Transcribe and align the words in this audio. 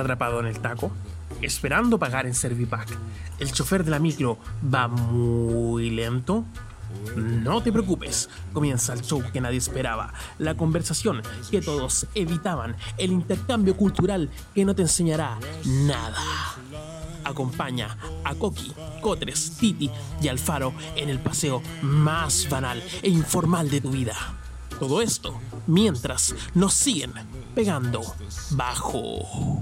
¿Estás 0.00 0.12
atrapado 0.12 0.40
en 0.40 0.46
el 0.46 0.58
taco? 0.60 0.90
Esperando 1.42 1.98
pagar 1.98 2.24
en 2.24 2.34
Servipack. 2.34 2.88
¿El 3.38 3.52
chofer 3.52 3.84
de 3.84 3.90
la 3.90 3.98
micro 3.98 4.38
va 4.64 4.88
muy 4.88 5.90
lento? 5.90 6.46
No 7.16 7.62
te 7.62 7.70
preocupes, 7.70 8.30
comienza 8.54 8.94
el 8.94 9.02
show 9.02 9.22
que 9.30 9.42
nadie 9.42 9.58
esperaba, 9.58 10.14
la 10.38 10.54
conversación 10.54 11.20
que 11.50 11.60
todos 11.60 12.06
evitaban, 12.14 12.76
el 12.96 13.12
intercambio 13.12 13.76
cultural 13.76 14.30
que 14.54 14.64
no 14.64 14.74
te 14.74 14.80
enseñará 14.80 15.38
nada. 15.66 16.16
Acompaña 17.24 17.98
a 18.24 18.34
Coqui, 18.34 18.72
Cotres, 19.02 19.58
Titi 19.58 19.90
y 20.22 20.28
Alfaro 20.28 20.72
en 20.96 21.10
el 21.10 21.18
paseo 21.18 21.60
más 21.82 22.48
banal 22.48 22.82
e 23.02 23.10
informal 23.10 23.68
de 23.68 23.82
tu 23.82 23.90
vida. 23.90 24.14
Todo 24.78 25.02
esto 25.02 25.38
mientras 25.66 26.34
nos 26.54 26.72
siguen 26.72 27.12
pegando 27.54 28.00
bajo. 28.52 29.60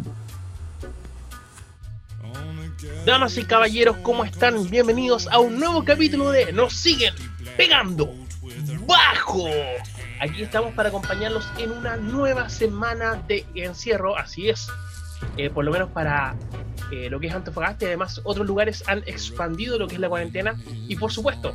Damas 3.04 3.36
y 3.36 3.44
caballeros, 3.44 3.96
¿cómo 3.98 4.24
están? 4.24 4.70
Bienvenidos 4.70 5.26
a 5.28 5.40
un 5.40 5.58
nuevo 5.58 5.84
capítulo 5.84 6.30
de 6.30 6.52
Nos 6.52 6.74
siguen 6.74 7.12
pegando 7.56 8.14
bajo. 8.86 9.46
Aquí 10.20 10.42
estamos 10.42 10.74
para 10.74 10.90
acompañarlos 10.90 11.48
en 11.58 11.72
una 11.72 11.96
nueva 11.96 12.48
semana 12.48 13.20
de 13.26 13.44
encierro, 13.54 14.16
así 14.16 14.48
es. 14.48 14.68
Eh, 15.36 15.50
por 15.50 15.64
lo 15.64 15.72
menos 15.72 15.90
para 15.90 16.36
eh, 16.92 17.10
lo 17.10 17.18
que 17.18 17.26
es 17.26 17.34
Antofagasta 17.34 17.84
y 17.84 17.88
además 17.88 18.20
otros 18.22 18.46
lugares 18.46 18.84
han 18.86 18.98
expandido 19.06 19.76
lo 19.78 19.88
que 19.88 19.96
es 19.96 20.00
la 20.00 20.08
cuarentena 20.08 20.54
y 20.86 20.94
por 20.94 21.10
supuesto 21.10 21.54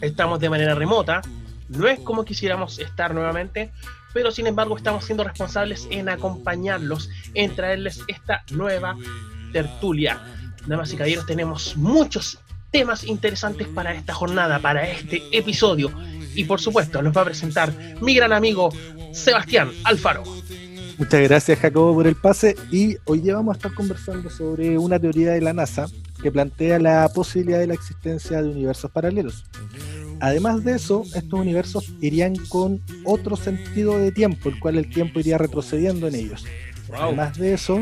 estamos 0.00 0.40
de 0.40 0.48
manera 0.48 0.74
remota. 0.74 1.20
No 1.68 1.86
es 1.88 2.00
como 2.00 2.24
quisiéramos 2.24 2.78
estar 2.78 3.12
nuevamente, 3.12 3.70
pero 4.14 4.30
sin 4.30 4.46
embargo 4.46 4.78
estamos 4.78 5.04
siendo 5.04 5.24
responsables 5.24 5.86
en 5.90 6.08
acompañarlos, 6.08 7.10
en 7.34 7.54
traerles 7.54 8.02
esta 8.08 8.44
nueva 8.50 8.96
tertulia. 9.52 10.18
Damas 10.68 10.92
y 10.92 10.96
caballeros, 10.96 11.24
tenemos 11.24 11.76
muchos 11.76 12.38
temas 12.70 13.04
interesantes 13.04 13.66
para 13.68 13.94
esta 13.94 14.12
jornada, 14.12 14.58
para 14.58 14.86
este 14.88 15.22
episodio. 15.32 15.90
Y 16.34 16.44
por 16.44 16.60
supuesto, 16.60 17.00
nos 17.02 17.16
va 17.16 17.22
a 17.22 17.24
presentar 17.24 17.72
mi 18.02 18.14
gran 18.14 18.34
amigo 18.34 18.68
Sebastián 19.12 19.70
Alfaro. 19.84 20.24
Muchas 20.98 21.22
gracias 21.22 21.58
Jacobo 21.60 21.94
por 21.94 22.06
el 22.06 22.16
pase 22.16 22.54
y 22.70 22.96
hoy 23.04 23.22
ya 23.22 23.36
vamos 23.36 23.54
a 23.54 23.58
estar 23.58 23.72
conversando 23.72 24.28
sobre 24.28 24.76
una 24.76 24.98
teoría 24.98 25.30
de 25.30 25.40
la 25.40 25.52
NASA 25.52 25.86
que 26.22 26.30
plantea 26.30 26.78
la 26.78 27.08
posibilidad 27.14 27.60
de 27.60 27.68
la 27.68 27.74
existencia 27.74 28.42
de 28.42 28.48
universos 28.48 28.90
paralelos. 28.90 29.44
Además 30.20 30.64
de 30.64 30.74
eso, 30.74 31.04
estos 31.14 31.40
universos 31.40 31.94
irían 32.00 32.34
con 32.48 32.82
otro 33.04 33.36
sentido 33.36 33.98
de 33.98 34.12
tiempo, 34.12 34.48
el 34.48 34.58
cual 34.58 34.76
el 34.76 34.90
tiempo 34.90 35.20
iría 35.20 35.38
retrocediendo 35.38 36.08
en 36.08 36.16
ellos. 36.16 36.44
Además 36.92 37.38
de 37.38 37.54
eso, 37.54 37.80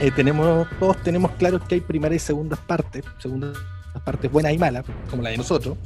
eh, 0.00 0.10
tenemos, 0.10 0.66
todos 0.78 0.96
tenemos 1.02 1.30
claro 1.32 1.60
que 1.66 1.76
hay 1.76 1.80
primeras 1.80 2.16
y 2.16 2.20
segundas 2.20 2.58
partes, 2.60 3.04
segundas 3.18 3.56
partes 4.04 4.30
buenas 4.30 4.52
y 4.52 4.58
malas, 4.58 4.84
como 5.10 5.22
la 5.22 5.30
de 5.30 5.36
nosotros, 5.36 5.76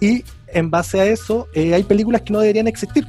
y 0.00 0.24
en 0.48 0.70
base 0.70 1.00
a 1.00 1.04
eso 1.04 1.48
eh, 1.54 1.74
hay 1.74 1.84
películas 1.84 2.22
que 2.22 2.32
no 2.32 2.40
deberían 2.40 2.66
existir, 2.66 3.06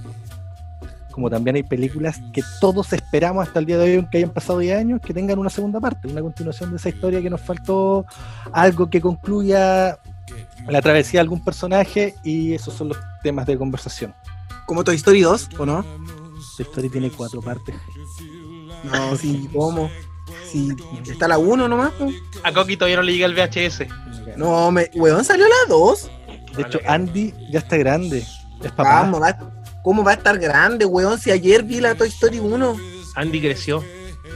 como 1.12 1.30
también 1.30 1.56
hay 1.56 1.64
películas 1.64 2.20
que 2.34 2.44
todos 2.60 2.92
esperamos 2.94 3.48
hasta 3.48 3.60
el 3.60 3.66
día 3.66 3.78
de 3.78 3.84
hoy, 3.84 3.96
aunque 3.98 4.18
hayan 4.18 4.32
pasado 4.32 4.60
10 4.60 4.80
años, 4.80 5.02
que 5.02 5.14
tengan 5.14 5.40
una 5.40 5.50
segunda 5.50 5.80
parte, 5.80 6.08
una 6.08 6.22
continuación 6.22 6.72
de 6.72 6.78
esa 6.78 6.90
historia 6.90 7.22
que 7.22 7.30
nos 7.30 7.42
faltó 7.42 8.06
algo 8.52 8.90
que 8.90 9.00
concluya 9.00 10.00
la 10.68 10.82
travesía 10.82 11.20
de 11.20 11.22
algún 11.22 11.44
personaje 11.44 12.16
y 12.24 12.54
esos 12.54 12.74
son 12.74 12.90
los 12.90 12.98
temas 13.22 13.46
de 13.46 13.58
conversación. 13.58 14.14
Como 14.66 14.84
Toy 14.84 14.96
Story 14.96 15.22
2, 15.22 15.50
¿o 15.60 15.66
no? 15.66 15.84
Toy 16.58 16.66
Story 16.66 16.90
tiene 16.90 17.12
cuatro 17.12 17.42
partes. 17.42 17.76
No, 18.84 19.16
sí, 19.16 19.48
¿cómo? 19.54 19.90
Si 20.54 21.12
está 21.12 21.28
la 21.28 21.40
1 21.40 21.68
nomás. 21.68 21.92
A 22.44 22.52
Coqui 22.54 22.78
todavía 22.78 22.98
no 22.98 23.04
le 23.04 23.14
llega 23.14 23.26
el 23.26 23.34
VHS. 23.34 23.88
No, 24.38 24.72
me, 24.72 24.90
weón, 24.94 25.26
salió 25.26 25.46
la 25.48 25.70
2. 25.70 26.12
De 26.56 26.62
hecho, 26.62 26.80
Andy 26.88 27.34
ya 27.52 27.60
está 27.60 27.78
grande. 27.78 28.20
Es 28.64 28.72
papá. 28.72 29.02
Vamos, 29.02 29.22
va, 29.22 29.38
¿Cómo 29.84 30.04
va 30.04 30.12
a 30.12 30.14
estar 30.14 30.38
grande, 30.38 30.86
weón? 30.86 31.20
Si 31.20 31.32
ayer 31.32 31.64
vi 31.64 31.82
la 31.82 31.96
Toy 31.96 32.10
Story 32.10 32.40
1. 32.40 32.78
Andy 33.16 33.42
creció. 33.42 33.84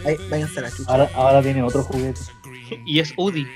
Ay, 0.06 0.18
váyanse 0.30 0.60
a 0.60 0.64
la 0.64 0.72
chucha. 0.72 0.92
Ahora, 0.92 1.10
ahora 1.14 1.42
tiene 1.42 1.62
otro 1.62 1.84
juguete. 1.84 2.20
Y 2.86 3.00
es 3.00 3.14
Udi. 3.16 3.48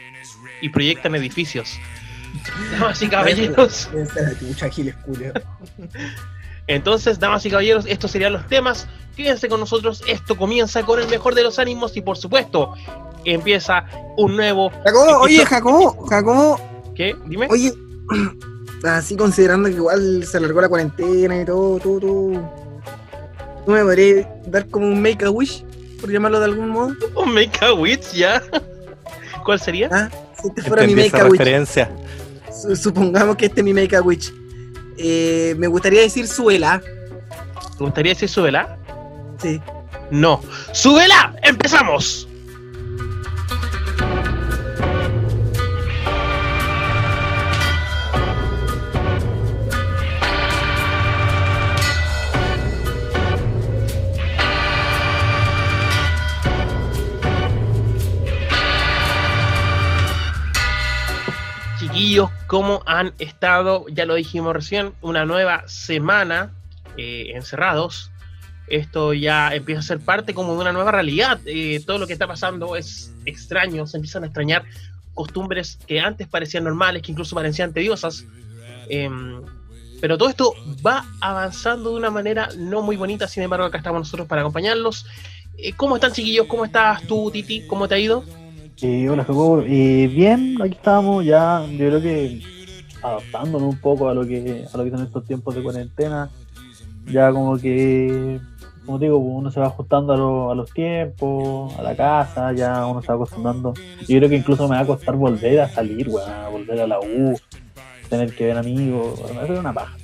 Y 0.62 0.70
proyectan 0.70 1.16
edificios. 1.16 1.80
Damas 2.72 3.02
y 3.02 3.08
caballeros. 3.08 3.90
Váyanse 3.92 4.20
a 4.20 4.24
la 4.24 4.40
chucha, 4.40 4.70
Giles 4.70 4.96
Culeo. 4.98 5.34
Entonces, 6.68 7.20
damas 7.20 7.46
y 7.46 7.50
caballeros, 7.50 7.86
estos 7.88 8.12
serían 8.12 8.34
los 8.34 8.48
temas. 8.48 8.88
Quédense 9.24 9.48
con 9.50 9.60
nosotros. 9.60 10.02
Esto 10.08 10.36
comienza 10.36 10.84
con 10.84 11.00
el 11.00 11.08
mejor 11.08 11.36
de 11.36 11.44
los 11.44 11.60
ánimos 11.60 11.96
y, 11.96 12.02
por 12.02 12.18
supuesto, 12.18 12.74
empieza 13.26 13.86
un 14.18 14.36
nuevo. 14.36 14.72
Jacobo, 14.84 15.20
oye, 15.22 15.46
Jacobo, 15.46 16.08
Jacobo. 16.08 16.60
¿Qué? 16.96 17.16
Dime. 17.28 17.48
Oye, 17.50 17.74
así 18.84 19.16
considerando 19.16 19.70
que 19.70 19.76
igual 19.76 20.24
se 20.26 20.38
alargó 20.38 20.62
la 20.62 20.70
cuarentena 20.70 21.40
y 21.42 21.46
todo, 21.46 21.80
todo, 21.80 22.00
todo. 22.00 22.62
¿Tú 23.66 23.72
me 23.72 23.84
podrías 23.84 24.26
dar 24.48 24.68
como 24.70 24.88
un 24.88 25.02
make 25.02 25.24
a 25.24 25.30
wish? 25.30 25.64
Por 26.02 26.12
llamarlo 26.12 26.40
de 26.40 26.46
algún 26.46 26.70
modo. 26.70 26.96
Un 27.16 27.32
Make 27.32 27.64
a 27.64 27.74
Witch 27.76 28.14
ya. 28.14 28.42
¿Cuál 29.46 29.60
sería? 29.60 29.88
¿Ah? 29.92 30.10
Si 30.42 30.48
este 30.48 30.64
fuera 30.64 30.84
mi 30.88 30.96
make 30.96 31.16
a 31.16 31.26
wish. 31.26 31.34
referencia. 31.40 31.92
Su- 32.52 32.76
Supongamos 32.76 33.36
que 33.36 33.46
este 33.46 33.62
es 33.62 33.66
mi 33.66 33.72
make 33.74 33.96
a 33.96 34.02
wish. 34.02 34.34
Eh, 34.98 35.54
me 35.60 35.68
gustaría 35.68 36.02
decir 36.02 36.28
suela. 36.28 36.82
¿Te 37.78 37.84
gustaría 37.84 38.14
decir 38.14 38.30
súbela? 38.30 38.80
Sí. 39.42 39.60
No. 40.12 40.40
¡Súbela! 40.72 41.34
¡Empezamos! 41.42 42.28
Chiquillos, 61.80 62.30
¿cómo 62.46 62.84
han 62.86 63.14
estado? 63.18 63.86
Ya 63.90 64.06
lo 64.06 64.14
dijimos 64.14 64.54
recién, 64.54 64.94
una 65.02 65.26
nueva 65.26 65.64
semana 65.66 66.52
eh, 66.96 67.32
encerrados. 67.34 68.12
Esto 68.72 69.14
ya 69.14 69.54
empieza 69.54 69.82
a 69.82 69.84
ser 69.84 70.00
parte 70.00 70.34
como 70.34 70.54
de 70.54 70.62
una 70.62 70.72
nueva 70.72 70.92
realidad. 70.92 71.40
Eh, 71.46 71.82
todo 71.86 71.98
lo 71.98 72.08
que 72.08 72.14
está 72.14 72.26
pasando 72.28 72.76
es 72.76 73.14
extraño, 73.26 73.86
se 73.86 73.98
empiezan 73.98 74.24
a 74.24 74.28
extrañar 74.28 74.64
costumbres 75.14 75.78
que 75.86 76.00
antes 76.00 76.28
parecían 76.28 76.64
normales, 76.64 77.02
que 77.02 77.12
incluso 77.12 77.36
parecían 77.36 77.74
tediosas. 77.74 78.26
Em, 78.88 79.42
pero 80.00 80.18
todo 80.18 80.30
esto 80.30 80.54
va 80.86 81.06
avanzando 81.20 81.92
de 81.92 81.98
una 81.98 82.10
manera 82.10 82.50
no 82.58 82.82
muy 82.82 82.96
bonita, 82.96 83.28
sin 83.28 83.44
embargo 83.44 83.66
acá 83.66 83.78
estamos 83.78 84.00
nosotros 84.00 84.28
para 84.28 84.42
acompañarlos. 84.42 85.06
Eh, 85.58 85.74
¿Cómo 85.74 85.96
están 85.96 86.14
chiquillos? 86.14 86.48
¿Cómo 86.48 86.66
estás 86.66 87.04
tú, 87.04 87.30
Titi? 87.30 87.68
¿Cómo 87.68 87.88
te 87.88 87.96
ha 87.96 88.00
ido? 88.00 88.24
Hola 88.84 89.24
Jacobo, 89.24 89.62
Eh, 89.68 90.08
bien, 90.08 90.58
aquí 90.60 90.74
estamos 90.74 91.24
ya, 91.24 91.64
yo 91.70 91.78
creo 91.78 92.02
que 92.02 92.42
adaptándonos 93.04 93.74
un 93.74 93.80
poco 93.80 94.10
a 94.10 94.16
lo 94.16 94.26
que 94.26 94.66
a 94.72 94.78
lo 94.78 94.84
que 94.84 94.90
son 94.90 95.04
estos 95.04 95.24
tiempos 95.26 95.54
de 95.54 95.62
cuarentena, 95.62 96.32
ya 97.06 97.32
como 97.32 97.60
que, 97.60 98.40
como 98.92 99.00
digo, 99.00 99.22
pues, 99.22 99.34
uno 99.36 99.52
se 99.52 99.60
va 99.62 99.68
ajustando 99.68 100.12
a, 100.12 100.18
lo- 100.18 100.52
a 100.52 100.56
los 100.56 100.70
tiempos, 100.74 101.74
a 101.80 101.82
la 101.82 101.96
casa, 101.96 102.52
ya 102.52 102.86
uno 102.86 103.02
se 103.02 103.08
va 103.08 103.16
acostumbrando. 103.16 103.74
Yo 104.02 104.18
creo 104.18 104.28
que 104.30 104.36
incluso 104.36 104.68
me 104.68 104.76
va 104.76 104.82
a 104.82 104.86
costar 104.86 105.16
volver 105.16 105.62
a 105.62 105.70
salir, 105.70 106.10
a 106.28 106.50
volver 106.50 106.82
a 106.82 106.88
la 106.88 107.00
U, 107.00 107.34
tener 108.10 108.34
que 108.36 108.48
ver 108.48 108.58
amigos, 108.58 109.18
va 109.38 109.44
a 109.44 109.48
ser 109.48 109.58
una 109.60 109.74
paja. 109.74 109.96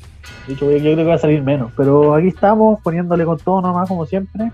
De 0.48 0.54
hecho, 0.54 0.72
yo 0.72 0.80
creo 0.80 0.96
que 0.96 1.04
va 1.04 1.16
a 1.16 1.18
salir 1.18 1.44
menos, 1.44 1.74
pero 1.76 2.14
aquí 2.16 2.30
estamos 2.30 2.80
poniéndole 2.82 3.26
con 3.26 3.38
todo 3.38 3.62
nomás, 3.62 3.90
como 3.90 4.06
siempre. 4.06 4.50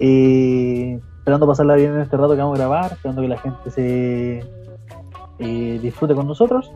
Eh, 0.00 0.98
esperando 1.18 1.46
pasarla 1.46 1.74
bien 1.74 1.92
en 1.94 2.00
este 2.00 2.16
rato 2.16 2.34
que 2.34 2.40
vamos 2.40 2.54
a 2.54 2.58
grabar, 2.62 2.92
esperando 2.92 3.20
que 3.20 3.28
la 3.28 3.36
gente 3.38 3.70
se 3.70 4.38
eh, 5.40 5.78
disfrute 5.82 6.14
con 6.14 6.26
nosotros. 6.26 6.72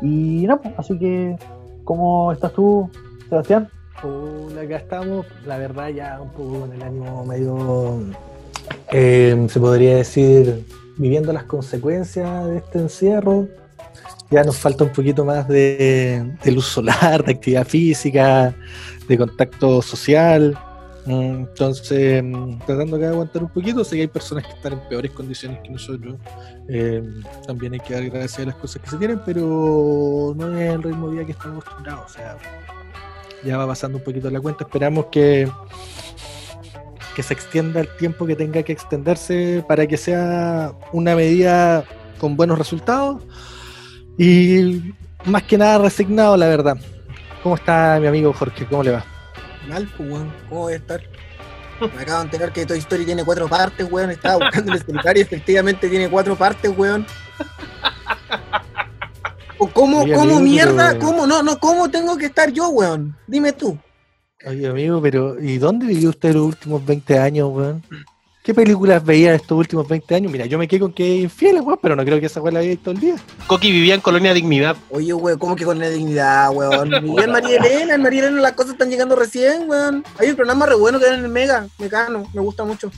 Y 0.00 0.46
no, 0.46 0.58
pues, 0.58 0.72
así 0.78 0.98
que, 0.98 1.36
¿cómo 1.84 2.32
estás 2.32 2.54
tú, 2.54 2.88
Sebastián? 3.28 3.68
Hola, 4.00 4.60
acá 4.60 4.76
estamos. 4.76 5.26
La 5.44 5.58
verdad, 5.58 5.88
ya 5.88 6.20
un 6.20 6.30
poco 6.30 6.60
con 6.60 6.72
el 6.72 6.82
ánimo 6.82 7.24
medio. 7.24 7.98
eh, 8.92 9.46
se 9.48 9.58
podría 9.58 9.96
decir, 9.96 10.64
viviendo 10.96 11.32
las 11.32 11.44
consecuencias 11.44 12.46
de 12.46 12.58
este 12.58 12.78
encierro. 12.78 13.48
Ya 14.30 14.44
nos 14.44 14.56
falta 14.56 14.84
un 14.84 14.92
poquito 14.92 15.24
más 15.24 15.48
de, 15.48 16.32
luz 16.44 16.66
solar, 16.66 17.24
de 17.24 17.32
actividad 17.32 17.66
física, 17.66 18.54
de 19.08 19.18
contacto 19.18 19.82
social. 19.82 20.56
Entonces, 21.04 22.22
mm, 22.22 22.58
tratando 22.66 22.98
de 22.98 23.06
aguantar 23.08 23.42
un 23.42 23.48
poquito, 23.48 23.82
sé 23.82 23.96
que 23.96 24.02
hay 24.02 24.08
personas 24.08 24.44
que 24.44 24.52
están 24.52 24.74
en 24.74 24.80
peores 24.88 25.10
condiciones 25.10 25.58
que 25.64 25.70
nosotros. 25.70 26.14
Eh, 26.68 27.02
también 27.46 27.72
hay 27.72 27.80
que 27.80 27.94
dar 27.94 28.04
gracias 28.10 28.40
a 28.40 28.46
las 28.46 28.54
cosas 28.56 28.80
que 28.80 28.90
se 28.90 28.96
tienen, 28.96 29.20
pero 29.26 30.34
no 30.36 30.56
es 30.56 30.72
el 30.72 30.82
ritmo 30.84 31.08
de 31.08 31.14
vida 31.14 31.24
que 31.24 31.32
estamos 31.32 31.64
acostumbrados. 31.64 32.04
O 32.04 32.14
sea, 32.14 32.36
ya 33.44 33.56
va 33.56 33.66
pasando 33.66 33.98
un 33.98 34.04
poquito 34.04 34.30
la 34.30 34.40
cuenta. 34.40 34.64
Esperamos 34.64 35.06
que, 35.06 35.50
que 37.14 37.22
se 37.22 37.34
extienda 37.34 37.80
el 37.80 37.88
tiempo 37.96 38.26
que 38.26 38.36
tenga 38.36 38.62
que 38.62 38.72
extenderse 38.72 39.64
para 39.66 39.86
que 39.86 39.96
sea 39.96 40.72
una 40.92 41.14
medida 41.14 41.84
con 42.18 42.36
buenos 42.36 42.58
resultados 42.58 43.22
y 44.16 44.94
más 45.24 45.44
que 45.44 45.56
nada 45.56 45.78
resignado, 45.78 46.36
la 46.36 46.46
verdad. 46.46 46.76
¿Cómo 47.42 47.54
está 47.54 47.98
mi 48.00 48.06
amigo 48.08 48.32
Jorge? 48.32 48.66
¿Cómo 48.66 48.82
le 48.82 48.90
va? 48.90 49.04
Mal, 49.68 49.88
pues, 49.96 50.10
weón. 50.10 50.32
¿Cómo 50.48 50.62
voy 50.62 50.72
a 50.72 50.76
estar? 50.76 51.00
Me 51.80 52.02
acabo 52.02 52.18
de 52.18 52.24
enterar 52.24 52.52
que 52.52 52.66
Toy 52.66 52.78
Story 52.78 53.04
tiene 53.04 53.24
cuatro 53.24 53.48
partes, 53.48 53.86
weón. 53.90 54.10
Estaba 54.10 54.44
buscando 54.44 54.72
el 54.72 54.82
celular 54.82 55.16
y 55.16 55.20
efectivamente 55.20 55.88
tiene 55.88 56.08
cuatro 56.08 56.34
partes, 56.34 56.72
weón. 56.76 57.06
O 59.58 59.66
¿Cómo, 59.68 60.02
Oye, 60.02 60.12
cómo 60.14 60.36
amigo, 60.36 60.40
mierda? 60.40 60.90
pero- 60.92 61.04
¿Cómo? 61.06 61.26
No, 61.26 61.42
no, 61.42 61.58
¿cómo 61.58 61.90
tengo 61.90 62.16
que 62.16 62.26
estar 62.26 62.50
yo, 62.52 62.68
weón? 62.68 63.16
Dime 63.26 63.52
tú. 63.52 63.76
Oye, 64.46 64.66
amigo, 64.68 65.00
pero 65.02 65.40
¿y 65.40 65.58
dónde 65.58 65.86
vivió 65.86 66.10
usted 66.10 66.32
los 66.34 66.46
últimos 66.46 66.84
20 66.86 67.18
años, 67.18 67.48
weón? 67.52 67.82
¿Qué 68.44 68.54
películas 68.54 69.04
veía 69.04 69.34
estos 69.34 69.58
últimos 69.58 69.86
20 69.86 70.14
años? 70.14 70.32
Mira, 70.32 70.46
yo 70.46 70.56
me 70.56 70.66
quedé 70.66 70.80
con 70.80 70.92
que 70.94 71.16
es 71.18 71.24
infiel, 71.24 71.60
weón, 71.60 71.78
pero 71.82 71.94
no 71.96 72.02
creo 72.04 72.18
que 72.18 72.26
esa 72.26 72.40
weón 72.40 72.54
la 72.54 72.60
veía 72.60 72.76
todo 72.82 72.92
el 72.94 73.00
día. 73.00 73.16
Coqui 73.46 73.70
vivía 73.70 73.94
en 73.94 74.00
Colonia 74.00 74.32
Dignidad. 74.32 74.74
Oye, 74.90 75.12
weón, 75.12 75.38
¿cómo 75.38 75.54
que 75.56 75.64
con 75.66 75.78
la 75.78 75.90
dignidad, 75.90 76.50
weón? 76.52 76.90
Y 77.04 77.20
en 77.20 77.30
María 77.30 77.58
Elena, 77.58 77.94
en 77.96 78.02
María 78.02 78.20
Elena 78.20 78.40
las 78.40 78.52
cosas 78.52 78.72
están 78.72 78.88
llegando 78.88 79.16
recién, 79.16 79.68
weón. 79.68 80.02
Hay 80.18 80.30
un 80.30 80.36
programa 80.36 80.64
re 80.66 80.76
bueno 80.76 80.98
que 80.98 81.06
era 81.06 81.16
en 81.18 81.24
el 81.24 81.30
Mega, 81.30 81.66
Mecano, 81.78 82.26
me 82.32 82.40
gusta 82.40 82.64
mucho. 82.64 82.90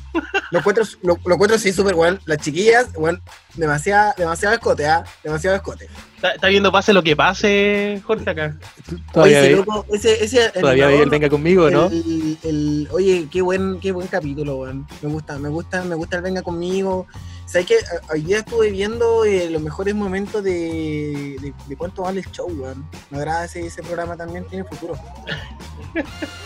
Los 0.52 0.62
cuatro, 0.62 0.84
lo, 1.02 1.18
los 1.24 1.38
cuatro 1.38 1.58
sí, 1.58 1.72
súper, 1.72 1.94
weón. 1.96 2.20
Las 2.26 2.38
chiquillas, 2.38 2.88
weón, 2.94 3.20
demasiado, 3.55 4.12
demasiado 4.17 4.55
escote, 4.55 4.87
¿ah? 4.87 5.05
Demasiado 5.23 5.56
escote. 5.56 5.88
Está, 6.17 6.32
está 6.32 6.49
viendo 6.49 6.70
pase 6.70 6.93
lo 6.93 7.02
que 7.02 7.17
pase, 7.17 8.02
Jorge, 8.05 8.29
acá. 8.31 8.55
Todavía, 9.12 9.38
oye, 9.41 9.47
ese 9.49 9.56
loco, 9.56 9.87
ese, 9.93 10.25
ese 10.25 10.50
todavía 10.50 10.85
el 10.87 10.91
animador, 10.91 11.11
Venga 11.11 11.29
conmigo, 11.31 11.70
¿no? 11.70 11.87
el- 11.87 12.38
el- 12.43 12.88
oye, 12.93 13.26
qué 13.31 13.41
buen, 13.43 13.81
qué 13.81 13.93
buen 13.93 14.06
capítulo, 14.08 14.56
weón. 14.56 14.87
Me 15.02 15.08
gusta, 15.08 15.38
me 15.38 15.49
gusta, 15.49 15.82
me 15.82 15.94
gusta 15.94 16.17
el 16.17 16.23
Venga 16.23 16.43
conmigo. 16.43 17.06
¿Sabes 17.47 17.67
que 17.67 17.75
Hoy 18.12 18.23
día 18.23 18.38
estuve 18.38 18.70
viendo 18.70 19.25
eh, 19.25 19.50
los 19.50 19.61
mejores 19.61 19.94
momentos 19.94 20.44
de, 20.44 21.37
de, 21.41 21.52
de 21.67 21.76
cuánto 21.76 22.02
vale 22.02 22.20
el 22.20 22.31
show, 22.31 22.47
weón. 22.49 22.87
Me 23.11 23.19
agrada 23.19 23.47
ese, 23.47 23.67
ese 23.67 23.82
programa 23.82 24.17
también, 24.17 24.44
tiene 24.47 24.64
futuro. 24.64 24.94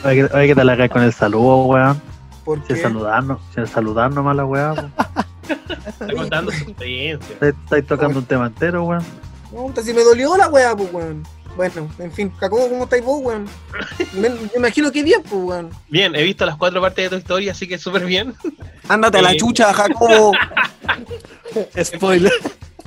Oye, 0.05 0.55
te 0.55 0.65
la 0.65 0.77
caes 0.77 0.91
con 0.91 1.03
el 1.03 1.12
saludo, 1.12 1.65
weón. 1.65 2.01
Sin 2.67 2.77
saludarnos, 2.77 3.41
sin 3.55 3.67
saludarnos 3.67 4.23
más 4.25 4.37
la 4.37 4.45
weá, 4.45 4.75
Está 5.87 6.12
contando 6.14 6.52
su 6.52 6.64
experiencia. 6.64 7.37
Estáis 7.41 7.87
tocando 7.87 8.19
un 8.19 8.25
tema 8.26 8.46
entero, 8.46 8.85
weón. 8.85 9.05
No, 9.52 9.73
si 9.82 9.93
me 9.94 10.02
dolió 10.02 10.37
la 10.37 10.49
weá, 10.49 10.75
pues, 10.76 10.93
weón. 10.93 11.23
Bueno, 11.56 11.88
en 12.00 12.11
fin, 12.11 12.32
Jacobo, 12.38 12.69
¿cómo 12.69 12.85
estáis 12.85 13.05
vos, 13.05 13.20
weón? 13.23 13.46
Me, 14.14 14.29
me 14.29 14.50
imagino 14.56 14.91
que 14.91 15.02
bien, 15.05 15.23
pues, 15.23 15.35
weón. 15.43 15.70
Bien, 15.88 16.14
he 16.17 16.23
visto 16.25 16.44
las 16.44 16.56
cuatro 16.56 16.81
partes 16.81 17.05
de 17.05 17.11
tu 17.11 17.17
historia, 17.17 17.52
así 17.52 17.69
que 17.69 17.79
súper 17.79 18.05
bien. 18.05 18.35
Ándate 18.88 19.19
a 19.19 19.23
la 19.23 19.32
Eh. 19.32 19.37
chucha, 19.37 19.73
Jacobo. 19.73 20.32
Spoiler. 21.85 22.32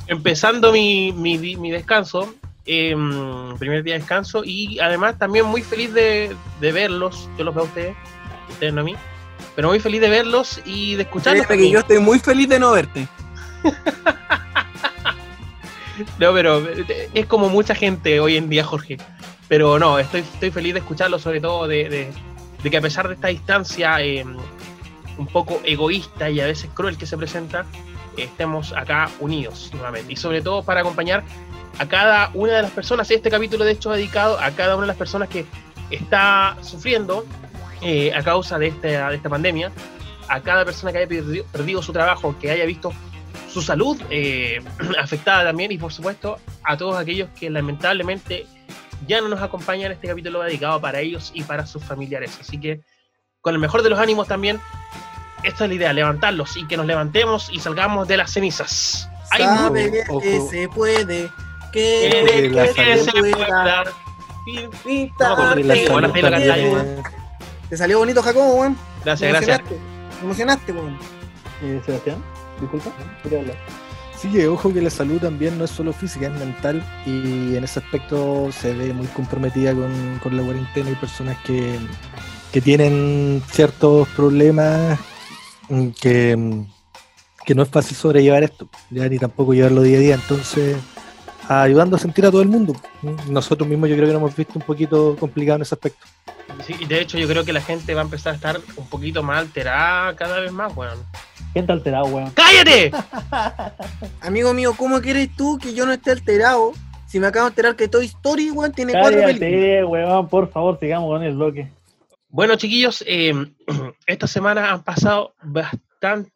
Empezando 0.08 0.72
mi, 0.72 1.12
mi, 1.14 1.38
mi 1.38 1.72
descanso, 1.72 2.34
em, 2.66 3.58
primer 3.58 3.84
día 3.84 3.94
de 3.94 4.00
descanso, 4.00 4.44
y 4.44 4.80
además 4.80 5.18
también 5.18 5.46
muy 5.46 5.62
feliz 5.62 5.94
de, 5.94 6.36
de 6.60 6.72
verlos. 6.72 7.30
Yo 7.38 7.44
los 7.46 7.54
veo 7.56 7.64
a 7.64 7.68
ustedes, 7.68 7.96
ustedes 8.50 8.74
no 8.74 8.82
a 8.82 8.84
mí. 8.84 8.96
Pero 9.58 9.70
muy 9.70 9.80
feliz 9.80 10.00
de 10.02 10.10
verlos 10.10 10.62
y 10.66 10.94
de 10.96 11.02
escucharlos. 11.02 11.48
Créeme 11.48 11.64
que 11.64 11.72
yo 11.72 11.80
estoy 11.80 11.98
muy 12.00 12.20
feliz 12.20 12.48
de 12.48 12.60
no 12.60 12.72
verte. 12.72 13.08
No, 16.20 16.32
pero 16.32 16.60
eh, 16.60 17.10
es 17.16 17.26
como 17.26 17.50
mucha 17.50 17.74
gente 17.74 18.20
hoy 18.20 18.38
en 18.38 18.50
día, 18.50 18.64
Jorge. 18.64 18.98
Pero 19.48 19.80
no, 19.80 19.98
estoy, 19.98 20.20
estoy 20.22 20.52
feliz 20.52 20.74
de 20.76 20.80
escucharlo, 20.82 21.18
sobre 21.18 21.42
todo 21.42 21.68
de, 21.68 21.90
de- 21.90 22.14
de 22.62 22.70
que 22.72 22.78
a 22.78 22.82
pesar 22.82 23.08
de 23.08 23.16
esta 23.16 23.30
distancia 23.30 24.00
eh, 24.02 24.24
un 25.18 25.28
poco 25.28 25.60
egoísta 25.64 26.30
y 26.30 26.40
a 26.40 26.46
veces 26.46 26.70
cruel 26.74 26.98
que 27.00 27.08
se 27.08 27.18
presenta, 27.18 27.66
eh, 28.16 28.26
estemos 28.26 28.74
acá 28.74 29.10
unidos 29.20 29.72
nuevamente. 29.74 30.14
Y 30.14 30.16
sobre 30.18 30.42
todo 30.44 30.62
para 30.62 30.82
acompañar 30.82 31.24
a 31.80 31.88
cada 31.88 32.30
una 32.36 32.54
de 32.54 32.62
las 32.62 32.72
personas. 32.72 33.10
Este 33.10 33.32
capítulo, 33.32 33.66
de 33.66 33.72
hecho, 33.72 33.90
dedicado 33.92 34.40
a 34.40 34.52
cada 34.52 34.76
una 34.76 34.84
de 34.84 34.88
las 34.90 34.98
personas 34.98 35.30
que 35.30 35.46
está 35.90 36.58
sufriendo 36.62 37.26
eh, 37.82 38.12
a 38.14 38.24
causa 38.24 38.58
de 38.60 38.68
esta, 38.68 39.10
de 39.10 39.16
esta 39.16 39.30
pandemia, 39.30 39.72
a 40.28 40.42
cada 40.42 40.66
persona 40.66 40.92
que 40.92 41.00
haya 41.00 41.08
perdido, 41.08 41.46
perdido 41.52 41.82
su 41.82 41.94
trabajo, 41.94 42.36
que 42.40 42.52
haya 42.52 42.66
visto 42.66 42.92
su 43.50 43.62
salud 43.62 44.00
eh, 44.10 44.60
afectada 45.00 45.44
también 45.46 45.72
y 45.72 45.78
por 45.78 45.92
supuesto 45.94 46.38
a 46.64 46.76
todos 46.78 46.98
aquellos 46.98 47.30
que 47.40 47.50
lamentablemente 47.50 48.46
ya 49.08 49.22
no 49.22 49.30
nos 49.30 49.42
acompañan. 49.42 49.92
Este 49.92 50.08
capítulo 50.08 50.42
dedicado 50.42 50.82
para 50.82 51.00
ellos 51.00 51.32
y 51.34 51.44
para 51.44 51.66
sus 51.66 51.84
familiares. 51.84 52.38
Así 52.42 52.60
que 52.60 52.82
con 53.42 53.54
el 53.54 53.60
mejor 53.60 53.84
de 53.84 53.90
los 53.90 54.00
ánimos 54.00 54.28
también, 54.28 54.60
esta 55.44 55.64
es 55.64 55.70
la 55.70 55.76
idea, 55.76 55.94
levantarlos 55.94 56.58
y 56.58 56.68
que 56.68 56.76
nos 56.76 56.86
levantemos 56.88 57.50
y 57.54 57.60
salgamos 57.60 58.08
de 58.08 58.18
las 58.18 58.32
cenizas. 58.34 59.08
Hay 59.32 59.44
Sabe 59.44 59.92
que 59.92 60.04
ojo. 60.10 60.50
se 60.50 60.68
puede, 60.70 61.30
que, 61.72 62.50
que, 62.52 62.74
que 62.76 62.98
se 62.98 63.12
pueda 63.12 63.64
dar. 63.64 63.88
Pinta- 64.84 65.56
la 65.56 65.66
la 65.66 66.06
cantalla, 66.32 66.56
es- 66.56 67.04
Te 67.70 67.78
salió 67.78 68.00
bonito, 68.00 68.22
Jacobo, 68.22 68.56
weón. 68.56 68.78
Gracias, 69.04 69.32
Me 69.32 69.38
gracias. 69.40 69.60
emocionaste. 69.60 70.18
Me 70.20 70.26
emocionaste, 70.26 70.72
weón. 70.72 70.98
Eh, 71.64 71.82
Sebastián, 71.86 72.24
disculpa, 72.62 72.92
quería 73.24 73.40
hablar. 73.40 73.56
Sí, 74.20 74.30
que 74.30 74.48
ojo 74.48 74.74
que 74.74 74.82
la 74.82 74.90
salud 74.90 75.20
también 75.20 75.58
no 75.58 75.66
es 75.66 75.72
solo 75.72 75.94
física, 75.94 76.28
es 76.28 76.34
mental 76.40 76.84
y 77.06 77.56
en 77.56 77.64
ese 77.64 77.80
aspecto 77.80 78.52
se 78.52 78.74
ve 78.74 78.92
muy 78.94 79.06
comprometida 79.08 79.74
con, 79.74 80.20
con 80.24 80.36
la 80.36 80.44
cuarentena 80.44 80.90
y 80.90 80.96
personas 80.96 81.38
que, 81.46 81.78
que 82.52 82.60
tienen 82.62 83.44
ciertos 83.52 84.08
problemas 84.10 84.98
mm, 85.70 85.90
que, 86.02 86.36
mm, 86.36 86.66
que 87.46 87.54
no 87.54 87.62
es 87.62 87.70
fácil 87.70 87.96
sobrellevar 87.96 88.44
esto, 88.44 88.68
ya 88.90 89.08
ni 89.08 89.20
tampoco 89.20 89.54
llevarlo 89.54 89.84
día 89.84 89.98
a 89.98 90.02
día, 90.02 90.16
entonces 90.16 90.78
ayudando 91.48 91.96
a 91.96 92.00
sentir 92.00 92.26
a 92.26 92.32
todo 92.32 92.42
el 92.42 92.48
mundo. 92.48 92.76
Nosotros 93.30 93.68
mismos 93.68 93.90
yo 93.90 93.96
creo 93.96 94.08
que 94.08 94.14
nos 94.14 94.22
hemos 94.22 94.36
visto 94.36 94.54
un 94.56 94.66
poquito 94.66 95.16
complicado 95.20 95.58
en 95.58 95.62
ese 95.62 95.76
aspecto. 95.76 96.06
Sí, 96.66 96.76
y 96.80 96.86
de 96.86 97.02
hecho 97.02 97.18
yo 97.18 97.28
creo 97.28 97.46
que 97.46 97.54
la 97.54 97.62
gente 97.62 97.94
va 97.94 98.02
a 98.02 98.04
empezar 98.04 98.34
a 98.34 98.36
estar 98.36 98.60
un 98.76 98.88
poquito 98.88 99.24
más 99.24 99.40
alterada 99.40 100.16
cada 100.16 100.40
vez 100.40 100.52
más, 100.52 100.76
weón. 100.76 101.00
Gente 101.54 101.72
alterado, 101.72 102.06
weón. 102.06 102.32
¡Cállate! 102.32 102.92
Amigo 104.22 104.54
mío, 104.54 104.74
¿cómo 104.78 105.02
quieres 105.02 105.30
tú 105.36 105.58
que 105.58 105.74
yo 105.74 105.86
no 105.86 105.94
esté 105.94 106.12
alterado? 106.12 106.74
Si 107.08 107.20
me 107.20 107.28
acabo 107.28 107.46
de 107.46 107.52
enterar 107.52 107.76
que 107.76 107.88
Toy 107.88 108.06
Story, 108.06 108.52
weón, 108.52 108.72
tiene 108.72 108.94
cuatro 108.94 109.22
películas. 109.22 109.40
Cállate, 109.40 109.86
weón, 109.86 110.28
por 110.28 110.52
favor, 110.52 110.78
sigamos 110.80 111.10
con 111.10 111.24
el 111.24 111.36
bloque. 111.36 111.72
Bueno, 112.30 112.56
chiquillos, 112.56 113.04
eh, 113.08 113.34
esta 114.06 114.28
semana 114.28 114.72
han 114.72 114.84
pasado 114.84 115.34
bastante 115.42 115.87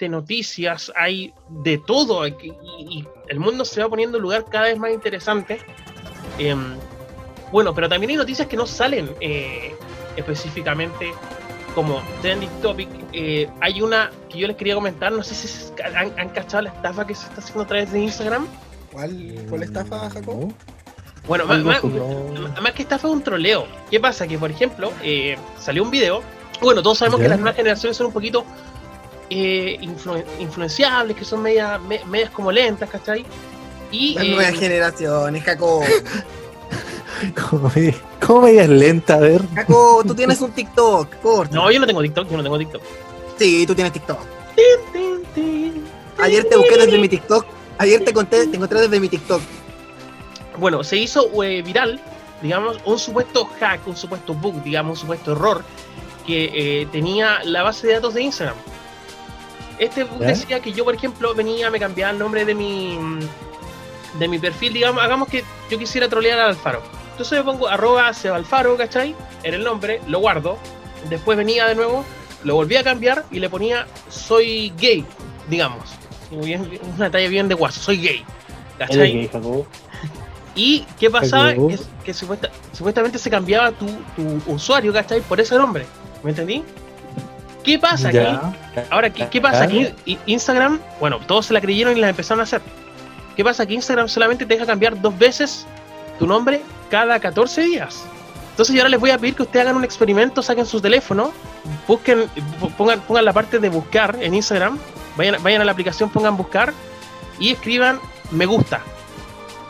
noticias, 0.09 0.91
hay 0.95 1.33
de 1.49 1.77
todo 1.77 2.27
y, 2.27 2.33
y 2.79 3.07
el 3.27 3.39
mundo 3.39 3.63
se 3.65 3.81
va 3.81 3.89
poniendo 3.89 4.17
en 4.17 4.21
un 4.21 4.23
lugar 4.23 4.45
cada 4.49 4.65
vez 4.65 4.77
más 4.77 4.91
interesante. 4.91 5.59
Eh, 6.39 6.55
bueno, 7.51 7.73
pero 7.73 7.87
también 7.89 8.11
hay 8.11 8.15
noticias 8.17 8.47
que 8.47 8.55
no 8.57 8.65
salen 8.65 9.11
eh, 9.19 9.75
específicamente 10.15 11.11
como 11.75 12.01
trending 12.21 12.49
topic. 12.61 12.89
Eh, 13.13 13.49
hay 13.59 13.81
una 13.81 14.09
que 14.29 14.39
yo 14.39 14.47
les 14.47 14.55
quería 14.57 14.75
comentar, 14.75 15.11
no 15.11 15.23
sé 15.23 15.35
si 15.35 15.47
se- 15.47 15.73
han, 15.83 16.17
han 16.19 16.29
cachado 16.29 16.63
la 16.63 16.69
estafa 16.69 17.05
que 17.05 17.15
se 17.15 17.27
está 17.27 17.41
haciendo 17.41 17.63
a 17.63 17.67
través 17.67 17.91
de 17.91 17.99
Instagram. 17.99 18.47
¿Cuál 18.91 19.59
la 19.59 19.65
estafa, 19.65 20.09
Jacobo? 20.09 20.47
¿No? 20.47 20.53
Bueno, 21.27 21.45
más, 21.45 22.73
que 22.73 22.81
estafa 22.81 23.07
es 23.07 23.13
un 23.13 23.21
troleo. 23.23 23.67
¿Qué 23.89 23.99
pasa? 23.99 24.27
Que, 24.27 24.37
por 24.37 24.49
ejemplo, 24.49 24.91
eh, 25.03 25.37
salió 25.59 25.83
un 25.83 25.91
video. 25.91 26.23
Bueno, 26.61 26.81
todos 26.81 26.97
sabemos 26.97 27.19
Ya. 27.19 27.25
que 27.25 27.29
las 27.29 27.39
nuevas 27.39 27.55
generaciones 27.55 27.95
son 27.95 28.07
un 28.07 28.13
poquito 28.13 28.43
eh, 29.33 29.77
influ- 29.81 30.23
influenciables, 30.39 31.15
que 31.15 31.23
son 31.23 31.41
medias, 31.41 31.81
me- 31.81 32.03
medias 32.05 32.29
como 32.31 32.51
lentas, 32.51 32.89
¿cachai? 32.89 33.25
Y 33.91 34.13
Las 34.15 34.25
eh, 34.25 34.29
nuevas 34.35 34.53
generaciones, 34.59 35.43
Jacobo. 35.43 35.83
¿Cómo 37.49 37.71
me, 37.75 37.93
cómo 38.25 38.41
me 38.41 38.51
digas 38.51 38.69
lenta? 38.69 39.13
A 39.15 39.19
ver. 39.19 39.41
Tú 40.05 40.13
tienes 40.15 40.41
un 40.41 40.51
TikTok, 40.51 41.15
corta. 41.21 41.55
no, 41.55 41.71
yo 41.71 41.79
no 41.79 41.87
tengo 41.87 42.01
TikTok, 42.01 42.29
yo 42.29 42.37
no 42.37 42.43
tengo 42.43 42.57
TikTok. 42.57 42.81
Sí, 43.37 43.65
tú 43.65 43.73
tienes 43.75 43.93
TikTok. 43.93 44.19
Tin, 45.33 45.85
Ayer 46.19 46.43
te 46.45 46.57
busqué 46.57 46.77
desde 46.77 46.97
mi 46.97 47.07
TikTok. 47.07 47.45
Ayer 47.77 48.03
te 48.03 48.13
conté, 48.13 48.47
te 48.47 48.55
encontré 48.57 48.81
desde 48.81 48.99
mi 48.99 49.07
TikTok. 49.07 49.41
Bueno, 50.57 50.83
se 50.83 50.97
hizo 50.97 51.41
eh, 51.43 51.61
viral, 51.61 51.99
digamos, 52.41 52.77
un 52.85 52.99
supuesto 52.99 53.47
hack, 53.59 53.87
un 53.87 53.95
supuesto 53.95 54.33
bug, 54.33 54.61
digamos, 54.63 54.97
un 54.97 55.01
supuesto 55.01 55.31
error 55.31 55.63
que 56.27 56.51
eh, 56.81 56.87
tenía 56.91 57.39
la 57.43 57.63
base 57.63 57.87
de 57.87 57.93
datos 57.93 58.13
de 58.13 58.23
Instagram. 58.23 58.55
Este 59.81 60.03
bug 60.03 60.19
¿Ya? 60.21 60.27
decía 60.27 60.59
que 60.59 60.71
yo, 60.71 60.85
por 60.85 60.93
ejemplo, 60.95 61.33
venía, 61.33 61.69
me 61.71 61.79
cambiaba 61.79 62.11
el 62.11 62.19
nombre 62.19 62.45
de 62.45 62.53
mi 62.55 62.97
de 64.19 64.27
mi 64.27 64.37
perfil, 64.39 64.73
digamos, 64.73 65.01
hagamos 65.03 65.27
que 65.27 65.43
yo 65.69 65.79
quisiera 65.79 66.07
trolear 66.07 66.37
al 66.39 66.49
Alfaro. 66.49 66.81
Entonces 67.11 67.39
me 67.39 67.43
pongo 67.45 67.67
arroba 67.67 68.13
Sebalfaro, 68.13 68.77
¿cachai? 68.77 69.15
Era 69.43 69.57
el 69.57 69.63
nombre, 69.63 70.01
lo 70.07 70.19
guardo. 70.19 70.57
Después 71.09 71.37
venía 71.37 71.65
de 71.65 71.75
nuevo, 71.75 72.05
lo 72.43 72.55
volví 72.55 72.75
a 72.75 72.83
cambiar 72.83 73.25
y 73.31 73.39
le 73.39 73.49
ponía 73.49 73.87
soy 74.09 74.71
gay, 74.77 75.03
digamos. 75.49 75.89
Bien- 76.29 76.79
una 76.97 77.09
talla 77.09 77.27
bien 77.27 77.47
de 77.47 77.55
guaso, 77.55 77.79
soy 77.81 77.97
gay. 78.01 78.25
¿Cachai? 78.77 78.97
gay. 79.13 79.29
Y 80.53 80.85
qué 80.99 81.09
pasaba, 81.09 81.53
que, 81.53 81.79
que 82.05 82.13
supuesta- 82.13 82.49
supuestamente 82.73 83.17
se 83.17 83.29
cambiaba 83.29 83.71
tu, 83.71 83.85
tu 84.15 84.41
usuario, 84.51 84.91
¿cachai? 84.93 85.21
Por 85.21 85.39
ese 85.39 85.55
nombre. 85.55 85.85
¿Me 86.23 86.31
entendí? 86.31 86.63
¿Qué 87.63 87.77
pasa 87.77 88.09
aquí? 88.09 88.17
Ya. 88.17 88.53
Ahora, 88.89 89.09
¿qué, 89.11 89.27
qué 89.29 89.41
pasa 89.41 89.63
aquí? 89.63 89.87
Instagram, 90.25 90.79
bueno, 90.99 91.19
todos 91.27 91.47
se 91.47 91.53
la 91.53 91.61
creyeron 91.61 91.97
y 91.97 91.99
la 91.99 92.09
empezaron 92.09 92.39
a 92.39 92.43
hacer. 92.43 92.61
¿Qué 93.35 93.43
pasa? 93.43 93.65
Que 93.65 93.73
Instagram 93.73 94.07
solamente 94.07 94.45
te 94.45 94.53
deja 94.53 94.65
cambiar 94.65 94.99
dos 94.99 95.17
veces 95.17 95.65
tu 96.19 96.27
nombre 96.27 96.61
cada 96.89 97.19
14 97.19 97.61
días. 97.61 98.03
Entonces 98.51 98.75
yo 98.75 98.81
ahora 98.81 98.89
les 98.89 98.99
voy 98.99 99.11
a 99.11 99.17
pedir 99.17 99.35
que 99.35 99.43
ustedes 99.43 99.65
hagan 99.65 99.77
un 99.77 99.83
experimento, 99.83 100.41
saquen 100.41 100.65
su 100.65 100.81
teléfono, 100.81 101.31
busquen, 101.87 102.25
pongan, 102.77 102.99
pongan 103.01 103.25
la 103.25 103.33
parte 103.33 103.59
de 103.59 103.69
buscar 103.69 104.17
en 104.21 104.33
Instagram, 104.35 104.77
vayan, 105.15 105.41
vayan 105.41 105.61
a 105.61 105.65
la 105.65 105.71
aplicación, 105.71 106.09
pongan 106.09 106.35
buscar 106.35 106.73
y 107.39 107.51
escriban 107.51 107.99
me 108.31 108.45
gusta. 108.45 108.81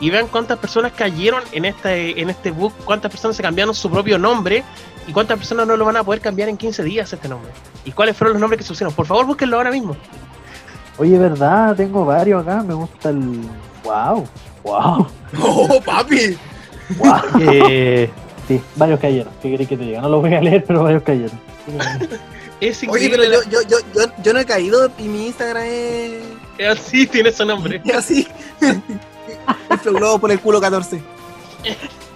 Y 0.00 0.10
vean 0.10 0.26
cuántas 0.26 0.58
personas 0.58 0.92
cayeron 0.92 1.44
en 1.52 1.64
este, 1.64 2.20
en 2.20 2.28
este 2.28 2.50
book, 2.50 2.74
cuántas 2.84 3.10
personas 3.10 3.36
se 3.36 3.42
cambiaron 3.42 3.72
su 3.72 3.88
propio 3.88 4.18
nombre 4.18 4.64
y 5.06 5.12
cuántas 5.12 5.38
personas 5.38 5.66
no 5.66 5.76
lo 5.76 5.84
van 5.84 5.96
a 5.96 6.04
poder 6.04 6.20
cambiar 6.20 6.48
en 6.48 6.56
15 6.56 6.82
días 6.84 7.12
este 7.12 7.28
nombre. 7.28 7.50
¿Y 7.84 7.92
cuáles 7.92 8.16
fueron 8.16 8.34
los 8.34 8.40
nombres 8.40 8.58
que 8.58 8.64
se 8.64 8.68
pusieron? 8.68 8.94
Por 8.94 9.06
favor, 9.06 9.26
búsquenlo 9.26 9.56
ahora 9.56 9.70
mismo. 9.70 9.96
Oye, 10.98 11.18
verdad, 11.18 11.74
tengo 11.76 12.04
varios 12.04 12.42
acá. 12.42 12.62
Me 12.62 12.74
gusta 12.74 13.10
el. 13.10 13.40
¡Wow! 13.84 14.26
¡Wow! 14.62 15.06
¡Oh, 15.42 15.80
papi! 15.84 16.36
¡Wow! 16.98 17.20
Eh, 17.40 18.10
sí, 18.46 18.60
varios 18.76 19.00
cayeron. 19.00 19.32
¿Qué 19.40 19.50
queréis 19.50 19.68
que 19.68 19.76
te 19.76 19.84
diga? 19.84 20.00
No 20.02 20.08
los 20.08 20.20
voy 20.20 20.34
a 20.34 20.40
leer, 20.40 20.64
pero 20.66 20.82
varios 20.84 21.02
cayeron. 21.02 21.38
Es 22.60 22.80
Oye, 22.84 23.06
increíble. 23.06 23.26
pero 23.28 23.42
yo, 23.42 23.50
yo, 23.50 23.68
yo, 23.68 23.78
yo, 23.92 24.12
yo 24.22 24.32
no 24.32 24.38
he 24.38 24.44
caído 24.46 24.88
y 24.96 25.08
mi 25.08 25.26
Instagram 25.26 25.64
es, 25.66 26.12
la- 26.58 26.76
Sí, 26.76 27.08
tiene 27.08 27.32
su 27.32 27.44
nombre. 27.44 27.82
es 27.84 27.96
así. 27.96 28.28
El 28.60 30.20
por 30.20 30.30
el 30.30 30.38
culo 30.38 30.60
14. 30.60 31.02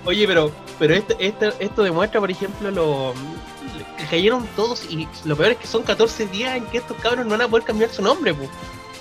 Oye, 0.06 0.26
pero, 0.26 0.50
pero 0.78 0.94
esto, 0.94 1.14
esto, 1.18 1.52
esto 1.58 1.82
demuestra, 1.82 2.20
por 2.20 2.30
ejemplo, 2.30 2.70
lo 2.70 3.14
que 3.98 4.04
cayeron 4.04 4.46
todos 4.56 4.84
y 4.88 5.08
lo 5.24 5.36
peor 5.36 5.52
es 5.52 5.58
que 5.58 5.66
son 5.66 5.82
14 5.82 6.26
días 6.26 6.56
en 6.56 6.66
que 6.66 6.78
estos 6.78 6.96
cabros 6.98 7.24
no 7.24 7.32
van 7.32 7.42
a 7.42 7.48
poder 7.48 7.64
cambiar 7.64 7.90
su 7.90 8.02
nombre, 8.02 8.32
pu. 8.32 8.48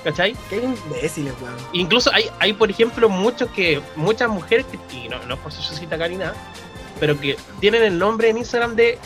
¿cachai? 0.06 0.36
Qué 0.50 0.58
imbéciles, 0.58 1.34
weón. 1.42 1.56
Incluso 1.74 2.14
hay, 2.14 2.30
hay 2.40 2.54
por 2.54 2.70
ejemplo, 2.70 3.10
muchos 3.10 3.50
que, 3.50 3.82
muchas 3.96 4.30
mujeres 4.30 4.66
que, 4.68 4.78
y 4.96 5.10
no, 5.10 5.18
no 5.26 5.34
es 5.34 5.40
por 5.40 5.52
ser 5.52 5.64
cita 5.76 5.96
acá 5.96 6.08
ni 6.08 6.18
nada, 6.18 6.36
pero 7.00 7.20
que 7.20 7.36
tienen 7.60 7.82
el 7.82 7.98
nombre 7.98 8.30
en 8.30 8.38
Instagram 8.38 8.76
de 8.76 9.00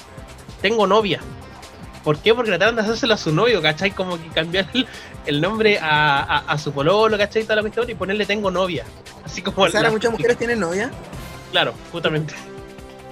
tengo 0.61 0.85
novia. 0.85 1.21
¿Por 2.03 2.17
qué? 2.19 2.33
Porque 2.33 2.51
trataron 2.51 2.75
de 2.75 2.81
hacérselo 2.81 3.13
a 3.13 3.17
su 3.17 3.31
novio, 3.31 3.61
¿cachai? 3.61 3.91
Como 3.91 4.21
que 4.21 4.27
cambiar 4.27 4.67
el, 4.73 4.87
el 5.25 5.41
nombre 5.41 5.79
a, 5.79 6.19
a, 6.19 6.37
a 6.39 6.57
su 6.57 6.73
pololo, 6.73 7.17
¿cachai? 7.17 7.43
Toda 7.43 7.55
la 7.55 7.61
cuestión 7.61 7.89
y 7.89 7.95
ponerle 7.95 8.25
tengo 8.25 8.51
novia. 8.51 8.83
Así 9.23 9.41
como 9.41 9.65
ahora 9.65 9.91
muchas 9.91 10.11
mujeres 10.11 10.37
tienen 10.37 10.59
novia. 10.59 10.91
Claro, 11.51 11.73
justamente. 11.91 12.33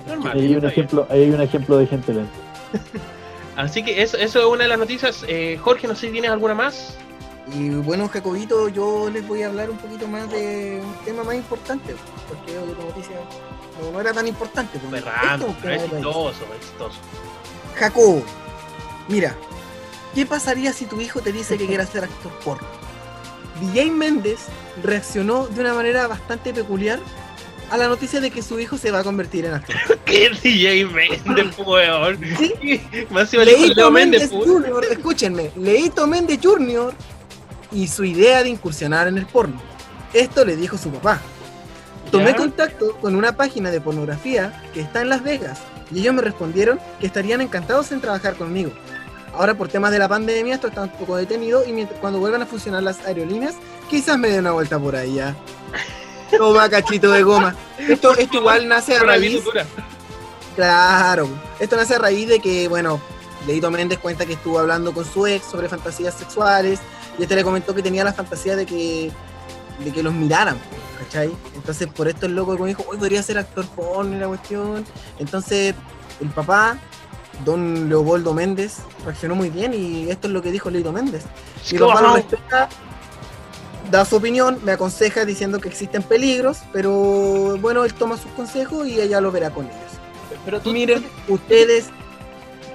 Normal, 0.08 0.38
Ahí 0.38 0.46
hay 0.46 0.56
un 0.56 0.66
ejemplo, 0.66 1.08
ahí 1.10 1.24
hay 1.24 1.32
un 1.32 1.42
ejemplo 1.42 1.78
de 1.78 1.88
gente 1.88 2.14
lenta. 2.14 2.34
Así 3.58 3.84
que 3.84 4.02
eso, 4.04 4.18
eso 4.18 4.40
es 4.40 4.46
una 4.46 4.64
de 4.64 4.70
las 4.70 4.80
noticias. 4.80 5.26
Eh, 5.28 5.58
Jorge, 5.62 5.88
no 5.88 5.96
sé 5.96 6.08
si 6.08 6.14
tienes 6.14 6.32
alguna 6.32 6.54
más. 6.54 6.96
Y 7.54 7.70
bueno, 7.70 8.08
Jacobito, 8.10 8.68
yo 8.70 9.10
les 9.10 9.28
voy 9.28 9.42
a 9.42 9.48
hablar 9.48 9.70
un 9.70 9.78
poquito 9.78 10.08
más 10.08 10.30
de 10.30 10.82
un 10.84 10.94
tema 11.06 11.24
más 11.24 11.36
importante, 11.36 11.96
porque 12.28 12.58
otra 12.58 12.84
noticia 12.84 13.16
no, 13.82 13.92
no 13.92 14.02
era 14.02 14.14
tan 14.14 14.28
importante. 14.28 14.78
porque 14.80 14.98
esto 14.98 15.10
es 15.10 15.16
Ferrando, 15.16 15.48
un 15.48 15.56
pero 15.56 15.74
exitoso, 15.76 16.46
exitoso. 16.56 17.00
Jacobo, 17.76 18.24
mira, 19.08 19.36
¿qué 20.14 20.26
pasaría 20.26 20.74
si 20.74 20.86
tu 20.86 21.00
hijo 21.00 21.22
te 21.22 21.32
dice 21.32 21.58
que 21.58 21.68
quiere 21.68 21.86
ser 21.86 22.04
actor 22.04 22.32
porno? 22.44 22.68
DJ 23.62 23.92
Méndez 23.92 24.48
reaccionó 24.84 25.48
de 25.48 25.62
una 25.62 25.74
manera 25.74 26.06
bastante 26.08 26.54
peculiar 26.54 27.00
a 27.70 27.78
la 27.78 27.88
noticia 27.88 28.20
de 28.20 28.32
que 28.32 28.42
su 28.42 28.60
hijo 28.60 28.78
se 28.78 28.92
va 28.92 29.00
a 29.00 29.04
convertir 29.04 29.46
en 29.46 29.54
actor. 29.54 29.76
¿Qué 30.06 30.30
DJ 30.30 30.86
Méndez, 31.26 31.58
weón? 31.66 32.20
Sí. 32.38 32.82
Más 33.10 33.32
Leito 33.34 33.92
Méndez. 33.92 34.30
Jr., 34.32 34.86
escúchenme, 34.90 35.52
Leito 35.56 36.08
Méndez 36.08 36.40
Jr. 36.42 36.94
y 37.72 37.88
su 37.88 38.04
idea 38.04 38.44
de 38.44 38.50
incursionar 38.50 39.08
en 39.08 39.18
el 39.18 39.26
porno. 39.26 39.62
Esto 40.14 40.46
le 40.46 40.56
dijo 40.56 40.78
su 40.78 40.90
papá. 40.92 41.22
Tomé 42.12 42.32
¿Ya? 42.32 42.38
contacto 42.38 42.96
con 43.02 43.16
una 43.16 43.36
página 43.36 43.70
de 43.70 43.82
pornografía 43.82 44.64
que 44.74 44.80
está 44.80 45.02
en 45.02 45.10
Las 45.10 45.24
Vegas 45.24 45.60
y 45.92 46.00
ellos 46.00 46.14
me 46.14 46.22
respondieron 46.22 46.80
que 47.00 47.08
estarían 47.08 47.42
encantados 47.42 47.92
en 47.92 48.00
trabajar 48.00 48.36
conmigo. 48.36 48.72
Ahora 49.34 49.56
por 49.56 49.68
temas 49.68 49.92
de 49.92 50.00
la 50.00 50.08
pandemia 50.08 50.56
esto 50.56 50.68
está 50.68 50.84
un 50.84 50.90
poco 50.90 51.18
detenido 51.18 51.66
y 51.68 51.74
mientras, 51.74 52.00
cuando 52.00 52.20
vuelvan 52.20 52.42
a 52.42 52.46
funcionar 52.46 52.82
las 52.82 53.06
aerolíneas 53.06 53.56
quizás 53.90 54.18
me 54.18 54.30
dé 54.30 54.40
una 54.40 54.54
vuelta 54.54 54.80
por 54.80 54.96
ahí 54.96 55.16
ya. 55.16 55.36
Toma 56.36 56.70
cachito 56.70 57.12
de 57.12 57.24
goma. 57.24 57.56
Esto, 57.78 58.16
esto 58.16 58.38
igual 58.38 58.68
nace 58.68 58.98
a 58.98 59.04
raíz. 59.04 59.44
Claro, 60.56 61.30
esto 61.60 61.76
nace 61.76 61.96
a 61.96 62.00
raíz 62.00 62.28
de 62.28 62.40
que, 62.40 62.68
bueno, 62.68 63.00
Leito 63.46 63.70
Méndez 63.70 64.00
cuenta 64.00 64.26
que 64.26 64.34
estuvo 64.34 64.60
hablando 64.60 64.94
con 64.94 65.06
su 65.06 65.28
ex 65.28 65.46
sobre 65.46 65.70
fantasías 65.70 66.16
sexuales 66.16 66.80
y 67.18 67.24
este 67.24 67.36
le 67.36 67.44
comentó 67.44 67.76
que 67.76 67.84
tenía 67.84 68.04
la 68.04 68.14
fantasía 68.14 68.56
de 68.56 68.66
que, 68.66 69.12
de 69.84 69.92
que 69.92 70.04
los 70.04 70.14
miraran, 70.14 70.58
¿cachai? 71.00 71.32
Entonces 71.56 71.88
por 71.88 72.08
esto 72.08 72.26
el 72.26 72.36
loco 72.36 72.56
dijo, 72.66 72.84
hoy 72.88 72.98
podría 72.98 73.22
ser 73.24 73.38
actor 73.38 73.66
porno 73.68 74.16
y 74.16 74.20
la 74.20 74.28
cuestión. 74.28 74.84
Entonces 75.20 75.76
el 76.20 76.30
papá, 76.30 76.78
don 77.46 77.88
Leopoldo 77.88 78.34
Méndez, 78.34 78.80
reaccionó 79.06 79.36
muy 79.36 79.50
bien 79.50 79.74
y 79.74 80.10
esto 80.10 80.28
es 80.28 80.34
lo 80.34 80.42
que 80.42 80.52
dijo 80.52 80.70
Leito 80.70 80.92
Méndez. 80.92 81.24
Papá 81.80 82.02
lo 82.02 82.16
respeta, 82.16 82.68
da 83.90 84.06
su 84.06 84.16
opinión, 84.18 84.60
me 84.64 84.74
aconseja 84.74 85.26
diciendo 85.26 85.60
que 85.60 85.70
existen 85.70 86.04
peligros, 86.04 86.60
pero 86.72 87.58
bueno, 87.60 87.86
él 87.86 87.94
toma 87.94 88.18
sus 88.18 88.32
consejos 88.32 88.88
y 88.88 89.00
ella 89.00 89.22
lo 89.22 89.32
verá 89.32 89.50
con 89.50 89.66
ellos. 89.66 89.78
Pero 90.46 90.62
tú, 90.62 90.72
Miren 90.72 91.06
ustedes 91.28 91.88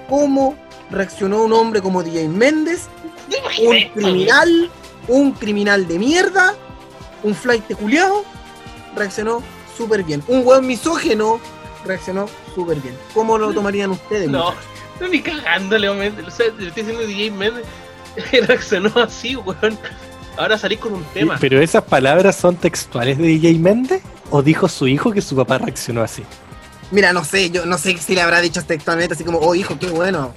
cómo 0.09 0.55
reaccionó 0.89 1.43
un 1.43 1.53
hombre 1.53 1.81
como 1.81 2.03
DJ 2.03 2.27
Méndez, 2.27 2.87
un 3.61 3.89
criminal, 3.93 4.71
un 5.07 5.31
criminal 5.31 5.87
de 5.87 5.99
mierda, 5.99 6.55
un 7.23 7.33
flight 7.33 7.67
de 7.67 7.75
culiao, 7.75 8.23
reaccionó 8.95 9.41
súper 9.75 10.03
bien. 10.03 10.23
Un 10.27 10.43
buen 10.43 10.65
misógeno 10.67 11.39
reaccionó 11.85 12.27
súper 12.53 12.79
bien. 12.79 12.95
¿Cómo 13.13 13.37
lo 13.37 13.53
tomarían 13.53 13.91
ustedes? 13.91 14.29
No, 14.29 14.45
muchachos? 14.45 14.65
no 14.99 15.07
ni 15.07 15.21
cagando, 15.21 15.77
Leo 15.77 15.95
Méndez. 15.95 16.27
O 16.27 16.31
sea, 16.31 16.47
le 16.57 16.67
estoy 16.67 16.83
diciendo 16.83 17.05
DJ 17.05 17.31
Méndez. 17.31 17.65
Reaccionó 18.47 18.91
así, 18.95 19.35
weón. 19.35 19.77
Ahora 20.37 20.57
salís 20.57 20.79
con 20.79 20.93
un 20.93 21.03
tema. 21.05 21.37
¿Pero 21.39 21.61
esas 21.61 21.83
palabras 21.83 22.35
son 22.35 22.55
textuales 22.55 23.17
de 23.17 23.23
DJ 23.25 23.59
Méndez? 23.59 24.01
¿O 24.31 24.41
dijo 24.41 24.67
su 24.67 24.87
hijo 24.87 25.11
que 25.11 25.21
su 25.21 25.35
papá 25.35 25.59
reaccionó 25.59 26.01
así? 26.01 26.23
Mira, 26.91 27.13
no 27.13 27.23
sé, 27.23 27.49
yo 27.49 27.65
no 27.65 27.77
sé 27.77 27.97
si 27.97 28.15
le 28.15 28.21
habrá 28.21 28.41
dicho 28.41 28.63
textualmente 28.63 29.13
así 29.13 29.23
como, 29.23 29.39
oh 29.39 29.55
hijo, 29.55 29.77
qué 29.79 29.87
bueno, 29.87 30.33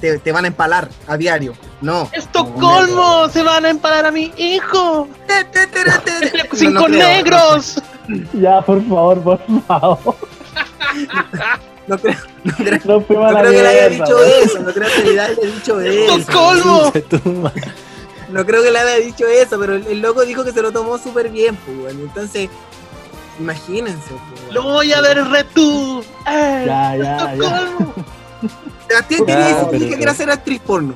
te, 0.00 0.18
te 0.18 0.32
van 0.32 0.44
a 0.44 0.48
empalar 0.48 0.88
a 1.06 1.16
diario. 1.16 1.54
No. 1.80 2.10
¡Estocolmo! 2.12 3.28
¡Se 3.28 3.42
van 3.42 3.64
a 3.66 3.70
empalar 3.70 4.06
a 4.06 4.10
mi 4.10 4.32
hijo! 4.36 5.08
Te, 5.26 5.44
te, 5.44 5.66
te, 5.66 5.84
te, 5.84 6.30
te. 6.30 6.38
No, 6.44 6.54
¡Cinco 6.54 6.72
no 6.80 6.84
creo, 6.86 7.08
negros! 7.08 7.82
Ya, 8.34 8.60
por 8.60 8.82
favor, 8.86 9.22
por 9.22 9.40
favor. 9.66 10.16
No, 11.86 11.98
creo, 11.98 12.14
no 12.44 12.54
creo, 12.56 12.80
No 12.84 12.94
no 12.94 13.04
creo 13.04 13.52
que 13.52 13.62
le 13.62 13.68
haya 13.68 13.88
dicho 13.90 14.24
eso, 14.24 14.58
no 14.60 14.72
creo 14.72 14.88
que 14.90 15.02
le 15.12 15.20
haya 15.20 15.34
dicho 15.34 15.80
eso. 15.80 16.16
¡Estocolmo! 16.16 17.52
No 18.34 18.44
creo 18.44 18.64
que 18.64 18.72
le 18.72 18.80
haya 18.80 18.96
dicho 18.96 19.28
eso, 19.28 19.60
pero 19.60 19.76
el, 19.76 19.86
el 19.86 20.00
loco 20.00 20.24
dijo 20.24 20.42
que 20.42 20.50
se 20.50 20.60
lo 20.60 20.72
tomó 20.72 20.98
súper 20.98 21.28
bien, 21.30 21.54
pues. 21.54 21.94
Entonces, 21.94 22.50
imagínense, 23.38 24.10
pues. 24.10 24.52
¡Lo 24.52 24.64
voy 24.64 24.92
a 24.92 25.00
ver 25.00 25.24
retú! 25.28 26.02
¡Eh! 26.26 26.64
Ya, 26.66 26.96
ya, 26.96 27.34
ya. 27.36 27.76
Sebastián 28.88 29.24
quería 29.24 29.46
decir 29.46 29.88
que 29.88 29.96
quiere 29.96 30.14
ser 30.14 30.30
actriz 30.32 30.60
porno. 30.62 30.94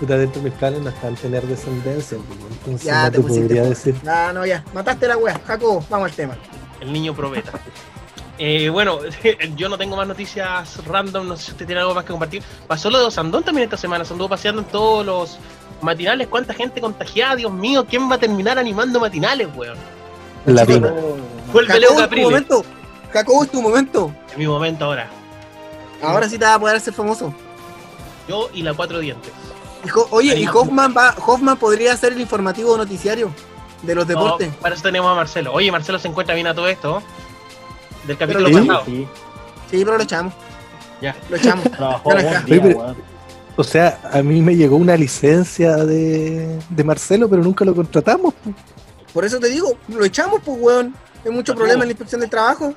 Puta, 0.00 0.16
dentro 0.16 0.40
de 0.40 0.48
mis 0.48 0.58
planes 0.58 0.80
no 0.80 0.88
están 0.88 1.14
tener 1.16 1.46
descendencia, 1.46 2.16
pues, 2.26 2.40
entonces 2.52 2.86
Ya, 2.86 3.04
no 3.04 3.12
te 3.12 3.20
pusiste 3.20 3.42
podría 3.42 3.62
decir. 3.64 3.94
Ah, 4.06 4.30
no, 4.32 4.46
ya. 4.46 4.64
Mataste 4.72 5.08
la 5.08 5.18
weá. 5.18 5.38
Jacobo, 5.46 5.84
vamos 5.90 6.08
al 6.08 6.16
tema. 6.16 6.38
El 6.80 6.90
niño 6.90 7.14
probeta. 7.14 7.52
Eh, 8.38 8.70
bueno, 8.70 9.00
yo 9.56 9.68
no 9.68 9.76
tengo 9.76 9.94
más 9.94 10.08
noticias 10.08 10.82
random, 10.86 11.28
no 11.28 11.36
sé 11.36 11.44
si 11.44 11.50
usted 11.50 11.66
tiene 11.66 11.82
algo 11.82 11.94
más 11.94 12.04
que 12.04 12.12
compartir. 12.12 12.42
Pasó 12.66 12.88
lo 12.88 12.98
de 12.98 13.04
Osandón 13.04 13.42
también 13.42 13.64
esta 13.64 13.76
semana, 13.76 14.06
se 14.06 14.14
anduvo 14.14 14.30
paseando 14.30 14.62
en 14.62 14.68
todos 14.68 15.04
los 15.04 15.38
matinales. 15.82 16.28
¿Cuánta 16.28 16.54
gente 16.54 16.80
contagiada? 16.80 17.36
Dios 17.36 17.52
mío, 17.52 17.84
¿quién 17.88 18.10
va 18.10 18.14
a 18.16 18.18
terminar 18.18 18.58
animando 18.58 19.00
matinales, 19.00 19.48
weón? 19.54 19.76
La 20.46 20.64
Dina. 20.64 20.92
Vuelve 21.52 21.78
Leo 21.80 21.90
Jacobo, 21.90 21.90
es 21.90 21.94
tu 21.96 22.00
Caprile. 22.02 22.24
momento. 22.24 22.64
Jacobo, 23.12 23.44
es 23.44 23.50
tu 23.50 23.62
momento. 23.62 24.12
Es 24.30 24.38
mi 24.38 24.46
momento 24.46 24.84
ahora. 24.84 25.08
Ahora 26.02 26.28
sí 26.28 26.38
te 26.38 26.44
vas 26.44 26.54
a 26.56 26.58
poder 26.58 26.76
hacer 26.76 26.94
famoso. 26.94 27.34
Yo 28.28 28.48
y 28.54 28.62
la 28.62 28.74
cuatro 28.74 28.98
dientes. 29.00 29.32
Oye, 30.10 30.32
Ahí 30.32 30.42
y. 30.44 30.46
Hoffman 30.46 30.94
va, 30.96 31.14
Hoffman 31.26 31.56
podría 31.56 31.96
ser 31.96 32.12
el 32.12 32.20
informativo 32.20 32.76
noticiario 32.76 33.30
de 33.82 33.94
los 33.94 34.06
deportes. 34.06 34.48
No, 34.48 34.54
para 34.56 34.74
eso 34.74 34.82
tenemos 34.82 35.10
a 35.10 35.14
Marcelo. 35.14 35.52
Oye, 35.52 35.70
Marcelo 35.72 35.98
se 35.98 36.08
encuentra 36.08 36.34
bien 36.34 36.46
a 36.46 36.54
todo 36.54 36.68
esto. 36.68 37.02
Del 38.06 38.16
capítulo 38.16 38.46
Pero- 38.46 38.58
pasado. 38.66 38.82
Sí, 38.86 39.06
Sí, 39.70 39.84
pero 39.84 39.96
lo 39.98 40.02
echamos. 40.02 40.32
Ya. 41.00 41.14
Lo 41.28 41.36
echamos. 41.36 41.70
trabajó 41.70 42.14
día, 42.14 42.42
pero-. 42.46 42.96
O 43.60 43.64
sea, 43.64 44.00
a 44.12 44.22
mí 44.22 44.40
me 44.40 44.54
llegó 44.54 44.76
una 44.76 44.96
licencia 44.96 45.76
de, 45.78 46.58
de 46.70 46.84
Marcelo, 46.84 47.28
pero 47.28 47.42
nunca 47.42 47.64
lo 47.64 47.74
contratamos. 47.74 48.32
pues. 48.44 48.54
Por 49.12 49.24
eso 49.24 49.40
te 49.40 49.48
digo, 49.48 49.76
lo 49.88 50.04
echamos, 50.04 50.40
pues, 50.44 50.56
weón. 50.60 50.94
Hay 51.24 51.32
mucho 51.32 51.52
Jacobo. 51.52 51.56
problema 51.64 51.82
en 51.82 51.88
la 51.88 51.92
inspección 51.92 52.20
del 52.20 52.30
trabajo. 52.30 52.72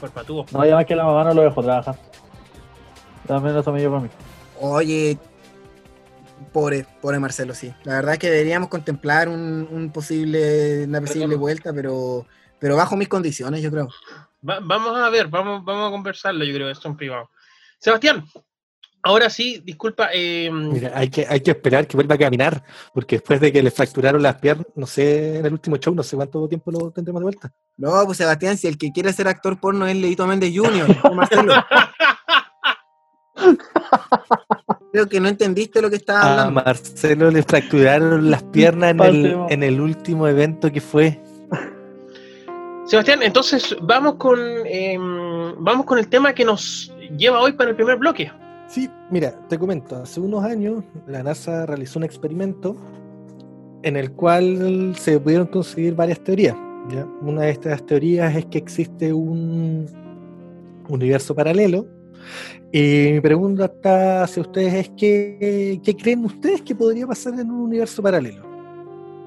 Por 0.00 0.10
patúo. 0.10 0.44
No, 0.52 0.66
ya 0.66 0.74
más 0.74 0.84
que 0.86 0.96
la 0.96 1.04
mamá 1.04 1.22
no 1.22 1.34
lo 1.34 1.42
dejó 1.42 1.62
trabajar. 1.62 1.96
También 3.28 3.56
eso 3.56 3.70
me 3.72 3.78
dio 3.78 3.90
para 3.90 4.02
mí. 4.02 4.08
Oye, 4.60 5.18
Pobre, 6.52 6.84
pobre 7.00 7.18
Marcelo, 7.20 7.54
sí. 7.54 7.72
La 7.84 7.94
verdad 7.94 8.14
es 8.14 8.18
que 8.18 8.28
deberíamos 8.30 8.68
contemplar 8.68 9.28
un, 9.28 9.68
un 9.70 9.90
posible, 9.92 10.84
una 10.84 11.00
posible 11.00 11.36
vuelta, 11.36 11.72
pero, 11.72 12.26
pero 12.58 12.76
bajo 12.76 12.96
mis 12.96 13.08
condiciones, 13.08 13.62
yo 13.62 13.70
creo. 13.70 13.88
Va- 14.46 14.58
vamos 14.60 14.98
a 14.98 15.08
ver, 15.08 15.28
vamos, 15.28 15.64
vamos 15.64 15.88
a 15.88 15.90
conversarlo, 15.92 16.44
yo 16.44 16.52
creo, 16.52 16.68
esto 16.68 16.88
en 16.88 16.96
privado. 16.96 17.30
Sebastián, 17.78 18.24
ahora 19.02 19.28
sí, 19.28 19.60
disculpa, 19.64 20.08
eh, 20.12 20.50
Mira, 20.50 20.92
hay 20.94 21.08
que, 21.08 21.26
hay 21.28 21.40
que 21.40 21.50
esperar 21.50 21.86
que 21.86 21.96
vuelva 21.96 22.14
a 22.14 22.18
caminar, 22.18 22.62
porque 22.94 23.16
después 23.16 23.40
de 23.40 23.52
que 23.52 23.62
le 23.62 23.70
fracturaron 23.70 24.22
las 24.22 24.36
piernas, 24.36 24.66
no 24.74 24.86
sé, 24.86 25.38
en 25.38 25.46
el 25.46 25.52
último 25.52 25.76
show, 25.76 25.94
no 25.94 26.02
sé 26.02 26.16
cuánto 26.16 26.48
tiempo 26.48 26.70
lo 26.70 26.90
tendremos 26.90 27.20
de 27.20 27.24
vuelta. 27.24 27.52
No, 27.76 28.04
pues 28.06 28.18
Sebastián, 28.18 28.56
si 28.56 28.68
el 28.68 28.78
que 28.78 28.92
quiere 28.92 29.12
ser 29.12 29.28
actor 29.28 29.58
porno 29.60 29.86
es 29.86 29.96
Leito 29.96 30.26
Méndez 30.26 30.52
Jr., 30.54 30.96
no 31.04 31.14
Marcelo. 31.14 31.54
Creo 34.92 35.08
que 35.08 35.20
no 35.20 35.28
entendiste 35.28 35.80
lo 35.80 35.90
que 35.90 35.96
estaba 35.96 36.20
A 36.20 36.30
hablando. 36.30 36.62
Marcelo 36.64 37.30
le 37.30 37.42
fracturaron 37.42 38.30
las 38.30 38.42
piernas 38.44 38.90
en 38.90 39.00
el, 39.00 39.36
en 39.48 39.62
el 39.62 39.80
último 39.80 40.28
evento 40.28 40.70
que 40.70 40.80
fue. 40.80 41.18
Sebastián, 42.84 43.22
entonces 43.22 43.74
vamos 43.80 44.16
con, 44.16 44.38
eh, 44.66 44.98
vamos 45.58 45.86
con 45.86 45.98
el 45.98 46.08
tema 46.08 46.34
que 46.34 46.44
nos 46.44 46.92
lleva 47.16 47.40
hoy 47.40 47.52
para 47.52 47.70
el 47.70 47.76
primer 47.76 47.96
bloque. 47.96 48.30
Sí, 48.72 48.88
mira, 49.10 49.32
te 49.50 49.58
comento, 49.58 49.96
hace 49.96 50.18
unos 50.18 50.42
años 50.44 50.82
la 51.06 51.22
NASA 51.22 51.66
realizó 51.66 51.98
un 51.98 52.06
experimento 52.06 52.74
en 53.82 53.98
el 53.98 54.12
cual 54.12 54.94
se 54.96 55.20
pudieron 55.20 55.46
conseguir 55.46 55.94
varias 55.94 56.18
teorías. 56.20 56.56
¿ya? 56.88 57.06
Una 57.20 57.42
de 57.42 57.50
estas 57.50 57.84
teorías 57.84 58.34
es 58.34 58.46
que 58.46 58.56
existe 58.56 59.12
un 59.12 59.84
universo 60.88 61.34
paralelo. 61.34 61.86
Y 62.72 63.10
mi 63.12 63.20
pregunta 63.20 63.66
está 63.66 64.22
hacia 64.22 64.40
ustedes 64.40 64.72
es 64.72 64.88
que, 64.96 65.78
¿qué 65.84 65.94
creen 65.94 66.24
ustedes 66.24 66.62
que 66.62 66.74
podría 66.74 67.06
pasar 67.06 67.34
en 67.34 67.50
un 67.50 67.60
universo 67.60 68.02
paralelo? 68.02 68.42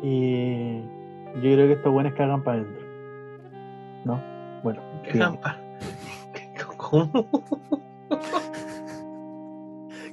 Y 0.01 0.79
yo 1.35 1.41
creo 1.41 1.67
que 1.67 1.73
estos 1.73 1.93
buenos 1.93 2.13
cagan 2.13 2.43
para 2.43 2.61
adentro. 2.61 2.83
¿No? 4.05 4.23
Bueno. 4.63 4.81
sigamos. 5.11 5.39
Campa. 5.39 5.61
¿Cómo? 6.77 7.29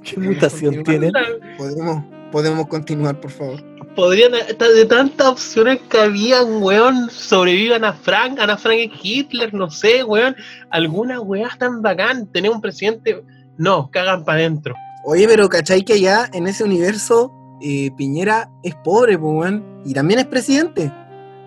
¿Qué 0.15 0.19
mutación 0.19 0.83
tienen? 0.83 1.13
Podemos, 1.59 2.05
podemos 2.31 2.67
continuar, 2.67 3.21
por 3.21 3.31
favor. 3.31 3.63
Podrían, 3.95 4.33
de 4.33 4.87
tantas 4.87 5.27
opciones 5.27 5.79
que 5.91 5.99
habían, 5.99 6.63
weón, 6.63 7.11
sobrevivan 7.11 7.85
a 7.85 7.93
Frank, 7.93 8.39
Ana 8.39 8.57
Frank 8.57 8.79
es 8.79 8.91
Hitler, 9.03 9.53
no 9.53 9.71
sé, 9.71 10.03
weón, 10.03 10.35
alguna 10.71 11.21
weá 11.21 11.51
tan 11.59 11.83
bacán, 11.83 12.27
tener 12.33 12.51
un 12.51 12.63
presidente, 12.63 13.23
no, 13.59 13.91
cagan 13.91 14.25
para 14.25 14.39
adentro. 14.39 14.75
Oye, 15.05 15.27
pero 15.29 15.49
¿cachai 15.49 15.83
que 15.83 15.95
allá 15.95 16.31
en 16.33 16.47
ese 16.47 16.65
universo 16.65 17.31
eh, 17.61 17.91
Piñera 17.97 18.51
es 18.63 18.75
pobre, 18.77 19.19
pues, 19.19 19.35
weón? 19.35 19.83
Y 19.85 19.93
también 19.93 20.21
es 20.21 20.27
presidente, 20.27 20.91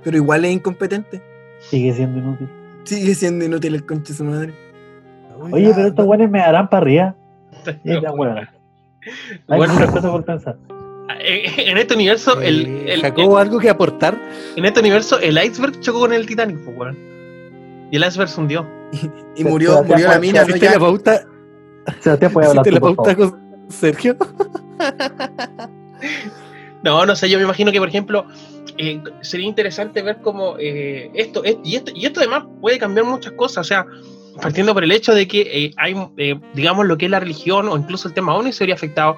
pero 0.04 0.18
igual 0.18 0.46
es 0.46 0.52
incompetente. 0.52 1.24
Sigue 1.62 1.94
siendo 1.94 2.20
inútil. 2.20 2.50
Sigue 2.84 3.16
siendo 3.16 3.46
inútil 3.46 3.74
el 3.74 3.86
conche 3.88 4.14
de 4.14 4.18
su 4.18 4.24
madre. 4.24 4.54
Oye, 5.52 5.72
pero 5.76 5.88
estos 5.88 6.06
buenos 6.06 6.30
me 6.30 6.40
darán 6.40 6.70
para 6.70 6.82
arriba. 6.82 7.16
La 7.84 8.12
hueá. 8.12 8.52
Hay 9.50 9.58
Bueno, 9.58 9.74
muchas 9.74 9.92
cosas 9.92 10.12
por 10.12 10.26
pensar. 10.26 10.58
en 11.20 11.70
en 11.70 11.78
este 11.78 11.94
universo, 11.94 12.42
el, 12.42 12.66
Eh, 12.66 12.94
el- 12.94 13.02
Jacobo, 13.02 13.38
¿algo 13.38 13.60
que 13.60 13.70
aportar? 13.70 14.20
en 14.56 14.66
este 14.66 14.80
universo, 14.80 15.20
el 15.20 15.38
iceberg 15.44 15.80
chocó 15.82 16.00
con 16.02 16.14
el 16.14 16.26
Titanic, 16.26 16.58
pues, 16.66 16.78
weón. 16.78 16.98
Y 17.92 17.96
el 17.98 18.04
iceberg 18.06 18.30
se 18.30 18.42
hundió. 18.42 18.68
Y 18.92 18.98
Se- 19.44 19.50
murió, 19.50 19.70
Sebastián, 19.74 19.88
murió 19.88 20.06
la 20.08 20.12
¿cuál- 20.14 20.22
mina, 20.22 20.42
¿no? 20.42 20.48
¿Hiciste 20.50 20.66
Ya, 20.66 20.72
la 20.74 20.80
pauta, 20.80 21.22
Sebastián 22.00 22.34
puede 22.34 22.48
hablar 22.48 22.66
tú, 22.66 22.72
la 22.72 22.80
pauta 22.80 23.16
con 23.16 23.40
Sergio? 23.70 24.16
No, 26.84 27.04
no 27.06 27.16
sé, 27.16 27.30
yo 27.30 27.38
me 27.40 27.46
imagino 27.46 27.72
que, 27.72 27.80
por 27.80 27.88
ejemplo, 27.88 28.26
eh, 28.78 29.02
sería 29.22 29.48
interesante 29.48 30.04
ver 30.04 30.18
cómo 30.22 30.56
eh, 30.60 31.10
esto, 31.16 31.44
es- 31.44 31.58
y 31.64 31.76
esto, 31.78 31.92
y 31.96 32.06
esto 32.06 32.20
además 32.20 32.44
puede 32.62 32.78
cambiar 32.78 33.08
muchas 33.08 33.32
cosas, 33.34 33.66
o 33.66 33.68
sea, 33.68 33.86
partiendo 34.42 34.74
por 34.74 34.84
el 34.84 34.92
hecho 34.92 35.14
de 35.14 35.28
que 35.28 35.42
eh, 35.42 35.72
hay, 35.78 35.96
eh, 36.18 36.40
digamos, 36.54 36.86
lo 36.86 36.98
que 36.98 37.06
es 37.06 37.12
la 37.12 37.20
religión 37.20 37.68
o 37.70 37.78
incluso 37.78 38.08
el 38.08 38.14
tema 38.14 38.36
ONU 38.36 38.52
se 38.52 38.64
vería 38.64 38.76
afectado 38.76 39.18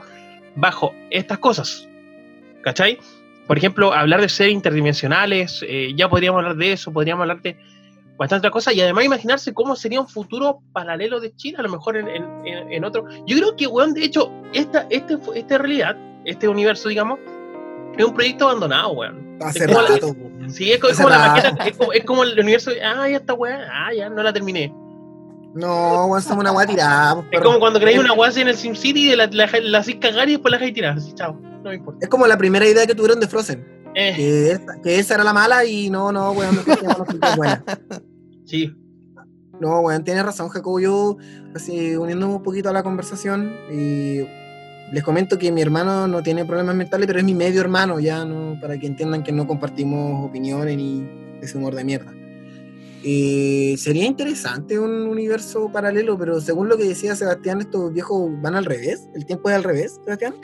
bajo 0.55 0.93
estas 1.09 1.37
cosas, 1.39 1.87
¿cachai? 2.63 2.97
Por 3.47 3.57
ejemplo, 3.57 3.93
hablar 3.93 4.21
de 4.21 4.29
seres 4.29 4.53
interdimensionales, 4.53 5.63
eh, 5.67 5.93
ya 5.95 6.09
podríamos 6.09 6.39
hablar 6.39 6.55
de 6.57 6.73
eso, 6.73 6.91
podríamos 6.91 7.21
hablar 7.23 7.41
de 7.41 7.57
bastante 8.17 8.47
otra 8.47 8.51
cosa, 8.51 8.73
y 8.73 8.81
además 8.81 9.05
imaginarse 9.05 9.53
cómo 9.53 9.75
sería 9.75 10.01
un 10.01 10.07
futuro 10.07 10.59
paralelo 10.73 11.19
de 11.19 11.35
China, 11.35 11.59
a 11.59 11.61
lo 11.61 11.69
mejor 11.69 11.97
en, 11.97 12.07
en- 12.07 12.83
otro. 12.83 13.05
Yo 13.27 13.37
creo 13.37 13.55
que, 13.55 13.67
weón, 13.67 13.93
de 13.93 14.03
hecho, 14.05 14.31
esta, 14.53 14.87
este, 14.89 15.17
esta 15.35 15.57
realidad, 15.59 15.95
este 16.25 16.47
universo, 16.47 16.89
digamos, 16.89 17.19
es 17.97 18.03
un 18.03 18.13
proyecto 18.13 18.45
abandonado, 18.49 18.89
weón. 18.93 19.37
hace 19.41 19.59
Es 19.59 19.67
como 19.67 19.81
la- 19.81 19.87
rato. 19.89 20.15
Sí, 20.49 20.71
es, 20.71 20.79
como 20.79 21.09
la 21.09 21.19
maqueta, 21.19 21.63
es 21.65 21.77
como, 21.77 21.93
es 21.93 22.03
como 22.05 22.23
el 22.23 22.39
universo, 22.39 22.71
ah, 22.83 23.07
ya 23.07 23.17
está, 23.17 23.33
weón, 23.33 23.61
ah, 23.71 23.93
ya, 23.93 24.09
no 24.09 24.23
la 24.23 24.33
terminé. 24.33 24.73
No, 25.57 26.05
weón, 26.05 26.21
somos 26.21 26.39
una 26.39 26.51
weá 26.51 26.67
tirada. 26.67 27.15
po, 27.15 27.25
Es 27.31 27.41
como 27.41 27.59
cuando 27.59 27.79
creáis 27.79 27.99
una 27.99 28.13
weá 28.13 28.29
así 28.29 28.41
en 28.41 28.47
el 28.47 28.55
SimCity 28.55 29.11
y 29.11 29.15
la, 29.15 29.27
la, 29.27 29.45
la, 29.47 29.59
la 29.61 29.77
hacís 29.79 29.95
cagar 29.95 30.29
y 30.29 30.33
después 30.33 30.51
la 30.51 30.57
dejáis 30.57 30.73
tirar, 30.73 30.97
así, 30.97 31.13
chao, 31.13 31.33
no 31.63 31.69
me 31.69 31.75
importa. 31.75 31.99
Es 32.01 32.09
como 32.09 32.27
la 32.27 32.37
primera 32.37 32.65
idea 32.67 32.85
que 32.85 32.93
tuvieron 32.95 33.19
de 33.19 33.27
Frozen. 33.27 33.65
Eh, 33.95 34.13
Que 34.15 34.51
esa, 34.51 34.81
que 34.83 34.99
esa 34.99 35.15
era 35.15 35.23
la 35.23 35.33
mala 35.33 35.65
y 35.65 35.89
no, 35.89 36.11
no, 36.11 36.31
weón, 36.31 36.55
no 36.55 37.35
buena. 37.35 37.63
sí, 38.45 38.71
No, 39.59 39.79
weón, 39.79 40.03
tienes 40.03 40.23
razón, 40.23 40.49
Jacobo. 40.49 40.79
Yo, 40.79 41.17
así, 41.55 41.95
uniéndome 41.95 42.35
un 42.35 42.43
poquito 42.43 42.69
a 42.69 42.73
la 42.73 42.83
conversación, 42.83 43.55
y 43.71 44.19
les 44.93 45.03
comento 45.03 45.39
que 45.39 45.51
mi 45.51 45.61
hermano 45.61 46.07
no 46.07 46.21
tiene 46.21 46.45
problemas 46.45 46.75
mentales, 46.75 47.07
pero 47.07 47.17
es 47.19 47.25
mi 47.25 47.33
medio 47.33 47.59
hermano, 47.61 47.99
ya, 47.99 48.23
no, 48.23 48.59
para 48.61 48.77
que 48.77 48.85
entiendan 48.85 49.23
que 49.23 49.31
no 49.31 49.47
compartimos 49.47 50.29
opiniones 50.29 50.77
ni 50.77 51.09
ese 51.41 51.57
humor 51.57 51.73
de 51.73 51.83
mierda. 51.83 52.13
Eh, 53.03 53.75
sería 53.77 54.05
interesante 54.05 54.77
un 54.79 54.91
universo 55.07 55.69
paralelo, 55.71 56.17
pero 56.17 56.41
según 56.41 56.67
lo 56.67 56.77
que 56.77 56.85
decía 56.85 57.15
Sebastián, 57.15 57.61
estos 57.61 57.93
viejos 57.93 58.29
van 58.41 58.55
al 58.55 58.65
revés. 58.65 59.07
¿El 59.15 59.25
tiempo 59.25 59.49
es 59.49 59.55
al 59.55 59.63
revés, 59.63 59.99
Sebastián? 60.03 60.35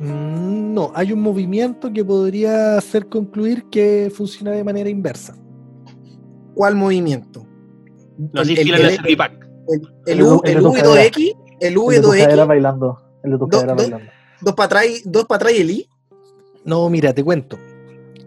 Mm, 0.00 0.74
No, 0.74 0.92
hay 0.94 1.12
un 1.12 1.20
movimiento 1.20 1.90
que 1.92 2.04
podría 2.04 2.76
hacer 2.76 3.06
concluir 3.08 3.64
que 3.70 4.10
funciona 4.14 4.50
de 4.52 4.62
manera 4.64 4.90
inversa. 4.90 5.34
¿Cuál 6.54 6.74
movimiento? 6.76 7.46
no 8.18 8.40
así 8.40 8.52
El- 8.52 8.58
el- 8.58 8.64
filan 8.64 8.80
el 8.80 8.86
el- 8.86 8.96
Servipack. 8.96 9.32
El, 9.68 9.80
el, 9.80 10.18
El 10.18 10.22
U, 10.22 10.40
de 10.42 10.52
el 10.52 10.58
tu 10.60 10.68
U 10.68 10.72
y 10.76 10.80
cadera. 10.80 11.02
2X, 11.10 11.36
el 11.60 11.78
U 11.78 11.92
y 11.92 11.94
El 11.96 12.00
de 12.00 12.06
tu 12.06 12.10
cadera 12.12 12.34
2X, 12.44 12.48
bailando. 12.48 13.02
El 13.22 13.30
de 13.32 13.38
tu 13.38 13.44
Do- 13.44 13.48
cadera 13.48 13.72
do- 13.72 13.76
bailando. 13.82 14.12
dos 14.40 14.54
para 14.54 14.66
atrás 14.66 14.86
y- 14.86 15.02
dos 15.08 15.24
para 15.26 15.36
atrás 15.36 15.52
y 15.54 15.60
el 15.60 15.70
I. 15.70 15.88
No, 16.64 16.88
mira, 16.90 17.12
te 17.14 17.22
cuento. 17.24 17.58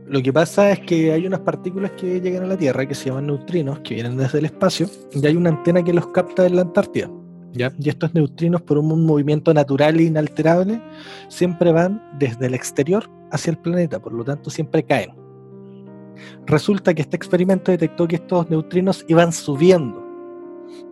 Lo 0.10 0.24
que 0.24 0.34
pasa 0.34 0.72
es 0.72 0.80
que 0.80 1.12
hay 1.12 1.28
unas 1.28 1.42
partículas 1.42 1.92
que 1.92 2.20
llegan 2.20 2.44
a 2.44 2.48
la 2.48 2.58
Tierra 2.58 2.88
que 2.88 2.96
se 2.96 3.10
llaman 3.10 3.28
neutrinos, 3.28 3.80
que 3.82 3.94
vienen 3.94 4.18
desde 4.18 4.40
el 4.40 4.46
espacio, 4.46 4.88
y 5.14 5.24
hay 5.24 5.36
una 5.36 5.52
antena 5.52 5.84
que 5.84 5.94
los 5.94 6.08
capta 6.08 6.48
en 6.48 6.56
la 6.56 6.64
Antártida. 6.64 7.12
¿ya? 7.54 7.72
Y 7.80 7.90
estos 7.90 8.16
neutrinos, 8.16 8.64
por 8.64 8.80
un 8.80 9.06
movimiento 9.06 9.54
natural 9.54 10.00
e 10.00 10.04
inalterable, 10.06 10.82
siempre 11.28 11.72
van 11.72 12.02
desde 12.18 12.48
el 12.48 12.56
exterior 12.56 13.08
hacia 13.32 13.52
el 13.52 13.60
planeta, 13.60 14.00
por 14.00 14.14
lo 14.14 14.24
tanto 14.24 14.50
siempre 14.50 14.82
caen. 14.82 15.12
Resulta 16.48 16.96
que 16.96 17.04
este 17.04 17.16
experimento 17.16 17.72
detectó 17.72 18.08
que 18.08 18.16
estos 18.16 18.50
neutrinos 18.50 19.06
iban 19.08 19.32
subiendo, 19.32 20.04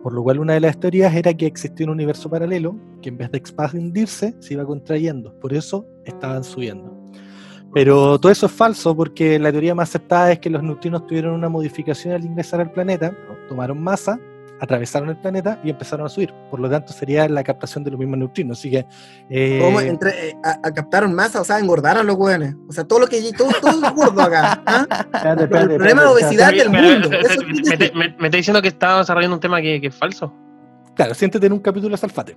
por 0.00 0.12
lo 0.12 0.22
cual 0.22 0.38
una 0.38 0.54
de 0.54 0.60
las 0.60 0.78
teorías 0.78 1.12
era 1.12 1.34
que 1.34 1.46
existía 1.46 1.86
un 1.86 1.92
universo 1.92 2.30
paralelo 2.30 2.76
que 3.02 3.08
en 3.08 3.18
vez 3.18 3.32
de 3.32 3.38
expandirse 3.38 4.36
se 4.38 4.54
iba 4.54 4.64
contrayendo, 4.64 5.34
por 5.40 5.52
eso 5.52 5.88
estaban 6.04 6.44
subiendo. 6.44 6.97
Pero 7.74 8.18
todo 8.18 8.32
eso 8.32 8.46
es 8.46 8.52
falso 8.52 8.96
porque 8.96 9.38
la 9.38 9.50
teoría 9.52 9.74
más 9.74 9.90
aceptada 9.90 10.32
es 10.32 10.38
que 10.38 10.50
los 10.50 10.62
neutrinos 10.62 11.06
tuvieron 11.06 11.34
una 11.34 11.48
modificación 11.48 12.14
al 12.14 12.24
ingresar 12.24 12.60
al 12.60 12.70
planeta, 12.72 13.12
tomaron 13.48 13.80
masa, 13.80 14.18
atravesaron 14.60 15.10
el 15.10 15.16
planeta 15.16 15.60
y 15.62 15.70
empezaron 15.70 16.06
a 16.06 16.08
subir. 16.08 16.32
Por 16.50 16.60
lo 16.60 16.68
tanto, 16.70 16.92
sería 16.92 17.28
la 17.28 17.44
captación 17.44 17.84
de 17.84 17.90
los 17.90 18.00
mismos 18.00 18.18
neutrinos. 18.18 18.58
Así 18.58 18.70
que. 18.70 18.86
eh, 19.30 19.60
¿Cómo 19.62 19.80
entre- 19.80 20.30
eh, 20.30 20.36
a, 20.42 20.58
a 20.66 20.72
captaron 20.74 21.14
masa, 21.14 21.40
o 21.40 21.44
sea, 21.44 21.58
engordaron 21.58 22.06
los 22.06 22.16
hueones. 22.16 22.54
O 22.68 22.72
sea, 22.72 22.84
todo 22.84 23.00
lo 23.00 23.06
que 23.06 23.20
todo, 23.36 23.50
todo 23.60 23.84
es 23.86 23.94
gordo 23.94 24.22
acá. 24.22 24.62
¿ah? 24.66 24.86
Espérate, 25.14 25.44
espérate, 25.44 25.72
El 25.72 25.76
problema 25.78 26.02
de 26.02 26.08
obesidad 26.08 26.48
del 26.52 26.70
Pero, 26.70 26.82
mundo, 26.90 27.08
pero, 27.10 27.28
eso 27.28 27.42
me, 27.42 27.90
me- 28.08 28.16
me 28.18 28.26
está 28.28 28.36
diciendo 28.38 28.62
que 28.62 28.68
está 28.68 28.98
desarrollando 28.98 29.36
un 29.36 29.40
tema 29.40 29.60
que, 29.60 29.80
que 29.80 29.88
es 29.88 29.94
falso. 29.94 30.32
Claro, 30.96 31.14
siéntete 31.14 31.46
en 31.46 31.52
un 31.52 31.60
capítulo 31.60 31.92
de 31.92 31.98
Salfate. 31.98 32.36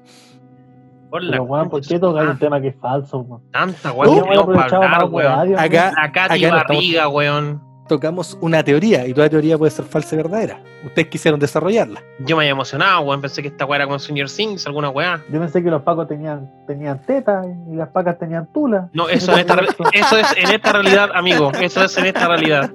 Por 1.12 1.22
la 1.24 1.32
Pero, 1.32 1.44
weón, 1.44 1.70
¿por 1.70 1.82
qué 1.82 2.00
de 2.00 2.08
un 2.08 2.40
tema 2.40 2.60
que 2.62 2.70
es 2.70 2.76
falso, 2.82 3.20
weón? 3.20 3.42
Tanta 3.52 3.92
weón 3.92 4.16
que 4.16 4.22
tenemos 4.22 4.46
para 4.56 4.66
aprovechado 4.66 4.84
hablar, 4.84 5.02
más 5.04 5.12
weón. 5.12 5.32
radio, 5.34 5.60
Acá- 5.60 5.92
La 5.96 6.12
Katy 6.12 6.46
acá 6.46 6.52
no 6.56 6.58
estamos- 6.58 6.68
Barriga, 6.68 7.08
weón. 7.10 7.72
Tocamos 7.90 8.38
una 8.40 8.64
teoría 8.64 9.06
y 9.06 9.14
toda 9.14 9.28
teoría 9.30 9.58
puede 9.58 9.70
ser 9.72 9.84
falsa 9.84 10.16
y 10.16 10.18
verdadera. 10.18 10.62
Ustedes 10.86 11.10
quisieron 11.10 11.38
desarrollarla. 11.42 12.02
Yo 12.20 12.38
me 12.38 12.44
había 12.44 12.52
emocionado, 12.54 13.02
weón. 13.02 13.20
Pensé 13.20 13.42
que 13.42 13.50
esta 13.50 13.66
weá 13.66 13.76
era 13.78 13.86
como 13.86 14.00
Senior 14.00 14.30
Things, 14.30 14.66
alguna 14.66 14.90
weá. 14.90 15.22
Yo 15.30 15.40
pensé 15.42 15.62
que 15.62 15.70
los 15.70 15.82
pacos 15.82 16.08
tenían, 16.08 16.50
tenían 16.68 17.02
tetas 17.06 17.46
y 17.70 17.76
las 17.76 17.90
pacas 17.90 18.18
tenían 18.18 18.48
tula. 18.54 18.90
No, 18.94 19.10
eso, 19.10 19.34
en 19.34 19.40
esta, 19.40 19.56
eso 19.92 20.18
es 20.18 20.34
en 20.38 20.52
esta 20.56 20.72
realidad, 20.72 21.10
amigo. 21.14 21.52
Eso 21.60 21.84
es 21.84 21.98
en 21.98 22.06
esta 22.06 22.30
realidad. 22.30 22.72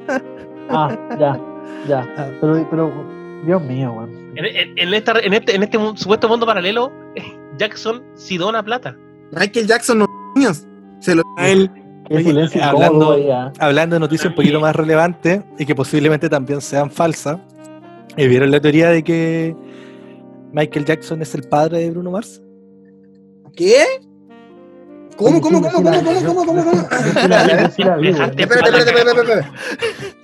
Ah, 0.69 0.95
ya, 1.19 1.41
ya. 1.89 2.07
Ah. 2.19 2.27
Pero, 2.39 2.67
pero, 2.71 2.93
Dios 3.47 3.63
mío, 3.63 3.93
weón. 3.97 4.11
En, 4.37 4.45
en- 4.45 4.79
en 4.79 4.93
esta, 4.93 5.13
en 5.19 5.33
este, 5.33 5.55
en 5.57 5.63
este 5.63 5.79
supuesto 5.95 6.29
mundo 6.29 6.45
paralelo, 6.45 6.93
Jackson 7.59 8.03
sí 8.15 8.39
dona 8.39 8.63
plata. 8.63 8.97
Michael 9.33 9.67
Jackson 9.67 9.99
no 9.99 10.07
niños. 10.35 10.67
Se 11.01 11.15
lo 11.15 11.23
a 11.37 11.49
él. 11.49 11.71
Oye, 12.11 12.23
silencio 12.23 12.63
hablando-. 12.63 13.53
Hablando 13.59 13.97
de 13.97 14.01
noticias 14.01 14.31
un 14.31 14.35
poquito 14.35 14.61
más 14.61 14.77
relevantes 14.77 15.43
y 15.59 15.67
que 15.67 15.75
posiblemente 15.75 16.29
también 16.29 16.61
sean 16.61 16.91
falsas, 16.91 17.39
¿eh, 18.17 18.29
¿vieron 18.29 18.51
la 18.51 18.61
teoría 18.61 18.91
de 18.91 19.03
que 19.03 19.57
Michael 20.53 20.85
Jackson 20.85 21.21
es 21.23 21.35
el 21.35 21.43
padre 21.49 21.81
de 21.81 21.91
Bruno 21.91 22.13
Mars? 22.13 22.41
¿Qué? 23.55 23.85
¿Cómo, 25.17 25.41
cómo, 25.41 25.63
cómo, 25.63 25.73
cómo, 25.73 25.91
cómo, 26.05 26.25
cómo, 26.25 26.47
cómo, 26.47 26.65
cómo? 26.65 26.81
Espérate, 26.83 27.65
espérate, 28.43 28.91
espérate. 29.21 29.49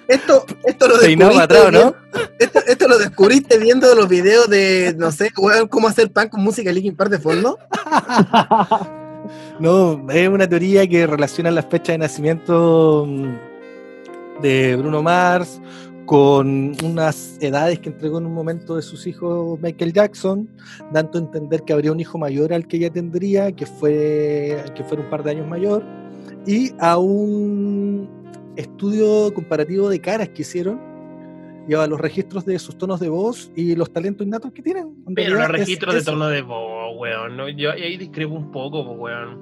Esto, 0.09 0.45
esto 0.65 0.89
lo 0.89 0.99
descubriste 0.99 1.25
para 1.35 1.45
atrás, 1.45 1.73
¿no? 1.73 1.79
viendo- 1.81 1.97
esto, 2.39 2.59
esto 2.67 2.89
lo 2.89 2.99
descubriste 2.99 3.59
viendo 3.59 3.95
los 3.95 4.09
videos 4.09 4.49
de, 4.51 4.95
no 4.99 5.11
sé, 5.11 5.31
cómo 5.71 5.89
hacer 5.89 6.11
pan 6.13 6.29
con 6.29 6.43
música 6.43 6.71
Linkin 6.73 6.97
Park 6.97 7.11
de 7.11 7.19
fondo. 7.19 7.59
No, 9.61 10.05
es 10.11 10.29
una 10.29 10.49
teoría 10.49 10.87
que 10.89 11.07
relaciona 11.07 11.51
las 11.53 11.67
fechas 11.67 11.95
de 11.95 11.99
nacimiento 11.99 13.05
mm, 13.09 14.43
de 14.43 14.75
Bruno 14.77 15.01
Mars 15.03 15.61
con 16.07 16.75
unas 16.85 17.39
edades 17.41 17.79
que 17.79 17.89
entregó 17.89 18.19
en 18.19 18.27
un 18.27 18.35
momento 18.35 18.77
de 18.77 18.83
sus 18.83 19.07
hijos 19.07 19.59
Michael 19.61 19.93
Jackson, 19.93 20.49
dando 20.93 21.19
a 21.19 21.23
entender 21.23 21.63
que 21.63 21.73
habría 21.73 21.93
un 21.93 22.01
hijo 22.01 22.19
mayor 22.19 22.53
al 22.53 22.67
que 22.67 22.77
ella 22.79 22.91
tendría, 22.91 23.53
que 23.53 23.67
fue 23.67 24.63
que 24.75 24.85
fuera 24.85 25.03
un 25.03 25.11
par 25.11 25.23
de 25.23 25.31
años 25.31 25.47
mayor, 25.47 25.85
y 26.47 26.73
a 26.81 26.99
un 26.99 28.09
estudio 28.57 29.33
comparativo 29.33 29.89
de 29.89 30.01
caras 30.01 30.29
que 30.31 30.43
hicieron, 30.43 30.81
lleva 31.69 31.87
los 31.87 32.01
registros 32.01 32.45
de 32.45 32.59
sus 32.59 32.77
tonos 32.77 33.01
de 33.01 33.09
voz 33.09 33.51
y 33.55 33.77
los 33.77 33.93
talentos 33.93 34.27
innatos 34.27 34.53
que 34.53 34.63
tienen. 34.63 34.95
En 35.07 35.15
Pero 35.15 35.35
los 35.37 35.45
es 35.45 35.49
registros 35.49 35.95
de 35.95 36.01
eso. 36.01 36.11
tono 36.13 36.29
de 36.29 36.43
voz, 36.43 36.97
weón. 36.99 37.37
¿no? 37.37 37.49
Yo 37.49 37.71
ahí 37.71 37.97
discrepo 37.97 38.35
un 38.35 38.51
poco, 38.51 38.83
weón. 38.83 39.39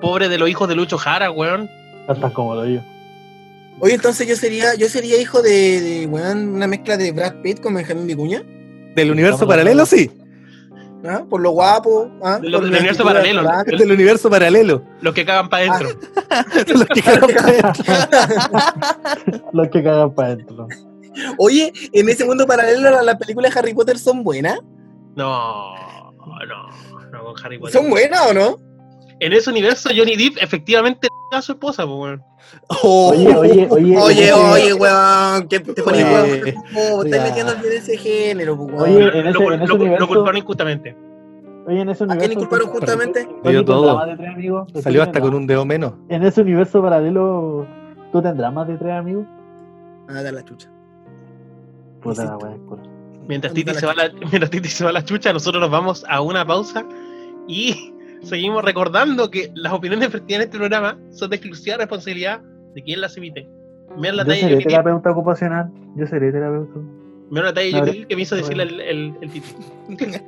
Pobre 0.00 0.28
de 0.28 0.38
los 0.38 0.48
hijos 0.48 0.68
de 0.68 0.74
Lucho 0.76 0.98
Jara, 0.98 1.30
weón. 1.30 1.68
Estás 2.08 2.32
como 2.32 2.54
lo 2.54 2.66
yo. 2.66 2.80
Oye, 3.80 3.94
entonces 3.94 4.26
yo 4.28 4.36
sería, 4.36 4.74
yo 4.74 4.88
sería 4.88 5.20
hijo 5.20 5.42
de, 5.42 5.80
de 5.80 6.06
weón, 6.06 6.48
una 6.50 6.66
mezcla 6.66 6.96
de 6.96 7.12
Brad 7.12 7.36
Pitt 7.42 7.60
con 7.60 7.74
Benjamín 7.74 8.06
Vicuña, 8.06 8.42
Del 8.94 9.10
universo 9.10 9.46
paralelo, 9.46 9.86
sí. 9.86 10.10
¿ah? 11.08 11.24
Por 11.28 11.40
lo 11.40 11.50
guapo, 11.52 12.10
¿ah? 12.22 12.38
De 12.38 12.50
lo- 12.50 12.58
Por 12.58 12.66
del 12.66 12.76
universo 12.76 13.04
paralelo, 13.04 13.42
de 13.64 13.76
Del 13.78 13.92
universo 13.92 14.28
paralelo. 14.28 14.84
Los 15.00 15.14
que 15.14 15.24
cagan 15.24 15.48
para 15.48 15.72
adentro. 15.72 15.98
Los 16.74 16.84
que 16.94 17.00
quedaron 17.02 17.30
para 17.30 17.48
adentro. 17.48 17.84
Los 19.52 19.68
que 19.68 19.82
cagan 19.82 20.14
para 20.14 20.28
adentro. 20.28 20.68
Oye, 21.38 21.72
en 21.92 22.08
ese 22.08 22.24
mundo 22.24 22.46
paralelo 22.46 22.90
las 22.90 23.04
las 23.04 23.16
películas 23.16 23.52
de 23.54 23.58
Harry 23.60 23.74
Potter 23.74 23.98
son 23.98 24.22
buenas. 24.22 24.60
No, 25.16 25.74
no, 26.12 26.68
no 27.10 27.24
con 27.24 27.34
Harry 27.44 27.58
Potter. 27.58 27.72
¿Son 27.80 27.90
buenas 27.90 28.20
o 28.28 28.34
no? 28.34 28.56
En 29.20 29.32
ese 29.32 29.50
universo, 29.50 29.90
Johnny 29.94 30.16
Depp 30.16 30.38
efectivamente 30.42 31.08
a 31.32 31.42
su 31.42 31.52
esposa, 31.52 31.84
pues, 31.86 31.96
weón. 31.98 32.22
Oye, 32.82 33.36
oye, 33.36 33.68
oye. 33.70 33.96
Oye, 33.98 34.22
ese- 34.24 34.32
oye, 34.32 34.74
weón, 34.74 35.46
que 35.48 35.60
te 35.60 35.82
pones 35.82 36.04
Oye, 36.04 36.54
weón, 36.54 36.64
oh, 36.76 37.04
estás 37.04 37.28
metiendo 37.28 37.54
violencia 37.60 37.92
de 37.92 37.98
género, 37.98 38.54
weón. 38.54 38.80
Oye, 38.80 38.92
Lo- 39.04 39.12
en 39.14 39.26
ese- 39.28 39.38
lo, 39.38 39.52
en 39.52 39.62
ese 39.62 39.68
lo- 39.72 39.76
lo 39.78 39.84
universo- 39.84 40.08
culparon 40.08 40.36
injustamente. 40.38 40.96
Oye, 41.66 41.80
en 41.82 41.88
ese 41.90 42.02
¿A 42.02 42.06
universo. 42.06 42.18
quién 42.26 42.32
inculparon 42.32 42.66
¿tú- 42.66 42.72
justamente? 42.78 43.28
tienes 43.42 43.64
todo. 43.66 44.06
de 44.06 44.16
tres 44.16 44.28
amigos? 44.34 44.72
¿Tú 44.72 44.82
Salió 44.82 45.02
hasta 45.02 45.20
con 45.20 45.34
un 45.34 45.46
dedo 45.46 45.64
menos. 45.64 45.92
En 46.08 46.22
ese 46.24 46.40
universo 46.40 46.82
paralelo, 46.82 47.66
¿tú 48.12 48.22
tendrás 48.22 48.52
más 48.52 48.66
de 48.66 48.76
tres 48.78 48.92
amigos? 48.92 49.26
Ah, 50.08 50.22
da 50.22 50.32
la 50.32 50.42
chucha. 50.44 50.68
Puta 52.02 52.24
la 52.24 52.36
culo. 52.38 52.82
Mientras 53.28 53.52
Titi, 53.52 53.72
se 53.74 53.86
va 53.86 53.94
la, 53.94 54.10
mientras 54.32 54.50
Titi 54.50 54.68
se 54.68 54.82
va 54.82 54.90
a 54.90 54.92
la 54.94 55.04
chucha, 55.04 55.32
nosotros 55.32 55.60
nos 55.60 55.70
vamos 55.70 56.04
a 56.08 56.20
una 56.22 56.44
pausa 56.44 56.84
y 57.46 57.94
seguimos 58.22 58.64
recordando 58.64 59.30
que 59.30 59.50
las 59.54 59.72
opiniones 59.72 60.12
vertidas 60.12 60.40
en 60.40 60.46
este 60.46 60.58
programa 60.58 60.98
son 61.10 61.30
de 61.30 61.36
exclusiva 61.36 61.76
responsabilidad 61.76 62.40
de 62.74 62.82
quien 62.82 63.00
las 63.00 63.16
emite. 63.16 63.48
Mira 63.96 64.12
la 64.12 64.22
Yo 64.22 64.28
talla 64.28 64.42
de 64.42 64.48
seré 64.48 64.56
Depp, 64.56 64.68
terapeuta 64.68 65.10
ocupacional. 65.10 65.70
Yo 65.96 66.06
seré 66.06 66.32
terapeuta. 66.32 66.80
mira 67.30 67.46
la 67.46 67.54
talla. 67.54 67.80
Depp 67.84 68.06
que 68.06 68.16
me 68.16 68.22
hizo 68.22 68.36
decirle 68.36 68.64
el, 68.64 68.80
el, 68.80 69.14
el 69.20 69.30
Titi. 69.30 69.54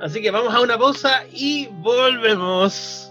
Así 0.00 0.22
que 0.22 0.30
vamos 0.30 0.54
a 0.54 0.60
una 0.60 0.78
pausa 0.78 1.22
y 1.32 1.68
volvemos. 1.82 3.07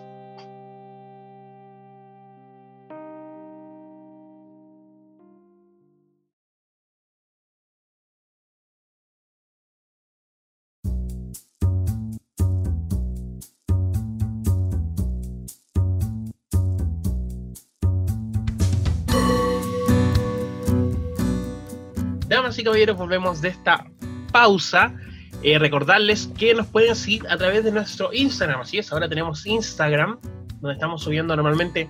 Damas 22.47 22.59
y 22.59 22.63
caballeros, 22.63 22.95
volvemos 22.95 23.41
de 23.41 23.49
esta 23.49 23.85
pausa. 24.31 24.95
Eh, 25.43 25.59
recordarles 25.59 26.29
que 26.37 26.53
nos 26.53 26.67
pueden 26.67 26.95
seguir 26.95 27.27
a 27.27 27.35
través 27.35 27.65
de 27.65 27.73
nuestro 27.73 28.13
Instagram. 28.13 28.61
Así 28.61 28.77
es, 28.77 28.89
ahora 28.93 29.09
tenemos 29.09 29.45
Instagram, 29.45 30.17
donde 30.61 30.75
estamos 30.75 31.03
subiendo 31.03 31.35
normalmente 31.35 31.89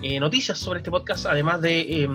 eh, 0.00 0.18
noticias 0.18 0.56
sobre 0.56 0.78
este 0.78 0.90
podcast, 0.90 1.26
además 1.26 1.60
de 1.60 2.04
em, 2.04 2.14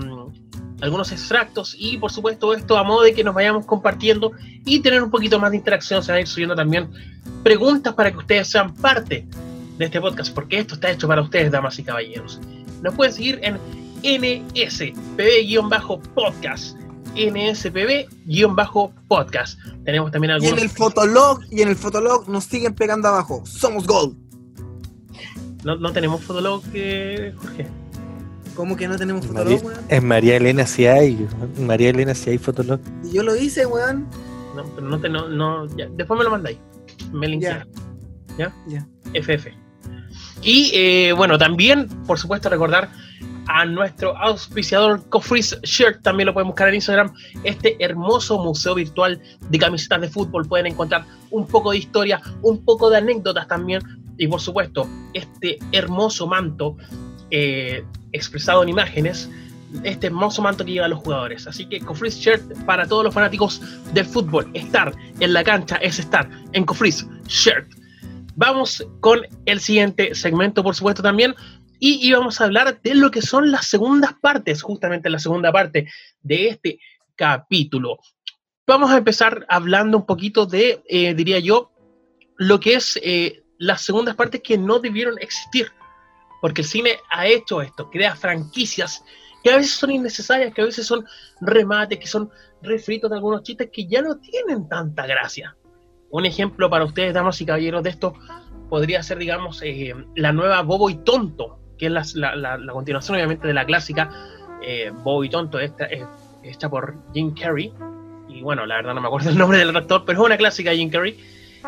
algunos 0.81 1.11
extractos 1.11 1.75
y 1.77 1.99
por 1.99 2.11
supuesto 2.11 2.55
esto 2.55 2.75
a 2.75 2.83
modo 2.83 3.03
de 3.03 3.13
que 3.13 3.23
nos 3.23 3.35
vayamos 3.35 3.67
compartiendo 3.67 4.31
y 4.65 4.79
tener 4.79 5.03
un 5.03 5.11
poquito 5.11 5.39
más 5.39 5.51
de 5.51 5.57
interacción. 5.57 6.01
Se 6.01 6.11
van 6.11 6.17
a 6.17 6.21
ir 6.21 6.27
subiendo 6.27 6.55
también 6.55 6.89
preguntas 7.43 7.93
para 7.93 8.11
que 8.11 8.17
ustedes 8.17 8.49
sean 8.49 8.73
parte 8.73 9.27
de 9.77 9.85
este 9.85 10.01
podcast, 10.01 10.33
porque 10.33 10.57
esto 10.57 10.73
está 10.73 10.89
hecho 10.89 11.07
para 11.07 11.21
ustedes, 11.21 11.51
damas 11.51 11.77
y 11.77 11.83
caballeros. 11.83 12.41
Nos 12.81 12.95
pueden 12.95 13.13
seguir 13.13 13.39
en 13.43 13.59
NSPB-podcast. 14.01 16.84
NSPB-podcast. 17.15 19.57
Tenemos 19.83 20.11
también 20.11 20.31
Y 20.31 20.35
en 20.35 20.41
algunos. 20.43 20.61
el 20.63 20.69
fotolog, 20.69 21.39
y 21.51 21.61
en 21.61 21.69
el 21.69 21.75
fotolog 21.75 22.27
nos 22.29 22.43
siguen 22.45 22.73
pegando 22.75 23.07
abajo. 23.07 23.43
Somos 23.45 23.85
Gold. 23.87 24.15
No, 25.63 25.75
no 25.77 25.91
tenemos 25.93 26.21
fotolog, 26.23 26.63
eh, 26.73 27.33
Jorge. 27.37 27.67
¿Cómo 28.55 28.75
que 28.77 28.87
no 28.87 28.97
tenemos 28.97 29.27
María, 29.31 29.57
fotolog, 29.57 29.77
weón? 29.77 29.85
en 29.89 30.07
María 30.07 30.37
Elena 30.37 30.65
si 30.65 30.85
hay. 30.85 31.27
María 31.59 31.89
Elena 31.89 32.13
si 32.13 32.29
hay 32.29 32.37
fotolog. 32.37 32.79
Y 33.03 33.11
yo 33.13 33.23
lo 33.23 33.35
hice, 33.35 33.65
weón. 33.65 34.07
No, 34.55 34.63
pero 34.75 34.87
no 34.87 34.99
te, 34.99 35.09
no, 35.09 35.27
no, 35.27 35.65
ya, 35.75 35.87
después 35.97 36.17
me 36.17 36.23
lo 36.23 36.31
mandáis. 36.31 36.57
Me 37.11 37.27
linkearon. 37.27 37.67
¿Ya? 38.37 38.53
Ya. 38.67 38.87
FF. 39.13 39.47
Y 40.41 40.71
eh, 40.73 41.11
bueno, 41.13 41.37
también, 41.37 41.87
por 42.05 42.19
supuesto, 42.19 42.49
recordar 42.49 42.89
a 43.47 43.65
nuestro 43.65 44.17
auspiciador 44.17 45.07
Cofreeze 45.09 45.57
Shirt, 45.63 46.01
también 46.01 46.27
lo 46.27 46.33
pueden 46.33 46.47
buscar 46.47 46.69
en 46.69 46.75
Instagram, 46.75 47.13
este 47.43 47.75
hermoso 47.79 48.39
museo 48.39 48.75
virtual 48.75 49.21
de 49.49 49.57
camisetas 49.57 50.01
de 50.01 50.09
fútbol. 50.09 50.47
Pueden 50.47 50.67
encontrar 50.67 51.05
un 51.31 51.47
poco 51.47 51.71
de 51.71 51.77
historia, 51.77 52.21
un 52.41 52.63
poco 52.63 52.89
de 52.89 52.97
anécdotas 52.97 53.47
también, 53.47 53.81
y 54.17 54.27
por 54.27 54.41
supuesto, 54.41 54.87
este 55.13 55.59
hermoso 55.71 56.27
manto 56.27 56.77
eh, 57.31 57.83
expresado 58.11 58.63
en 58.63 58.69
imágenes, 58.69 59.29
este 59.83 60.07
hermoso 60.07 60.41
manto 60.41 60.63
que 60.63 60.71
llevan 60.71 60.91
los 60.91 60.99
jugadores. 60.99 61.47
Así 61.47 61.65
que 61.65 61.79
Cofreeze 61.79 62.19
Shirt 62.19 62.65
para 62.65 62.87
todos 62.87 63.03
los 63.03 63.13
fanáticos 63.13 63.61
del 63.93 64.05
fútbol, 64.05 64.49
estar 64.53 64.93
en 65.19 65.33
la 65.33 65.43
cancha 65.43 65.75
es 65.77 65.99
estar 65.99 66.29
en 66.53 66.65
Cofreeze 66.65 67.05
Shirt. 67.27 67.67
Vamos 68.35 68.85
con 68.99 69.21
el 69.45 69.59
siguiente 69.59 70.13
segmento, 70.13 70.61
por 70.61 70.75
supuesto, 70.75 71.01
también. 71.01 71.33
Y 71.79 72.07
íbamos 72.07 72.39
a 72.39 72.45
hablar 72.45 72.81
de 72.81 72.95
lo 72.95 73.11
que 73.11 73.21
son 73.21 73.51
las 73.51 73.67
segundas 73.67 74.13
partes, 74.21 74.61
justamente 74.61 75.09
la 75.09 75.19
segunda 75.19 75.51
parte 75.51 75.87
de 76.21 76.47
este 76.47 76.79
capítulo. 77.15 77.99
Vamos 78.67 78.91
a 78.91 78.97
empezar 78.97 79.45
hablando 79.49 79.97
un 79.97 80.05
poquito 80.05 80.45
de, 80.45 80.81
eh, 80.87 81.13
diría 81.13 81.39
yo, 81.39 81.71
lo 82.37 82.59
que 82.59 82.73
es 82.73 82.99
eh, 83.03 83.43
las 83.57 83.81
segundas 83.81 84.15
partes 84.15 84.41
que 84.41 84.57
no 84.57 84.79
debieron 84.79 85.17
existir. 85.19 85.71
Porque 86.41 86.61
el 86.61 86.67
cine 86.67 86.99
ha 87.09 87.27
hecho 87.27 87.61
esto, 87.61 87.89
crea 87.89 88.15
franquicias 88.15 89.03
que 89.45 89.51
a 89.51 89.57
veces 89.57 89.73
son 89.73 89.91
innecesarias, 89.91 90.53
que 90.55 90.61
a 90.63 90.65
veces 90.65 90.87
son 90.87 91.05
remates, 91.39 91.99
que 91.99 92.07
son 92.07 92.31
refritos 92.63 93.11
de 93.11 93.17
algunos 93.17 93.43
chistes 93.43 93.69
que 93.71 93.85
ya 93.85 94.01
no 94.01 94.17
tienen 94.17 94.67
tanta 94.67 95.05
gracia. 95.05 95.55
Un 96.09 96.25
ejemplo 96.25 96.67
para 96.67 96.83
ustedes, 96.83 97.13
damas 97.13 97.39
y 97.41 97.45
caballeros, 97.45 97.83
de 97.83 97.91
esto 97.91 98.15
podría 98.69 99.03
ser, 99.03 99.19
digamos, 99.19 99.61
eh, 99.61 99.93
la 100.15 100.33
nueva 100.33 100.63
Bobo 100.63 100.89
y 100.89 100.95
Tonto, 100.95 101.59
que 101.77 101.87
es 101.87 101.91
la, 101.91 102.03
la- 102.15 102.35
la- 102.35 102.57
la 102.57 102.73
continuación, 102.73 103.15
obviamente, 103.15 103.47
de 103.47 103.53
la 103.53 103.65
clásica 103.65 104.09
eh, 104.61 104.91
Bobo 105.03 105.23
y 105.23 105.29
Tonto, 105.29 105.59
esta, 105.59 105.85
eh, 105.85 106.05
hecha 106.43 106.69
por 106.69 106.95
Jim 107.13 107.33
Carrey. 107.39 107.73
Y 108.27 108.41
bueno, 108.41 108.65
la 108.65 108.75
verdad 108.77 108.93
no 108.93 109.01
me 109.01 109.07
acuerdo 109.07 109.29
el 109.29 109.37
nombre 109.37 109.57
del 109.57 109.75
actor, 109.75 110.03
pero 110.05 110.21
es 110.21 110.25
una 110.25 110.37
clásica 110.37 110.71
de 110.71 110.77
Jim 110.77 110.89
Carrey. 110.89 111.17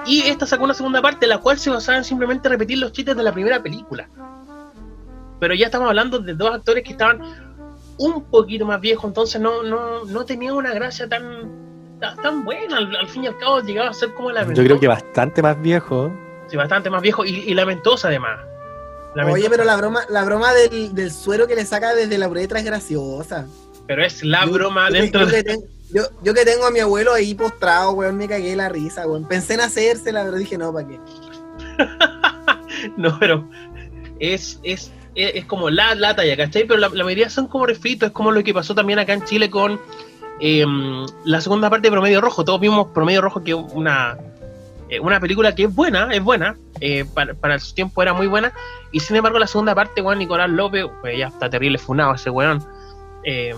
Y 0.05 0.21
esta 0.21 0.45
sacó 0.45 0.63
una 0.63 0.73
segunda 0.73 1.01
parte, 1.01 1.25
la 1.27 1.39
cual 1.39 1.57
se 1.57 1.69
basaba 1.69 1.97
en 1.97 2.03
simplemente 2.03 2.47
repetir 2.49 2.77
los 2.77 2.91
chistes 2.91 3.15
de 3.17 3.23
la 3.23 3.31
primera 3.31 3.61
película. 3.63 4.07
Pero 5.39 5.53
ya 5.53 5.65
estamos 5.67 5.87
hablando 5.89 6.19
de 6.19 6.33
dos 6.33 6.53
actores 6.53 6.83
que 6.83 6.91
estaban 6.91 7.21
un 7.99 8.23
poquito 8.25 8.65
más 8.65 8.79
viejos, 8.79 9.05
entonces 9.05 9.41
no, 9.41 9.63
no, 9.63 10.05
no 10.05 10.25
tenía 10.25 10.53
una 10.53 10.71
gracia 10.73 11.07
tan, 11.09 11.97
tan, 11.99 12.15
tan 12.17 12.45
buena. 12.45 12.77
Al, 12.77 12.95
al 12.95 13.07
fin 13.07 13.23
y 13.23 13.27
al 13.27 13.37
cabo 13.37 13.59
llegaba 13.61 13.89
a 13.89 13.93
ser 13.93 14.13
como 14.13 14.31
la 14.31 14.43
Yo 14.53 14.63
creo 14.63 14.79
que 14.79 14.87
bastante 14.87 15.41
más 15.41 15.59
viejo. 15.61 16.11
Sí, 16.47 16.57
bastante 16.57 16.89
más 16.89 17.01
viejo 17.01 17.25
y, 17.25 17.29
y 17.29 17.53
lamentosa 17.53 18.07
además. 18.07 18.39
Oye, 19.15 19.49
pero 19.49 19.63
la 19.63 19.75
broma, 19.77 20.01
la 20.09 20.23
broma 20.23 20.53
del, 20.53 20.93
del 20.93 21.11
suero 21.11 21.47
que 21.47 21.55
le 21.55 21.65
saca 21.65 21.95
desde 21.95 22.17
la 22.17 22.27
uretra 22.27 22.59
es 22.59 22.65
graciosa. 22.65 23.47
pero 23.87 24.03
es 24.05 24.23
la 24.23 24.45
Yo- 24.45 24.51
broma 24.51 24.89
yo, 24.89 24.93
dentro 24.93 25.21
yo 25.21 25.27
de... 25.27 25.43
que 25.43 25.57
yo, 25.93 26.03
yo 26.21 26.33
que 26.33 26.43
tengo 26.45 26.65
a 26.65 26.71
mi 26.71 26.79
abuelo 26.81 27.13
ahí 27.13 27.33
postrado, 27.33 27.91
weón, 27.91 28.17
me 28.17 28.27
cagué 28.27 28.55
la 28.55 28.67
risa, 28.69 29.07
weón. 29.07 29.25
Pensé 29.25 29.53
en 29.55 29.61
hacérsela, 29.61 30.23
pero 30.25 30.35
dije, 30.37 30.57
no, 30.57 30.73
¿para 30.73 30.87
qué? 30.87 30.99
No, 32.97 33.17
pero 33.19 33.49
es, 34.19 34.59
es, 34.63 34.91
es, 35.15 35.31
es 35.35 35.45
como 35.45 35.69
la, 35.69 35.95
la 35.95 36.15
talla, 36.15 36.37
¿cachai? 36.37 36.65
Pero 36.65 36.79
la, 36.79 36.89
la 36.89 37.03
mayoría 37.03 37.29
son 37.29 37.47
como 37.47 37.65
refritos, 37.65 38.07
es 38.07 38.13
como 38.13 38.31
lo 38.31 38.43
que 38.43 38.53
pasó 38.53 38.75
también 38.75 38.99
acá 38.99 39.13
en 39.13 39.23
Chile 39.23 39.49
con 39.49 39.79
eh, 40.39 40.65
la 41.25 41.41
segunda 41.41 41.69
parte 41.69 41.87
de 41.87 41.91
Promedio 41.91 42.21
Rojo. 42.21 42.45
Todos 42.45 42.59
vimos 42.59 42.87
Promedio 42.93 43.21
Rojo, 43.21 43.43
que 43.43 43.53
una, 43.55 44.17
eh, 44.89 44.99
una 44.99 45.19
película 45.19 45.53
que 45.55 45.63
es 45.65 45.73
buena, 45.75 46.09
es 46.13 46.23
buena, 46.23 46.55
eh, 46.79 47.05
para, 47.13 47.33
para 47.33 47.59
su 47.59 47.73
tiempo 47.73 48.01
era 48.01 48.13
muy 48.13 48.27
buena, 48.27 48.53
y 48.91 48.99
sin 48.99 49.15
embargo 49.15 49.37
la 49.39 49.47
segunda 49.47 49.73
parte, 49.75 50.01
weón, 50.01 50.19
Nicolás 50.19 50.49
López, 50.49 50.85
pues 51.01 51.17
ya 51.17 51.27
está 51.27 51.49
terrible 51.49 51.77
funado 51.77 52.13
ese 52.15 52.29
weón. 52.29 52.63
Eh, 53.23 53.53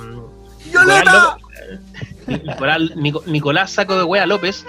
Nicolás, 0.65 1.03
López- 1.05 1.39
Nicolás, 2.45 2.79
Nico- 2.95 3.23
Nicolás 3.25 3.71
Saco 3.71 3.95
de 3.97 4.03
Wea 4.03 4.25
López 4.25 4.65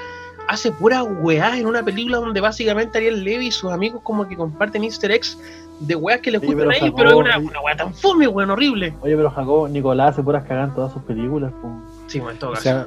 hace 0.49 0.73
pura 0.73 1.03
weá 1.05 1.57
en 1.59 1.67
una 1.67 1.83
película 1.83 2.19
donde 2.19 2.41
básicamente 2.41 2.99
Ariel 2.99 3.23
Levy 3.23 3.47
y 3.49 3.53
sus 3.53 3.71
amigos 3.71 4.01
como 4.03 4.27
que 4.29 4.37
comparten 4.37 4.83
easter 4.85 5.11
eggs 5.13 5.39
de 5.81 5.95
weas 5.95 6.21
que 6.21 6.31
les 6.33 6.41
gustan 6.41 6.59
pero 6.59 6.71
a 6.71 6.75
ellos, 6.77 6.93
pero 6.97 7.09
es 7.11 7.17
una, 7.17 7.39
una 7.39 7.61
weá 7.61 7.77
tan 7.77 7.95
fome, 7.95 8.27
weón, 8.27 8.51
horrible. 8.51 8.93
Oye, 9.01 9.17
pero 9.17 9.31
Jacobo, 9.31 9.69
Nicolás 9.69 10.17
se 10.17 10.23
puras 10.23 10.45
cagar 10.47 10.69
en 10.69 10.75
todas 10.75 10.93
sus 10.93 11.03
películas. 11.03 11.53
po. 11.63 11.71
Sí, 12.09 12.19
bueno, 12.19 12.33
en 12.33 12.39
todo 12.39 12.51
O 12.51 12.53
caso. 12.55 12.63
sea, 12.65 12.87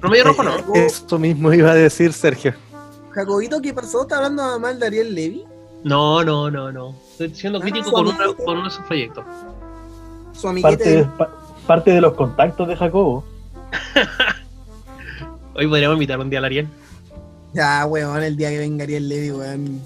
Promedio 0.00 0.24
rojo 0.24 0.42
eh, 0.42 0.46
no. 0.66 0.74
Esto 0.74 1.18
mismo 1.18 1.52
iba 1.52 1.70
a 1.70 1.74
decir 1.74 2.12
Sergio. 2.12 2.54
Jacobito, 3.14 3.60
¿qué 3.62 3.72
pasó? 3.72 4.02
¿Está 4.02 4.16
hablando 4.16 4.58
mal 4.58 4.78
de 4.78 4.86
Ariel 4.86 5.14
Levy? 5.14 5.44
No, 5.84 6.24
no, 6.24 6.50
no, 6.50 6.72
no. 6.72 6.94
Estoy 7.12 7.34
siendo 7.34 7.58
Ah, 7.58 7.62
crítico 7.62 7.92
con, 7.92 8.06
uno, 8.08 8.16
amiguete. 8.18 8.44
con 8.44 8.56
uno 8.56 8.64
de 8.64 8.70
sus 8.70 8.84
proyectos. 8.84 9.24
Su 10.32 10.48
amiguete. 10.48 10.76
Parte 10.76 10.90
de, 10.96 11.04
pa- 11.04 11.30
parte 11.66 11.90
de 11.92 12.00
los 12.00 12.14
contactos 12.14 12.66
de 12.68 12.76
Jacobo. 12.76 13.24
Hoy 15.54 15.66
podríamos 15.68 15.94
invitar 15.94 16.18
un 16.18 16.30
día 16.30 16.40
a 16.40 16.46
Ariel. 16.46 16.68
Ya, 17.52 17.86
weón, 17.86 18.22
el 18.22 18.36
día 18.36 18.50
que 18.50 18.58
venga 18.58 18.82
Ariel 18.84 19.08
Levy, 19.08 19.30
weón. 19.30 19.80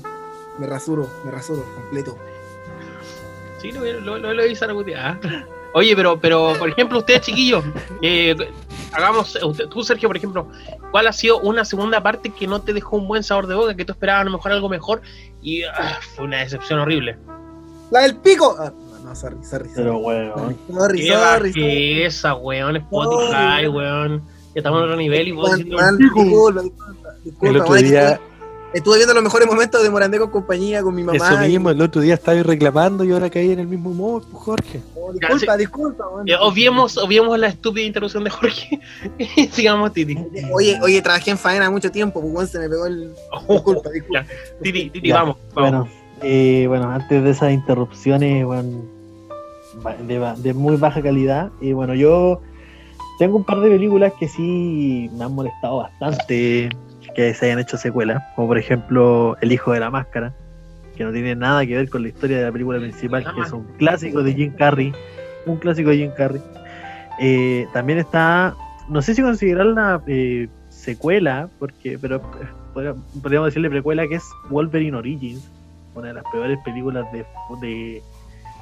Me 0.59 0.67
rasuro, 0.67 1.07
me 1.25 1.31
rasuro, 1.31 1.65
completo. 1.75 2.17
Sí, 3.61 3.73
lo, 3.73 3.85
lo, 4.01 4.19
lo, 4.19 4.33
lo 4.33 4.43
he 4.43 4.49
visto 4.49 4.65
algún 4.65 4.87
día. 4.87 5.19
Ah. 5.23 5.45
Oye, 5.75 5.95
pero, 5.95 6.19
pero, 6.19 6.55
por 6.59 6.71
ejemplo, 6.71 6.99
ustedes, 6.99 7.21
chiquillos, 7.23 7.63
eh, 8.01 8.35
hagamos, 8.93 9.39
tú, 9.71 9.85
Sergio, 9.85 10.09
por 10.09 10.17
ejemplo, 10.17 10.49
¿cuál 10.91 11.07
ha 11.07 11.13
sido 11.13 11.39
una 11.41 11.65
segunda 11.65 12.03
parte 12.03 12.31
que 12.31 12.47
no 12.47 12.61
te 12.61 12.73
dejó 12.73 12.97
un 12.97 13.09
buen 13.09 13.23
sabor 13.23 13.47
de 13.47 13.55
boca, 13.55 13.75
que 13.75 13.85
tú 13.85 13.93
esperabas 13.93 14.23
a 14.23 14.25
lo 14.25 14.33
mejor 14.33 14.53
algo 14.53 14.69
mejor 14.69 15.03
y 15.43 15.63
ah, 15.63 15.99
fue 16.15 16.25
una 16.25 16.39
decepción 16.39 16.81
horrible? 16.81 17.17
¡La 17.91 18.01
del 18.01 18.17
pico! 18.17 18.57
Ah, 18.59 18.73
no, 19.05 19.15
sorry, 19.15 19.37
sorry, 19.43 19.69
sorry. 19.69 19.75
Pero 19.75 19.99
weón. 19.99 20.59
Sorry, 20.71 21.01
¿Qué 21.01 21.13
sorry, 21.13 21.53
sorry. 21.53 21.95
bajeza, 21.99 22.35
weón? 22.35 22.77
Spotify, 22.77 23.67
weón. 23.69 24.23
Ya 24.55 24.61
estamos 24.61 24.79
en 24.81 24.85
otro 24.85 24.97
nivel 24.97 25.29
y 25.29 25.33
vos 25.33 25.51
diciendo 25.51 25.77
weón, 25.77 25.99
pico. 25.99 26.23
disculpa, 26.23 26.63
disculpa, 26.63 27.15
disculpa, 27.25 27.49
El 27.49 27.61
otro 27.61 27.75
día, 27.75 28.21
estuve, 28.75 28.97
viendo 28.97 29.15
los 29.15 29.23
mejores 29.23 29.49
momentos 29.49 29.83
de 29.83 29.91
Morandé 29.91 30.19
con 30.19 30.31
compañía, 30.31 30.83
con 30.83 30.95
mi 30.95 31.03
mamá. 31.03 31.17
eso 31.17 31.45
y- 31.45 31.49
mismo, 31.49 31.71
el 31.71 31.81
otro 31.81 32.01
día 32.01 32.15
estaba 32.15 32.37
ahí 32.37 32.43
reclamando 32.43 33.05
y 33.05 33.13
ahora 33.13 33.31
caí 33.31 33.51
en 33.53 33.61
el 33.61 33.67
mismo 33.67 33.91
modo, 33.91 34.21
pues, 34.31 34.43
Jorge. 34.45 34.81
Oh, 34.95 35.13
disculpa, 35.13 35.57
disculpa, 35.57 36.07
weón. 36.09 36.29
Eh, 36.29 36.35
obviemos, 36.41 36.97
obviemos 36.99 37.39
la 37.39 37.49
estúpida 37.49 37.85
interrupción 37.87 38.25
de 38.25 38.31
Jorge 38.31 38.81
y 39.37 39.47
sigamos, 39.49 39.93
Titi. 39.93 40.17
Oye, 40.53 40.79
oye, 40.83 41.01
trabajé 41.03 41.31
en 41.31 41.39
faena 41.39 41.71
mucho 41.71 41.91
tiempo, 41.91 42.21
pues 42.21 42.51
se 42.51 42.59
me 42.59 42.69
pegó 42.69 42.87
el. 42.87 43.13
Disculpa, 43.49 43.91
disculpa. 43.91 44.23
Ya, 44.23 44.27
Titi, 44.63 44.91
Titi, 44.91 45.09
Ya, 45.09 45.15
vamos. 45.23 45.37
vamos. 45.55 45.71
Bueno, 45.71 45.89
eh, 46.23 46.65
bueno, 46.69 46.91
antes 46.91 47.23
de 47.23 47.31
esas 47.31 47.53
interrupciones 47.53 48.45
ba- 49.83 49.95
de, 49.97 50.19
ba- 50.19 50.35
de 50.35 50.53
muy 50.55 50.77
baja 50.77 51.01
calidad, 51.03 51.51
y 51.61 51.73
bueno, 51.73 51.95
yo 51.95 52.41
tengo 53.19 53.37
un 53.37 53.45
par 53.45 53.61
de 53.61 53.69
películas 53.71 54.13
que 54.19 54.29
sí 54.29 55.09
me 55.17 55.25
han 55.25 55.33
molestado 55.35 55.79
bastante 55.79 56.69
que 57.19 57.35
se 57.35 57.47
hayan 57.47 57.59
hecho 57.59 57.77
secuelas, 57.77 58.23
como 58.37 58.47
por 58.47 58.59
ejemplo 58.59 59.37
El 59.41 59.51
Hijo 59.51 59.73
de 59.73 59.81
la 59.81 59.91
Máscara, 59.91 60.33
que 60.97 61.03
no 61.03 61.11
tiene 61.11 61.35
nada 61.35 61.67
que 61.67 61.75
ver 61.75 61.89
con 61.91 62.03
la 62.03 62.09
historia 62.11 62.39
de 62.39 62.45
la 62.45 62.53
película 62.53 62.79
principal, 62.79 63.25
que 63.35 63.41
es 63.41 63.51
un 63.51 63.65
clásico 63.77 64.23
de 64.23 64.35
Jim 64.35 64.53
Carrey, 64.57 64.93
un 65.45 65.57
clásico 65.57 65.91
de 65.91 65.97
Jim 65.97 66.13
Carrey. 66.17 66.41
Eh, 67.19 67.67
también 67.73 67.99
está, 67.99 68.55
no 68.89 69.03
sé 69.03 69.17
si 69.17 69.23
considerarla 69.23 70.01
eh, 70.07 70.47
secuela, 70.69 71.49
porque, 71.59 71.99
pero 72.01 72.23
podría- 72.73 72.95
podríamos 73.21 73.49
decirle 73.49 73.69
precuela, 73.69 74.07
que 74.07 74.15
es 74.15 74.25
Wolverine 74.49 74.97
Origins, 74.97 75.51
una 75.97 76.09
de 76.09 76.15
las 76.15 76.25
peores 76.31 76.57
películas 76.65 77.05
de, 77.13 77.27
de, 77.61 78.01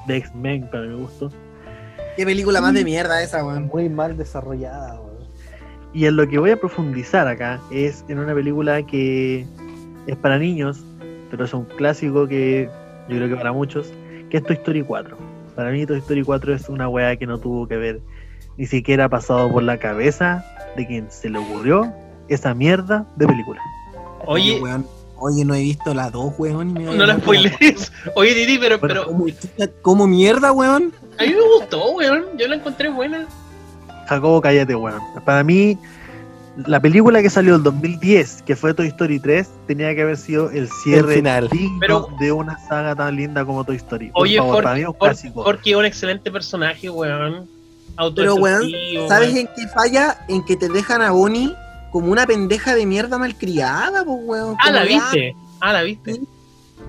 de 0.07 0.17
X-Men 0.17 0.67
para 0.71 0.85
mi 0.87 0.95
gusto. 0.95 1.31
Qué 2.15 2.25
película 2.25 2.59
más 2.59 2.73
de 2.73 2.83
mierda 2.83 3.21
esa, 3.21 3.45
weón. 3.45 3.67
Muy 3.71 3.87
mal 3.87 4.17
desarrollada, 4.17 4.95
weón. 4.95 5.06
Y 5.97 6.05
en 6.05 6.15
lo 6.15 6.29
que 6.29 6.37
voy 6.37 6.51
a 6.51 6.57
profundizar 6.57 7.27
acá 7.27 7.59
es 7.71 8.05
en 8.07 8.19
una 8.19 8.35
película 8.35 8.83
que 8.83 9.47
es 10.05 10.15
para 10.17 10.37
niños, 10.37 10.77
pero 11.31 11.45
es 11.45 11.55
un 11.55 11.65
clásico 11.65 12.27
que 12.27 12.69
yo 13.09 13.15
creo 13.15 13.29
que 13.29 13.35
para 13.35 13.51
muchos, 13.51 13.91
que 14.29 14.37
es 14.37 14.43
Toy 14.43 14.57
Story 14.57 14.83
4. 14.83 15.17
Para 15.55 15.71
mí 15.71 15.87
Toy 15.87 15.97
Story 15.97 16.21
4 16.21 16.53
es 16.53 16.69
una 16.69 16.87
weá 16.87 17.15
que 17.15 17.25
no 17.25 17.39
tuvo 17.39 17.67
que 17.67 17.77
ver 17.77 17.99
ni 18.57 18.67
siquiera 18.67 19.09
pasado 19.09 19.51
por 19.51 19.63
la 19.63 19.79
cabeza 19.79 20.45
de 20.75 20.85
quien 20.85 21.09
se 21.09 21.31
le 21.31 21.39
ocurrió 21.39 21.91
esa 22.27 22.53
mierda 22.53 23.07
de 23.15 23.25
película. 23.25 23.59
Oye, 24.27 24.61
weón. 24.61 24.85
Oye, 25.15 25.43
no 25.45 25.55
he 25.55 25.61
visto 25.61 25.95
las 25.95 26.11
dos, 26.11 26.31
weón. 26.37 26.73
me 26.73 26.85
voy 26.85 26.89
a 26.89 26.91
no 26.91 27.05
la 27.07 27.13
hablar 27.13 27.17
de 27.17 27.23
spoilees. 27.23 27.91
Oye, 28.15 28.35
Titi, 28.35 28.59
pero, 28.59 28.79
pero 28.79 29.05
¿Cómo, 29.05 29.25
¿Cómo 29.81 30.05
mierda, 30.05 30.51
weón? 30.51 30.93
a 31.17 31.23
mí 31.23 31.29
me 31.29 31.57
gustó, 31.57 31.89
weón. 31.93 32.25
Yo 32.37 32.47
la 32.47 32.57
encontré 32.57 32.87
buena. 32.89 33.27
Jacobo, 34.07 34.41
cállate, 34.41 34.75
weón. 34.75 35.01
Para 35.25 35.43
mí, 35.43 35.77
la 36.65 36.79
película 36.79 37.21
que 37.21 37.29
salió 37.29 37.55
en 37.55 37.63
2010, 37.63 38.41
que 38.43 38.55
fue 38.55 38.73
Toy 38.73 38.87
Story 38.87 39.19
3, 39.19 39.47
tenía 39.67 39.93
que 39.93 40.01
haber 40.01 40.17
sido 40.17 40.49
el 40.49 40.69
cierre 40.83 41.13
El 41.13 41.17
final. 41.19 41.49
digno 41.49 41.77
Pero- 41.79 42.07
de 42.19 42.31
una 42.31 42.57
saga 42.67 42.95
tan 42.95 43.15
linda 43.15 43.45
como 43.45 43.63
Toy 43.63 43.75
Story. 43.75 44.11
Por 44.11 44.23
Oye, 44.23 44.37
favor, 44.37 44.63
para 44.63 44.75
mí 44.75 44.83
Jorge, 44.83 44.85
es 44.85 44.87
un 44.87 44.99
Jorge, 44.99 45.09
clásico. 45.21 45.43
Jorge 45.43 45.69
es 45.71 45.75
un 45.75 45.85
excelente 45.85 46.31
personaje, 46.31 46.89
weón. 46.89 47.47
Pero, 48.15 48.35
weón, 48.35 48.63
¿sabes 49.07 49.33
weón. 49.33 49.37
en 49.39 49.47
qué 49.55 49.67
falla? 49.73 50.17
En 50.27 50.45
que 50.45 50.55
te 50.55 50.69
dejan 50.69 51.01
a 51.01 51.11
Bonnie 51.11 51.53
como 51.91 52.11
una 52.11 52.27
pendeja 52.27 52.75
de 52.75 52.85
mierda 52.85 53.17
malcriada, 53.17 54.03
pues, 54.05 54.19
weón. 54.23 54.55
Ah, 54.59 54.71
la 54.71 54.83
viste. 54.83 55.35
Ah, 55.59 55.73
la 55.73 55.81
viste. 55.83 56.21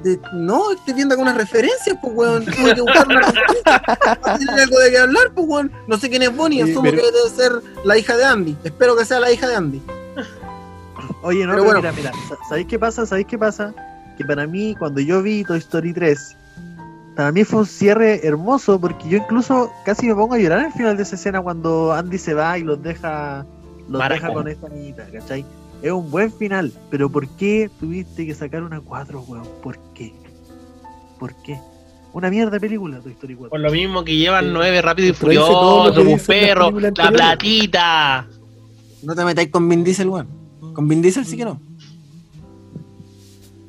De- 0.03 0.21
no, 0.33 0.71
estoy 0.73 0.95
viendo 0.95 1.15
algunas 1.15 1.37
referencias, 1.37 1.97
pues, 2.01 2.13
weón. 2.15 2.45
Tuve 2.45 2.75
que 2.75 2.81
buscar 2.81 3.07
una 3.09 3.33
tener 4.39 4.61
algo 4.61 4.79
de 4.79 4.91
qué 4.91 4.99
hablar, 4.99 5.31
pues, 5.35 5.47
weón. 5.49 5.73
No 5.87 5.99
sé 5.99 6.09
quién 6.09 6.23
es 6.23 6.35
Bonnie, 6.37 6.63
asumo 6.63 6.83
pero- 6.83 6.99
que 7.03 7.11
debe 7.11 7.31
ser 7.35 7.53
la 7.85 7.99
hija 7.99 8.17
de 8.17 8.25
Andy. 8.25 8.57
Espero 8.65 8.97
que 8.97 9.05
sea 9.05 9.19
la 9.21 9.31
hija 9.33 9.49
de 9.49 9.57
Andy. 9.57 9.83
Oye, 11.23 11.45
no, 11.47 11.53
Pero 11.53 11.65
pero 11.65 11.65
bueno. 11.65 11.81
mira, 11.81 11.93
mira, 11.93 12.13
sa- 12.29 12.37
¿sabéis 12.49 12.67
qué 12.69 12.79
pasa? 12.79 13.05
¿Sabéis 13.07 13.27
qué 13.27 13.37
pasa? 13.39 13.75
Que 14.17 14.25
para 14.25 14.47
mí, 14.47 14.75
cuando 14.79 15.01
yo 15.01 15.23
vi 15.23 15.43
Toy 15.45 15.59
Story 15.59 15.93
3, 15.93 16.37
para 17.17 17.33
mí 17.33 17.43
fue 17.45 17.61
un 17.61 17.67
cierre 17.67 18.25
hermoso, 18.27 18.81
porque 18.81 19.09
yo 19.09 19.19
incluso 19.19 19.73
casi 19.85 20.07
me 20.07 20.15
pongo 20.15 20.35
a 20.35 20.39
llorar 20.39 20.61
al 20.67 20.73
final 20.73 20.97
de 20.97 21.03
esa 21.03 21.17
escena 21.17 21.41
cuando 21.41 21.93
Andy 21.93 22.19
se 22.19 22.35
va 22.35 22.57
y 22.59 22.63
los 22.63 22.81
deja, 22.83 23.45
los 23.89 23.99
Maraca. 23.99 24.23
deja 24.29 24.33
con 24.35 24.49
esta 24.49 24.69
niñita, 24.69 25.05
¿cachai? 25.13 25.45
Es 25.83 25.93
un 25.93 26.11
buen 26.11 26.33
final, 26.33 26.73
pero 26.91 27.09
¿por 27.09 27.29
qué 27.37 27.71
tuviste 27.79 28.27
que 28.27 28.35
sacar 28.35 28.63
una 28.63 28.81
4, 28.81 29.21
weón? 29.29 29.47
¿Por 29.63 29.79
qué? 29.95 30.13
¿Por 31.19 31.35
qué? 31.43 31.59
Una 32.13 32.31
mierda 32.31 32.51
de 32.53 32.61
película, 32.61 32.99
Toy 33.01 33.13
Story 33.13 33.35
4. 33.35 33.51
Por 33.51 33.61
lo 33.61 33.71
mismo 33.71 34.03
que 34.03 34.17
llevan 34.17 34.47
Sí. 34.47 34.51
nueve 34.53 34.83
rápido 34.83 35.09
y 35.09 35.13
furioso, 35.13 35.93
un 36.01 36.19
perro, 36.19 36.71
la 36.81 36.91
platita. 37.11 38.27
No 39.05 39.15
te 39.15 39.25
metáis 39.25 39.51
con 39.51 39.69
Vin 39.69 39.85
Diesel, 39.85 40.09
weón. 40.09 40.27
Con 40.75 40.89
Vin 40.89 41.01
Diesel 41.03 41.25
sí 41.25 41.37
que 41.37 41.45
no. 41.45 41.61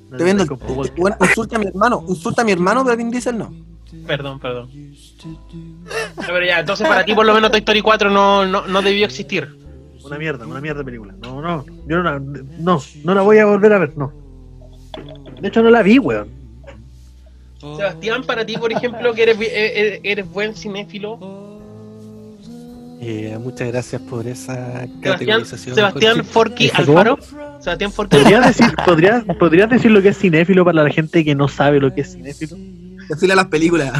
No 0.10 0.18
Estoy 0.18 0.26
viendo. 0.26 0.46
te 0.46 0.54
Walker. 0.74 0.94
Weón, 0.98 1.16
insulta 1.22 1.56
a 1.58 1.60
mi 1.60 1.66
hermano. 1.68 2.04
Insulta 2.08 2.42
a 2.42 2.46
mi 2.46 2.52
hermano, 2.52 2.84
pero 2.84 2.98
Vin 2.98 3.12
Diesel 3.12 3.38
no. 3.38 3.54
Perdón, 4.08 4.40
perdón. 4.40 4.70
Pero 6.16 6.46
ya, 6.46 6.60
entonces 6.62 6.88
para 6.88 7.04
ti 7.06 7.14
por 7.14 7.26
lo 7.26 7.34
menos 7.36 7.52
Toy 7.52 7.60
Story 7.60 7.82
4 7.82 8.10
no, 8.10 8.46
no, 8.46 8.66
no 8.68 8.82
debió 8.82 9.06
existir. 9.06 9.59
Una 10.04 10.18
mierda, 10.18 10.46
una 10.48 10.62
mierda 10.62 10.80
de 10.80 10.86
película. 10.86 11.14
No, 11.22 11.42
no, 11.42 11.66
yo 11.88 11.98
no, 11.98 12.04
la- 12.04 12.20
no, 12.20 12.82
no 13.04 13.14
la 13.16 13.22
voy 13.22 13.38
a 13.38 13.46
volver 13.46 13.74
a 13.74 13.80
ver, 13.80 13.98
no. 13.98 14.12
De 15.42 15.48
hecho, 15.48 15.62
no 15.62 15.70
la 15.70 15.82
vi, 15.82 16.00
weón. 16.00 16.28
Sebastián, 17.60 18.24
para 18.24 18.46
ti, 18.46 18.58
por 18.58 18.72
ejemplo, 18.72 19.14
que 19.14 19.24
eres, 19.24 19.38
eres, 19.42 20.00
eres 20.04 20.30
buen 20.32 20.56
cinéfilo. 20.56 21.20
Eh, 23.02 23.38
muchas 23.42 23.70
gracias 23.70 24.02
por 24.02 24.28
esa 24.28 24.86
categorización. 25.02 25.76
Sebastián. 25.76 26.24
Forky. 26.26 26.70
Alfaro. 26.74 27.18
Sebastián 27.62 27.92
Forky 27.94 28.18
¿Podrías 28.18 28.46
decir, 28.48 28.76
podrías, 28.86 29.24
¿Podrías 29.38 29.70
decir 29.70 29.92
lo 29.92 30.02
que 30.02 30.10
es 30.10 30.18
cinéfilo 30.18 30.64
para 30.66 30.84
la 30.84 30.90
gente 30.90 31.24
que 31.24 31.36
no 31.36 31.48
sabe 31.48 31.80
lo 31.80 31.94
que 31.94 32.02
es 32.02 32.14
cinéfilo? 32.14 32.58
Te 33.08 33.16
fila 33.18 33.36
las 33.36 33.48
películas. 33.48 33.94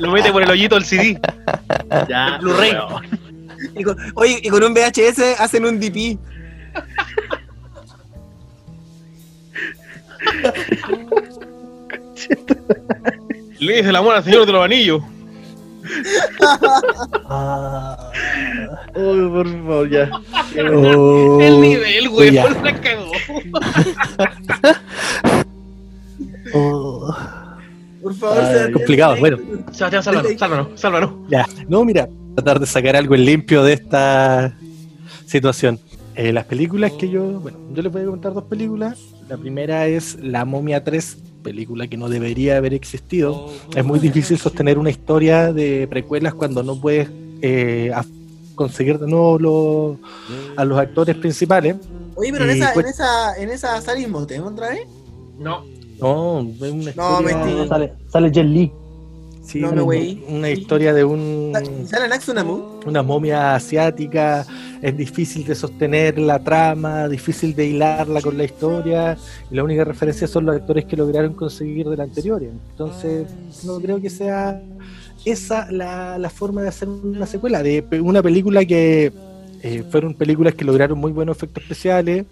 lo 0.00 0.10
mete 0.12 0.30
por 0.32 0.42
el 0.42 0.50
hoyito 0.50 0.74
del 0.76 0.84
CD. 0.84 1.20
Ya, 2.08 2.38
Blu-ray. 2.40 2.72
Y 3.76 3.82
con- 3.84 3.96
oye, 4.14 4.40
y 4.42 4.48
con 4.48 4.62
un 4.64 4.74
VHS 4.74 5.38
hacen 5.40 5.64
un 5.64 5.78
DP. 5.80 6.18
Le 13.58 13.76
dice 13.76 13.88
el 13.90 13.96
amor 13.96 14.14
al 14.16 14.24
señor 14.24 14.46
de 14.46 14.52
los 14.52 14.64
anillos. 14.64 15.02
Ah, 17.28 18.10
Oh, 18.94 19.30
por 19.32 19.46
favor, 19.48 19.88
ya. 19.88 20.10
el 20.56 21.60
nivel, 21.60 22.08
güey, 22.08 22.32
ya. 22.32 22.46
por 22.48 22.64
la 22.64 22.74
cagó. 22.80 23.12
Oh, 26.52 27.16
Por 28.02 28.14
favor, 28.14 28.38
Ah, 28.38 28.46
Sebastián. 28.46 28.72
complicado, 28.72 29.16
bueno. 29.18 29.36
Sebastián, 29.72 30.02
sálvanos, 30.02 30.32
sálvanos, 30.38 30.80
sálvanos. 30.80 31.10
Ya, 31.28 31.46
no, 31.68 31.84
mira, 31.84 32.08
tratar 32.34 32.60
de 32.60 32.66
sacar 32.66 32.96
algo 32.96 33.14
en 33.14 33.24
limpio 33.24 33.62
de 33.64 33.72
esta 33.74 34.56
situación. 35.26 35.78
Eh, 36.14 36.32
las 36.32 36.44
películas 36.44 36.92
que 36.92 37.08
yo, 37.08 37.22
bueno, 37.40 37.58
yo 37.72 37.82
les 37.82 37.92
voy 37.92 38.02
a 38.02 38.04
comentar 38.06 38.32
dos 38.34 38.44
películas. 38.44 38.98
La 39.28 39.36
primera 39.36 39.86
es 39.86 40.16
La 40.22 40.44
Momia 40.44 40.82
3, 40.82 41.18
película 41.42 41.86
que 41.86 41.96
no 41.96 42.08
debería 42.08 42.56
haber 42.56 42.74
existido. 42.74 43.48
Es 43.74 43.84
muy 43.84 43.98
difícil 43.98 44.38
sostener 44.38 44.78
una 44.78 44.90
historia 44.90 45.52
de 45.52 45.86
precuelas 45.88 46.34
cuando 46.34 46.62
no 46.62 46.80
puedes 46.80 47.08
eh, 47.42 47.90
conseguir 48.54 48.98
de 48.98 49.06
nuevo 49.06 49.38
los- 49.38 49.96
a 50.58 50.64
los 50.64 50.78
actores 50.78 51.16
principales. 51.16 51.76
Oye, 52.16 52.32
pero 52.32 52.44
en 52.44 52.50
esa, 52.50 52.72
pues- 52.74 52.84
en 52.86 52.90
esa, 52.92 53.36
en 53.38 53.50
esa 53.50 53.80
sale 53.80 54.00
Imhotep 54.02 54.44
otra 54.44 54.70
vez. 54.70 54.80
No, 55.38 55.64
No, 56.00 56.40
es 56.40 56.60
una 56.60 56.70
No, 56.70 57.20
historia, 57.20 57.36
mentira. 57.36 57.66
sale, 57.68 57.92
sale 58.10 58.30
Jet 58.30 58.46
Li. 58.46 58.72
Sí, 59.50 59.60
No 59.60 59.72
me 59.72 59.82
una- 60.28 60.50
historia 60.50 60.94
de 60.94 61.04
un 61.04 61.52
una 62.86 63.02
momia 63.02 63.54
asiática, 63.56 64.46
es 64.80 64.96
difícil 64.96 65.44
de 65.44 65.54
sostener 65.54 66.18
la 66.18 66.38
trama, 66.38 67.08
difícil 67.08 67.54
de 67.54 67.66
hilarla 67.66 68.22
con 68.22 68.38
la 68.38 68.44
historia, 68.44 69.18
y 69.50 69.54
la 69.56 69.64
única 69.64 69.84
referencia 69.84 70.26
son 70.28 70.46
los 70.46 70.54
actores 70.56 70.84
que 70.84 70.96
lograron 70.96 71.34
conseguir 71.34 71.88
de 71.88 71.96
la 71.96 72.04
anterior. 72.04 72.42
Entonces, 72.42 73.26
no 73.64 73.80
creo 73.80 74.00
que 74.00 74.08
sea 74.10 74.62
esa 75.24 75.70
la, 75.70 76.16
la 76.18 76.30
forma 76.30 76.62
de 76.62 76.68
hacer 76.68 76.88
una 76.88 77.26
secuela, 77.26 77.62
de 77.62 77.84
una 78.02 78.22
película 78.22 78.64
que 78.64 79.12
eh, 79.62 79.84
fueron 79.90 80.14
películas 80.14 80.54
que 80.54 80.64
lograron 80.64 80.98
muy 80.98 81.12
buenos 81.12 81.36
efectos 81.36 81.64
especiales, 81.64 82.24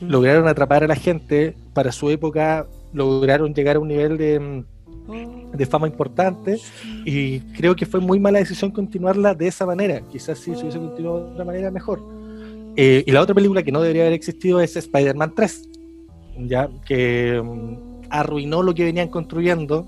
lograron 0.00 0.46
atrapar 0.48 0.84
a 0.84 0.86
la 0.86 0.96
gente, 0.96 1.54
para 1.74 1.90
su 1.92 2.08
época 2.10 2.66
lograron 2.92 3.54
llegar 3.54 3.76
a 3.76 3.80
un 3.80 3.88
nivel 3.88 4.16
de, 4.16 4.40
mm, 4.40 4.64
de 5.10 5.66
fama 5.66 5.86
importante 5.86 6.58
y 7.04 7.40
creo 7.56 7.74
que 7.74 7.86
fue 7.86 8.00
muy 8.00 8.18
mala 8.18 8.38
decisión 8.38 8.70
continuarla 8.70 9.34
de 9.34 9.48
esa 9.48 9.66
manera. 9.66 10.00
Quizás 10.10 10.38
si 10.38 10.54
se 10.54 10.62
hubiese 10.62 10.78
continuado 10.78 11.26
de 11.26 11.32
otra 11.32 11.44
manera 11.44 11.70
mejor. 11.70 12.02
Eh, 12.76 13.02
y 13.06 13.10
la 13.10 13.20
otra 13.20 13.34
película 13.34 13.62
que 13.62 13.72
no 13.72 13.80
debería 13.80 14.02
haber 14.02 14.14
existido 14.14 14.60
es 14.60 14.76
Spider-Man 14.76 15.34
3, 15.34 15.68
ya 16.46 16.68
que 16.86 17.42
mm, 17.42 18.06
arruinó 18.10 18.62
lo 18.62 18.74
que 18.74 18.84
venían 18.84 19.08
construyendo, 19.08 19.86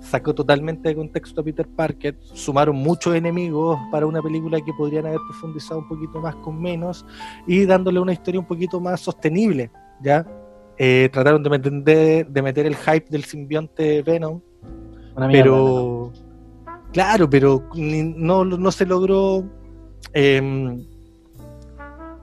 sacó 0.00 0.34
totalmente 0.34 0.88
de 0.88 0.94
contexto 0.94 1.40
a 1.40 1.44
Peter 1.44 1.66
Parker, 1.66 2.16
sumaron 2.22 2.76
muchos 2.76 3.14
enemigos 3.14 3.78
para 3.90 4.06
una 4.06 4.22
película 4.22 4.60
que 4.60 4.72
podrían 4.74 5.06
haber 5.06 5.20
profundizado 5.28 5.80
un 5.80 5.88
poquito 5.88 6.20
más 6.20 6.34
con 6.36 6.60
menos 6.60 7.04
y 7.46 7.64
dándole 7.64 7.98
una 7.98 8.12
historia 8.12 8.40
un 8.40 8.46
poquito 8.46 8.80
más 8.80 9.00
sostenible, 9.00 9.70
¿ya? 10.02 10.26
Eh, 10.78 11.08
trataron 11.12 11.42
de 11.42 11.50
meter, 11.50 12.26
de 12.26 12.42
meter 12.42 12.66
el 12.66 12.74
hype 12.76 13.06
del 13.08 13.24
simbionte 13.24 14.02
Venom 14.02 14.40
Una 15.16 15.28
mierda, 15.28 15.44
pero 15.44 16.12
claro, 16.92 17.30
pero 17.30 17.62
ni- 17.74 18.02
no, 18.02 18.44
no 18.44 18.72
se 18.72 18.84
logró 18.84 19.44
em, 20.12 20.84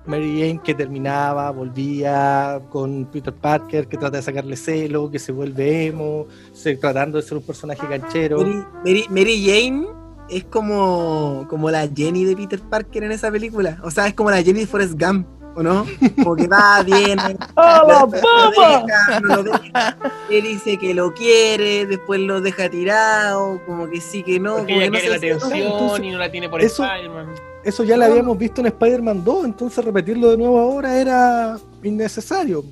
Mary 0.05 0.39
Jane 0.41 0.59
que 0.63 0.73
terminaba, 0.73 1.51
volvía 1.51 2.59
con 2.69 3.05
Peter 3.05 3.33
Parker 3.33 3.87
que 3.87 3.97
trata 3.97 4.17
de 4.17 4.23
sacarle 4.23 4.55
celo, 4.57 5.09
que 5.11 5.19
se 5.19 5.31
vuelve 5.31 5.85
emo, 5.87 6.25
se, 6.53 6.75
tratando 6.75 7.17
de 7.17 7.23
ser 7.23 7.37
un 7.37 7.43
personaje 7.43 7.87
canchero. 7.87 8.39
Mary, 8.39 8.63
Mary- 8.83 9.05
Mary 9.09 9.45
Jane 9.45 9.87
es 10.29 10.43
como, 10.45 11.45
como 11.49 11.69
la 11.69 11.87
Jenny 11.87 12.25
de 12.25 12.35
Peter 12.35 12.59
Parker 12.59 13.03
en 13.03 13.11
esa 13.11 13.31
película. 13.31 13.79
O 13.83 13.91
sea, 13.91 14.07
es 14.07 14.13
como 14.13 14.29
la 14.31 14.41
Jenny 14.41 14.61
de 14.61 14.67
Forrest 14.67 14.99
Gump, 14.99 15.27
¿o 15.55 15.63
no? 15.63 15.85
Como 16.23 16.35
que 16.35 16.47
va, 16.47 16.81
viene, 16.85 17.37
¡Ah, 17.55 17.83
la 17.87 18.05
después 18.05 18.21
lo 18.23 18.51
papa! 18.55 18.83
deja, 18.85 19.19
no 19.19 19.35
lo 19.35 19.43
deja, 19.43 19.97
él 20.29 20.43
dice 20.43 20.77
que 20.77 20.93
lo 20.93 21.13
quiere, 21.13 21.85
después 21.85 22.19
lo 22.21 22.41
deja 22.41 22.69
tirado, 22.69 23.59
como 23.65 23.89
que 23.89 23.99
sí, 24.01 24.23
que 24.23 24.39
no. 24.39 24.57
porque 24.57 24.73
como 24.73 24.81
ella 24.81 24.91
que 24.91 24.91
no 24.91 24.99
quiere 24.99 25.09
la 25.09 25.15
atención 25.17 25.53
entonces, 25.73 26.05
y 26.05 26.09
no 26.11 26.17
la 26.19 26.31
tiene 26.31 26.49
por 26.49 26.61
eso- 26.61 26.83
Spider-Man. 26.83 27.27
Eso 27.63 27.83
ya 27.83 27.95
lo 27.95 28.05
habíamos 28.05 28.37
visto 28.39 28.61
en 28.61 28.67
Spider-Man 28.67 29.23
2, 29.23 29.45
entonces 29.45 29.85
repetirlo 29.85 30.31
de 30.31 30.37
nuevo 30.37 30.59
ahora 30.59 30.97
era 30.99 31.59
innecesario. 31.83 32.63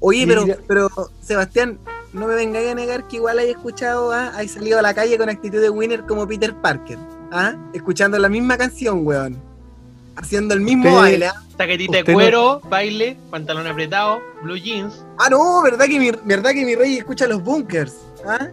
Oye, 0.00 0.22
Y 0.22 0.26
pero, 0.26 0.44
ya- 0.46 0.56
pero 0.66 0.88
Sebastián, 1.20 1.78
no 2.12 2.26
me 2.26 2.34
vengáis 2.34 2.70
a 2.70 2.74
negar 2.74 3.06
que 3.06 3.16
igual 3.16 3.38
hay 3.38 3.50
escuchado, 3.50 4.12
¿ah? 4.12 4.32
hay 4.34 4.48
salido 4.48 4.78
a 4.78 4.82
la 4.82 4.94
calle 4.94 5.16
con 5.16 5.28
actitud 5.28 5.60
de 5.60 5.70
winner 5.70 6.02
como 6.06 6.26
Peter 6.26 6.54
Parker, 6.54 6.98
¿ah? 7.30 7.54
escuchando 7.72 8.18
la 8.18 8.28
misma 8.28 8.56
canción, 8.56 9.06
weón, 9.06 9.40
haciendo 10.16 10.54
el 10.54 10.60
mismo 10.60 10.84
Usted- 10.88 10.98
baile. 11.00 11.26
¿ah? 11.28 11.42
Taquetita 11.56 11.98
de 11.98 12.04
no- 12.04 12.12
cuero, 12.14 12.60
baile, 12.68 13.16
pantalón 13.30 13.66
apretado, 13.66 14.20
blue 14.42 14.56
jeans, 14.56 15.04
Ah, 15.18 15.28
no, 15.30 15.62
verdad 15.62 15.86
que 15.86 15.98
mi, 15.98 16.10
verdad 16.24 16.50
que 16.52 16.64
mi 16.66 16.74
rey 16.74 16.98
escucha 16.98 17.26
los 17.26 17.42
bunkers. 17.42 17.94
¿ah? 18.26 18.48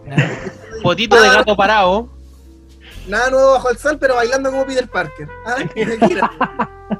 potito 0.82 1.20
de 1.20 1.28
gato 1.28 1.54
parado. 1.56 2.08
Nada 3.08 3.28
nuevo 3.30 3.52
bajo 3.52 3.68
el 3.70 3.76
sol, 3.76 3.98
pero 4.00 4.14
bailando 4.14 4.50
como 4.50 4.64
Peter 4.64 4.88
Parker. 4.88 5.28
¿ah? 5.46 5.56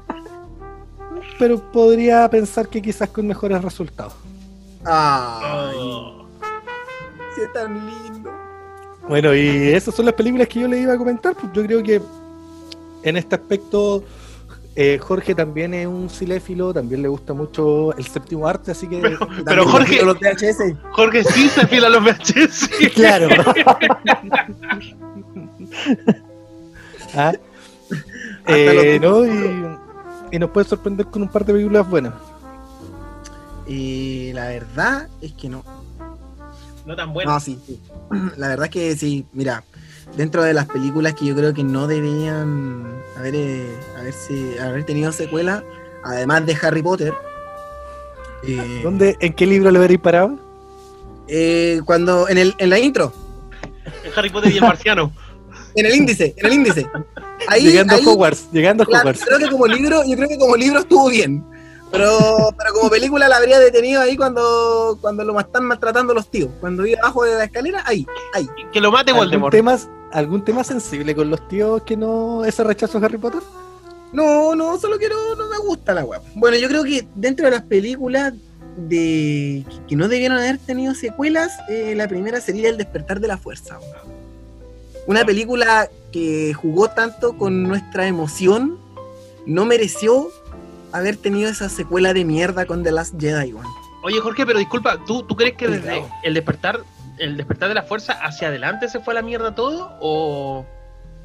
Pero 1.39 1.59
podría 1.73 2.29
pensar 2.31 2.69
que 2.69 2.81
quizás 2.81 3.09
con 3.09 3.27
mejores 3.27 3.63
resultados. 3.63 4.15
Ay, 4.85 5.75
Oh. 5.77 6.27
sí 7.35 7.41
es 7.43 7.53
tan 7.53 7.75
lindo. 7.87 8.31
Bueno, 9.09 9.35
y 9.35 9.69
esas 9.73 9.95
son 9.95 10.05
las 10.07 10.15
películas 10.15 10.47
que 10.49 10.61
yo 10.61 10.69
le 10.69 10.79
iba 10.81 10.93
a 10.95 10.99
comentar. 10.99 11.35
Pues 11.35 11.53
yo 11.53 11.65
creo 11.65 11.83
que 11.83 12.01
en 13.03 13.17
este 13.17 13.35
aspecto 13.35 14.05
eh, 14.77 14.99
Jorge 15.01 15.35
también 15.35 15.73
es 15.75 15.87
un 15.87 16.09
cinéfilo, 16.11 16.75
también 16.75 17.01
le 17.03 17.09
gusta 17.09 17.33
mucho 17.33 17.97
el 17.97 18.07
séptimo 18.07 18.47
arte, 18.47 18.73
así 18.73 18.89
que 18.89 19.01
Pero 19.45 19.67
Jorge- 19.67 20.03
los 20.05 20.19
VHS. 20.19 20.75
Jorge 20.93 21.23
sí 21.25 21.49
se 21.49 21.67
fila 21.67 21.87
a 21.87 21.91
los 21.91 22.03
VHS. 22.05 22.69
claro. 22.95 23.29
Ah, 27.17 27.33
eh, 28.49 28.99
¿no? 29.01 29.25
y, 29.25 29.77
y 30.33 30.39
nos 30.39 30.51
puede 30.51 30.67
sorprender 30.69 31.07
con 31.07 31.23
un 31.23 31.29
par 31.29 31.45
de 31.45 31.53
películas 31.53 31.89
buenas. 31.89 32.13
Y 33.69 34.33
la 34.33 34.49
verdad 34.49 35.09
es 35.21 35.33
que 35.33 35.49
no. 35.49 35.63
No 36.85 36.97
tan 36.97 37.13
bueno. 37.13 37.33
No, 37.33 37.41
sí, 37.41 37.59
sí. 37.67 37.81
La 38.37 38.49
verdad 38.49 38.65
es 38.67 38.71
que 38.71 38.97
sí, 38.97 39.27
mira, 39.33 39.63
dentro 40.17 40.43
de 40.43 40.55
las 40.55 40.67
películas 40.67 41.15
que 41.15 41.27
yo 41.27 41.35
creo 41.35 41.53
que 41.55 41.65
no 41.65 41.87
deberían 41.87 42.85
haber, 43.17 43.35
eh, 43.35 43.77
haberse, 43.99 44.61
haber 44.61 44.85
tenido 44.85 45.13
secuela, 45.13 45.63
además 46.03 46.47
de 46.47 46.57
Harry 46.63 46.83
Potter, 46.83 47.13
eh, 48.47 48.81
¿Dónde, 48.83 49.17
¿En 49.21 49.33
qué 49.33 49.47
libro 49.47 49.71
le 49.71 49.79
habréis 49.79 50.01
parado? 50.01 50.39
eh, 51.29 51.81
cuando 51.87 52.29
en, 52.29 52.37
el, 52.39 52.55
en 52.59 52.69
la 52.71 52.79
intro, 52.79 53.13
Harry 54.17 54.29
Potter 54.31 54.53
y 54.53 54.57
el 54.57 54.63
marciano. 54.63 55.11
en 55.75 55.87
el 55.87 55.95
índice, 55.95 56.35
en 56.37 56.47
el 56.47 56.53
índice. 56.53 56.87
Ahí, 57.49 57.63
llegando 57.65 57.95
ahí, 57.95 58.05
a 58.05 58.09
Hogwarts, 58.09 58.49
llegando 58.53 58.83
a 58.83 58.87
claro, 58.87 59.01
Hogwarts. 59.09 59.25
creo 59.25 59.39
que 59.39 59.49
como 59.51 59.67
libro, 59.67 60.03
yo 60.07 60.17
creo 60.17 60.29
que 60.29 60.39
como 60.39 60.57
libro 60.57 60.81
estuvo 60.81 61.09
bien. 61.09 61.45
Pero, 61.91 62.53
pero 62.59 62.73
como 62.75 62.91
película 62.91 63.29
la 63.29 63.37
habría 63.37 63.59
detenido 63.61 64.01
ahí 64.01 64.17
cuando, 64.17 64.99
cuando 65.01 65.23
lo 65.25 65.39
están 65.39 65.65
maltratando 65.65 66.13
los 66.13 66.29
tíos. 66.29 66.51
Cuando 66.61 66.85
iba 66.85 66.99
abajo 67.01 67.23
de 67.25 67.37
la 67.37 67.45
escalera, 67.45 67.83
ahí, 67.87 68.05
ahí. 68.35 68.47
Que 68.73 68.81
lo 68.81 68.91
mate 68.91 69.13
¿Algún 69.13 69.25
Voldemort. 69.27 69.53
tema, 69.53 69.79
¿Algún 70.15 70.45
tema 70.45 70.63
sensible 70.63 71.13
con 71.13 71.29
los 71.29 71.49
tíos 71.49 71.83
que 71.83 71.97
no 71.97 72.45
ese 72.45 72.63
rechazo 72.63 72.99
a 72.99 73.05
Harry 73.05 73.19
Potter? 73.19 73.43
No, 74.13 74.55
no, 74.55 74.79
solo 74.79 74.97
quiero, 74.97 75.35
no 75.35 75.49
me 75.49 75.59
gusta 75.59 75.93
la 75.93 76.05
web. 76.05 76.23
Bueno, 76.37 76.57
yo 76.57 76.69
creo 76.69 76.85
que 76.85 77.05
dentro 77.17 77.47
de 77.47 77.51
las 77.51 77.63
películas 77.63 78.33
de 78.77 79.65
que 79.89 79.97
no 79.97 80.07
debieron 80.07 80.39
haber 80.39 80.59
tenido 80.59 80.95
secuelas, 80.95 81.51
eh, 81.69 81.95
la 81.97 82.07
primera 82.07 82.41
sería 82.41 82.69
El 82.69 82.77
despertar 82.77 83.19
de 83.19 83.27
la 83.27 83.39
fuerza. 83.39 83.81
weón. 83.81 84.15
Una 85.09 85.25
película 85.25 85.89
que 86.13 86.55
jugó 86.55 86.89
tanto 86.91 87.37
con 87.37 87.65
nuestra 87.65 88.07
emoción, 88.07 88.79
no 89.47 89.65
mereció 89.65 90.29
haber 90.93 91.17
tenido 91.17 91.51
esa 91.51 91.69
secuela 91.69 92.15
de 92.15 92.25
mierda 92.25 92.67
con 92.67 92.85
The 92.85 92.93
Last 92.93 93.21
Jedi, 93.21 93.53
weón. 93.53 93.67
Oye, 94.05 94.21
Jorge, 94.21 94.47
pero 94.47 94.61
disculpa, 94.61 94.97
¿tú, 95.05 95.25
tú 95.25 95.35
crees 95.35 95.57
que 95.57 95.67
desde 95.67 96.05
el 96.23 96.35
despertar, 96.35 96.85
el 97.19 97.37
despertar 97.37 97.69
de 97.69 97.75
la 97.75 97.83
fuerza 97.83 98.13
hacia 98.15 98.49
adelante 98.49 98.89
se 98.89 99.01
fue 99.01 99.13
a 99.13 99.17
la 99.17 99.23
mierda 99.23 99.55
todo? 99.55 99.97
¿O, 100.01 100.65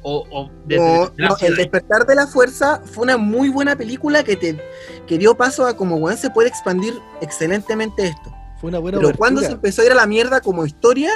o, 0.02 0.26
o 0.30 0.50
desde 0.66 1.10
No? 1.16 1.36
El 1.40 1.56
despertar 1.56 2.06
de 2.06 2.14
la 2.14 2.26
fuerza 2.26 2.80
fue 2.84 3.04
una 3.04 3.16
muy 3.16 3.48
buena 3.48 3.76
película 3.76 4.22
que 4.22 4.36
te 4.36 4.60
que 5.06 5.18
dio 5.18 5.36
paso 5.36 5.66
a 5.66 5.76
como 5.76 5.96
weón 5.96 6.16
se 6.16 6.30
puede 6.30 6.48
expandir 6.48 6.94
excelentemente 7.20 8.06
esto. 8.06 8.32
Fue 8.60 8.68
una 8.68 8.78
buena 8.78 8.98
Pero 8.98 9.16
cuando 9.16 9.40
se 9.40 9.52
empezó 9.52 9.82
a 9.82 9.86
ir 9.86 9.92
a 9.92 9.94
la 9.94 10.06
mierda 10.06 10.40
como 10.40 10.66
historia, 10.66 11.10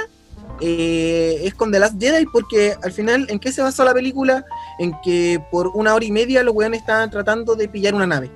eh, 0.61 1.41
es 1.43 1.53
con 1.53 1.71
The 1.71 1.79
Last 1.79 1.99
Jedi, 1.99 2.25
porque 2.25 2.75
al 2.81 2.91
final, 2.91 3.27
¿en 3.29 3.39
qué 3.39 3.51
se 3.51 3.61
basó 3.61 3.83
la 3.85 3.93
película? 3.93 4.45
En 4.79 4.93
que 5.03 5.41
por 5.51 5.67
una 5.69 5.93
hora 5.93 6.05
y 6.05 6.11
media 6.11 6.43
los 6.43 6.55
weones 6.55 6.79
estaban 6.81 7.09
tratando 7.11 7.55
de 7.55 7.67
pillar 7.67 7.93
una 7.93 8.07
nave. 8.07 8.31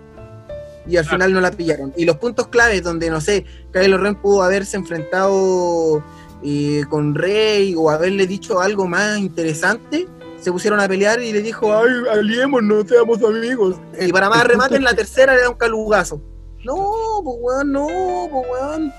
Y 0.88 0.98
al 0.98 1.06
Ah. 1.06 1.10
final 1.10 1.34
no 1.34 1.42
la 1.42 1.52
pillaron. 1.52 1.94
Y 1.98 2.06
los 2.06 2.18
puntos 2.18 2.48
claves 2.48 2.84
donde, 2.84 3.10
no 3.10 3.22
sé, 3.22 3.46
Kylo 3.72 3.98
Ren 3.98 4.16
pudo 4.16 4.44
haberse 4.44 4.76
enfrentado 4.78 6.04
eh, 6.44 6.84
con 6.90 7.16
Rey 7.16 7.76
o 7.78 7.90
haberle 7.90 8.28
dicho 8.28 8.60
algo 8.62 8.88
más 8.88 9.18
interesante, 9.18 10.08
se 10.40 10.52
pusieron 10.52 10.80
a 10.80 10.88
pelear 10.88 11.22
y 11.22 11.34
le 11.34 11.42
dijo, 11.42 11.76
ay, 11.76 11.92
aliemos, 12.12 12.64
no 12.64 12.84
seamos 12.88 13.22
amigos. 13.24 13.76
Y 14.00 14.12
para 14.12 14.30
más 14.30 14.44
remate, 14.46 14.76
en 14.78 14.84
la 14.84 14.94
tercera 14.94 15.36
le 15.36 15.42
da 15.42 15.50
un 15.50 15.58
calugazo. 15.58 16.22
No, 16.64 16.76
pues 17.24 17.38
weón, 17.40 17.72
no, 17.72 17.88
pues 18.32 18.46
weón. 18.52 18.94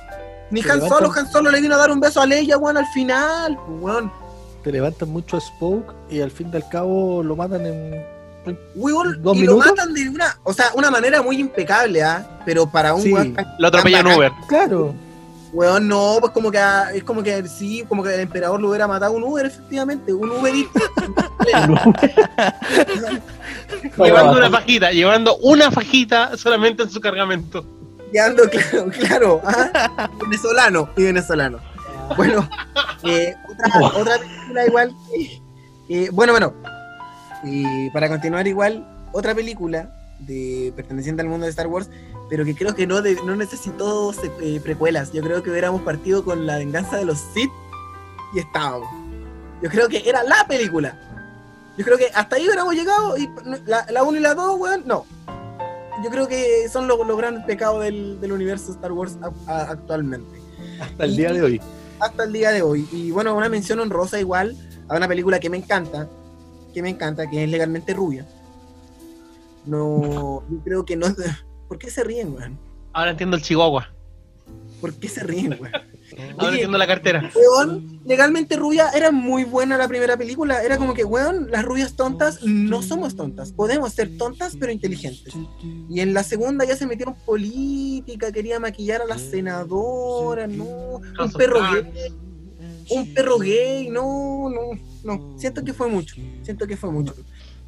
Ni 0.51 0.61
Han 0.63 0.81
Solo, 0.89 1.11
Han 1.15 1.31
Solo 1.31 1.51
le 1.51 1.61
vino 1.61 1.75
a 1.77 1.79
dar 1.79 1.91
un 1.91 2.01
beso 2.01 2.21
a 2.21 2.27
Leia, 2.27 2.59
weón, 2.59 2.77
al 2.77 2.87
final, 2.89 3.57
pues 3.67 3.81
weón. 3.83 4.13
Te 4.65 4.73
levantan 4.73 5.09
mucho 5.09 5.37
a 5.39 5.41
Spoke 5.41 5.95
y 6.11 6.21
al 6.21 6.31
fin 6.31 6.51
y 6.53 6.57
al 6.57 6.69
cabo 6.69 7.23
lo 7.23 7.37
matan 7.37 7.65
en. 7.65 8.05
Weón, 8.75 9.23
¿Dos 9.23 9.37
y 9.37 9.43
lo 9.45 9.53
minutos? 9.55 9.67
matan 9.77 9.95
de 9.95 10.09
una, 10.09 10.39
o 10.45 10.53
sea, 10.53 10.71
una 10.75 10.91
manera 10.91 11.23
muy 11.23 11.39
impecable, 11.39 12.03
¿ah? 12.03 12.41
Pero 12.45 12.67
para 12.71 12.95
un 12.95 13.03
Sí. 13.03 13.13
weón 13.13 13.37
Lo 13.59 13.69
atropella 13.69 14.01
en 14.01 14.07
tan 14.07 14.17
Uber. 14.19 14.33
Claro. 14.49 14.95
Weón, 15.53 15.89
no, 15.89 16.19
pues 16.21 16.33
como 16.33 16.51
que 16.51 16.61
es 16.95 17.03
como 17.03 17.23
que 17.23 17.47
sí, 17.49 17.85
como 17.89 18.03
que 18.03 18.15
el 18.15 18.21
emperador 18.21 18.61
lo 18.61 18.69
hubiera 18.69 18.87
matado 18.87 19.13
un 19.13 19.25
Uber, 19.25 19.47
efectivamente, 19.47 20.13
un 20.13 20.31
Uberista. 20.31 20.81
Llevando 23.97 24.39
una 24.39 24.51
fajita, 24.51 24.93
llevando 24.93 25.37
una 25.39 25.71
fajita 25.71 26.37
solamente 26.37 26.85
en 26.85 26.91
su 26.91 27.01
cargamento. 27.01 27.65
Quedando 28.13 28.45
claro, 28.49 28.91
claro, 28.91 29.41
¿ah? 29.45 30.09
venezolano 30.23 30.89
y 30.97 31.05
venezolano. 31.05 31.59
Bueno, 32.17 32.49
eh, 33.05 33.35
otra, 33.49 33.99
otra 33.99 34.19
película 34.19 34.67
igual, 34.67 34.93
eh, 35.89 36.09
bueno, 36.13 36.33
bueno, 36.33 36.55
y 37.45 37.91
para 37.91 38.09
continuar 38.09 38.47
igual, 38.47 38.87
otra 39.13 39.35
película 39.35 39.91
de 40.21 40.73
perteneciente 40.77 41.23
al 41.23 41.29
mundo 41.29 41.45
de 41.45 41.51
Star 41.51 41.67
Wars, 41.67 41.89
pero 42.31 42.45
que 42.45 42.55
creo 42.55 42.75
que 42.75 42.87
no, 42.87 43.03
de- 43.03 43.17
no 43.27 43.35
necesitó 43.37 44.13
eh, 44.41 44.61
precuelas. 44.63 45.13
Yo 45.13 45.21
creo 45.23 45.43
que 45.43 45.51
hubiéramos 45.51 45.83
partido 45.83 46.25
con 46.25 46.47
la 46.47 46.57
venganza 46.59 46.97
de 46.97 47.05
los 47.05 47.19
Sith 47.19 47.51
y 48.35 48.39
estábamos. 48.39 48.89
Yo 49.63 49.69
creo 49.69 49.89
que 49.89 50.09
era 50.09 50.23
la 50.23 50.47
película. 50.49 50.99
Yo 51.77 51.85
creo 51.85 51.99
que 51.99 52.07
hasta 52.15 52.37
ahí 52.37 52.45
hubiéramos 52.47 52.75
llegado 52.75 53.17
y 53.19 53.29
la 53.67 54.03
1 54.03 54.17
y 54.17 54.21
la 54.21 54.35
2, 54.35 54.59
weón, 54.61 54.83
no. 54.87 55.05
Yo 56.05 56.11
creo 56.11 56.27
que 56.29 56.69
son 56.73 56.87
los, 56.89 57.07
los 57.07 57.17
grandes 57.19 57.45
pecados 57.45 57.83
del, 57.83 58.19
del 58.21 58.33
universo 58.33 58.73
Star 58.73 58.93
Wars 58.93 59.19
a- 59.21 59.53
a- 59.53 59.71
actualmente 59.73 60.41
Hasta 60.81 61.05
el 61.05 61.17
día 61.17 61.33
de 61.33 61.43
hoy. 61.43 61.61
hasta 61.99 62.25
el 62.25 62.33
día 62.33 62.53
de 62.53 62.63
hoy. 62.63 62.89
Y 62.93 63.11
bueno, 63.11 63.35
una 63.35 63.49
mención 63.51 63.81
honrosa 63.81 64.19
igual 64.19 64.57
a 64.89 64.97
una 64.97 65.07
película 65.09 65.39
que 65.41 65.51
me 65.51 65.59
encanta, 65.59 66.09
que 66.73 66.81
me 66.81 66.89
encanta, 66.91 67.29
que 67.29 67.45
es 67.45 67.51
Legalmente 67.51 67.93
Rubia. 67.93 68.25
No, 69.67 70.43
yo 70.49 70.59
creo 70.65 70.85
que 70.85 70.97
no... 70.97 71.07
¿Por 71.71 71.79
qué 71.79 71.89
se 71.89 72.03
ríen, 72.03 72.35
weón? 72.35 72.59
Ahora 72.93 73.13
entiendo 73.13 73.37
el 73.37 73.43
Chihuahua. 73.45 73.95
¿Por 74.81 74.93
qué 74.95 75.09
se 75.09 75.23
ríen, 75.23 75.57
weón? 75.61 75.73
Ahora 75.73 76.49
Oye, 76.49 76.55
entiendo 76.55 76.79
la 76.79 76.87
cartera. 76.89 77.31
weón, 77.33 78.01
Legalmente 78.05 78.57
Rubia 78.57 78.89
era 78.93 79.13
muy 79.13 79.45
buena 79.45 79.79
la 79.79 79.87
primera 79.87 80.17
película. 80.17 80.65
Era 80.65 80.79
como 80.79 80.95
que, 80.95 81.05
weón, 81.05 81.49
las 81.49 81.65
rubias 81.65 81.95
tontas 81.95 82.43
no 82.43 82.83
somos 82.83 83.15
tontas. 83.15 83.53
Podemos 83.53 83.93
ser 83.93 84.19
tontas, 84.19 84.57
pero 84.59 84.73
inteligentes. 84.73 85.33
Y 85.89 86.01
en 86.01 86.13
la 86.13 86.25
segunda 86.25 86.65
ya 86.65 86.75
se 86.75 86.89
metieron 86.89 87.15
política, 87.25 88.33
quería 88.33 88.59
maquillar 88.59 89.03
a 89.03 89.05
la 89.05 89.19
senadora, 89.19 90.49
no. 90.49 91.01
Un 91.21 91.33
perro 91.33 91.61
gay. 91.71 92.13
Un 92.89 93.15
perro 93.15 93.39
gay, 93.39 93.89
no, 93.91 94.51
no, 94.51 94.61
no. 95.05 95.39
Siento 95.39 95.63
que 95.63 95.73
fue 95.73 95.87
mucho. 95.87 96.17
Siento 96.43 96.67
que 96.67 96.77
fue 96.77 96.91
mucho. 96.91 97.15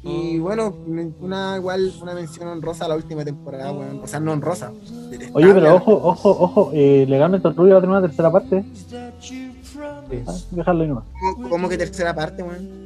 Y 0.05 0.37
bueno, 0.39 0.75
una 1.21 1.55
igual, 1.57 1.93
una 2.01 2.13
mención 2.13 2.47
honrosa 2.49 2.85
a 2.85 2.87
la 2.89 2.95
última 2.95 3.23
temporada, 3.23 3.71
weón. 3.71 4.01
O 4.03 4.07
sea, 4.07 4.19
no 4.19 4.33
honrosa. 4.33 4.71
Oye, 5.33 5.53
pero 5.53 5.75
ojo, 5.75 5.93
ojo, 5.93 6.29
ojo, 6.29 6.71
eh, 6.73 7.05
legalmente 7.07 7.47
el 7.47 7.55
rubio 7.55 7.73
va 7.73 7.77
a 7.77 7.81
tener 7.81 7.95
una 7.97 8.05
tercera 8.07 8.29
parte. 8.31 8.65
Ah, 10.27 10.33
dejarlo 10.51 10.81
ahí 10.83 10.87
nomás. 10.89 11.05
¿Cómo, 11.19 11.49
cómo 11.49 11.69
que 11.69 11.77
tercera 11.77 12.13
parte, 12.13 12.43
weón? 12.43 12.83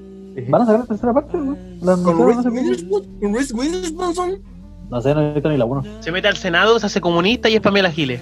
¿Van 0.49 0.61
a 0.61 0.65
sacar 0.65 0.79
la 0.81 0.85
tercera 0.85 1.13
parte? 1.13 1.37
¿La 1.81 1.97
Con 1.97 2.27
Reese? 2.27 2.49
Witherspoon. 2.49 4.41
No 4.89 5.01
sé, 5.01 5.13
no 5.15 5.21
he 5.21 5.33
visto 5.33 5.49
ni 5.49 5.57
la 5.57 5.65
1. 5.65 5.83
Se 6.01 6.11
mete 6.11 6.27
al 6.27 6.37
Senado, 6.37 6.79
se 6.79 6.85
hace 6.85 7.01
comunista 7.01 7.49
y 7.49 7.55
es 7.55 7.61
Pamela 7.61 7.91
Giles. 7.91 8.21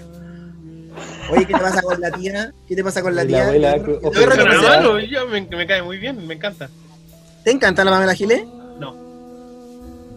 Oye, 1.32 1.46
¿qué 1.46 1.54
te 1.54 1.60
pasa 1.60 1.82
con 1.82 2.00
la 2.00 2.12
tía? 2.12 2.54
¿Qué 2.68 2.76
te 2.76 2.84
pasa 2.84 3.02
con 3.02 3.14
la 3.16 3.24
La 3.24 3.28
tía? 3.28 3.44
abuela, 3.46 3.76
ojo, 4.04 5.00
yo 5.00 5.28
me, 5.28 5.42
me 5.42 5.68
cae 5.68 5.84
muy 5.84 5.98
bien, 5.98 6.26
me 6.26 6.36
encanta. 6.36 6.70
¿Te 7.44 7.52
encanta 7.52 7.84
la 7.84 7.92
Pamela 7.92 8.14
Giles? 8.16 8.44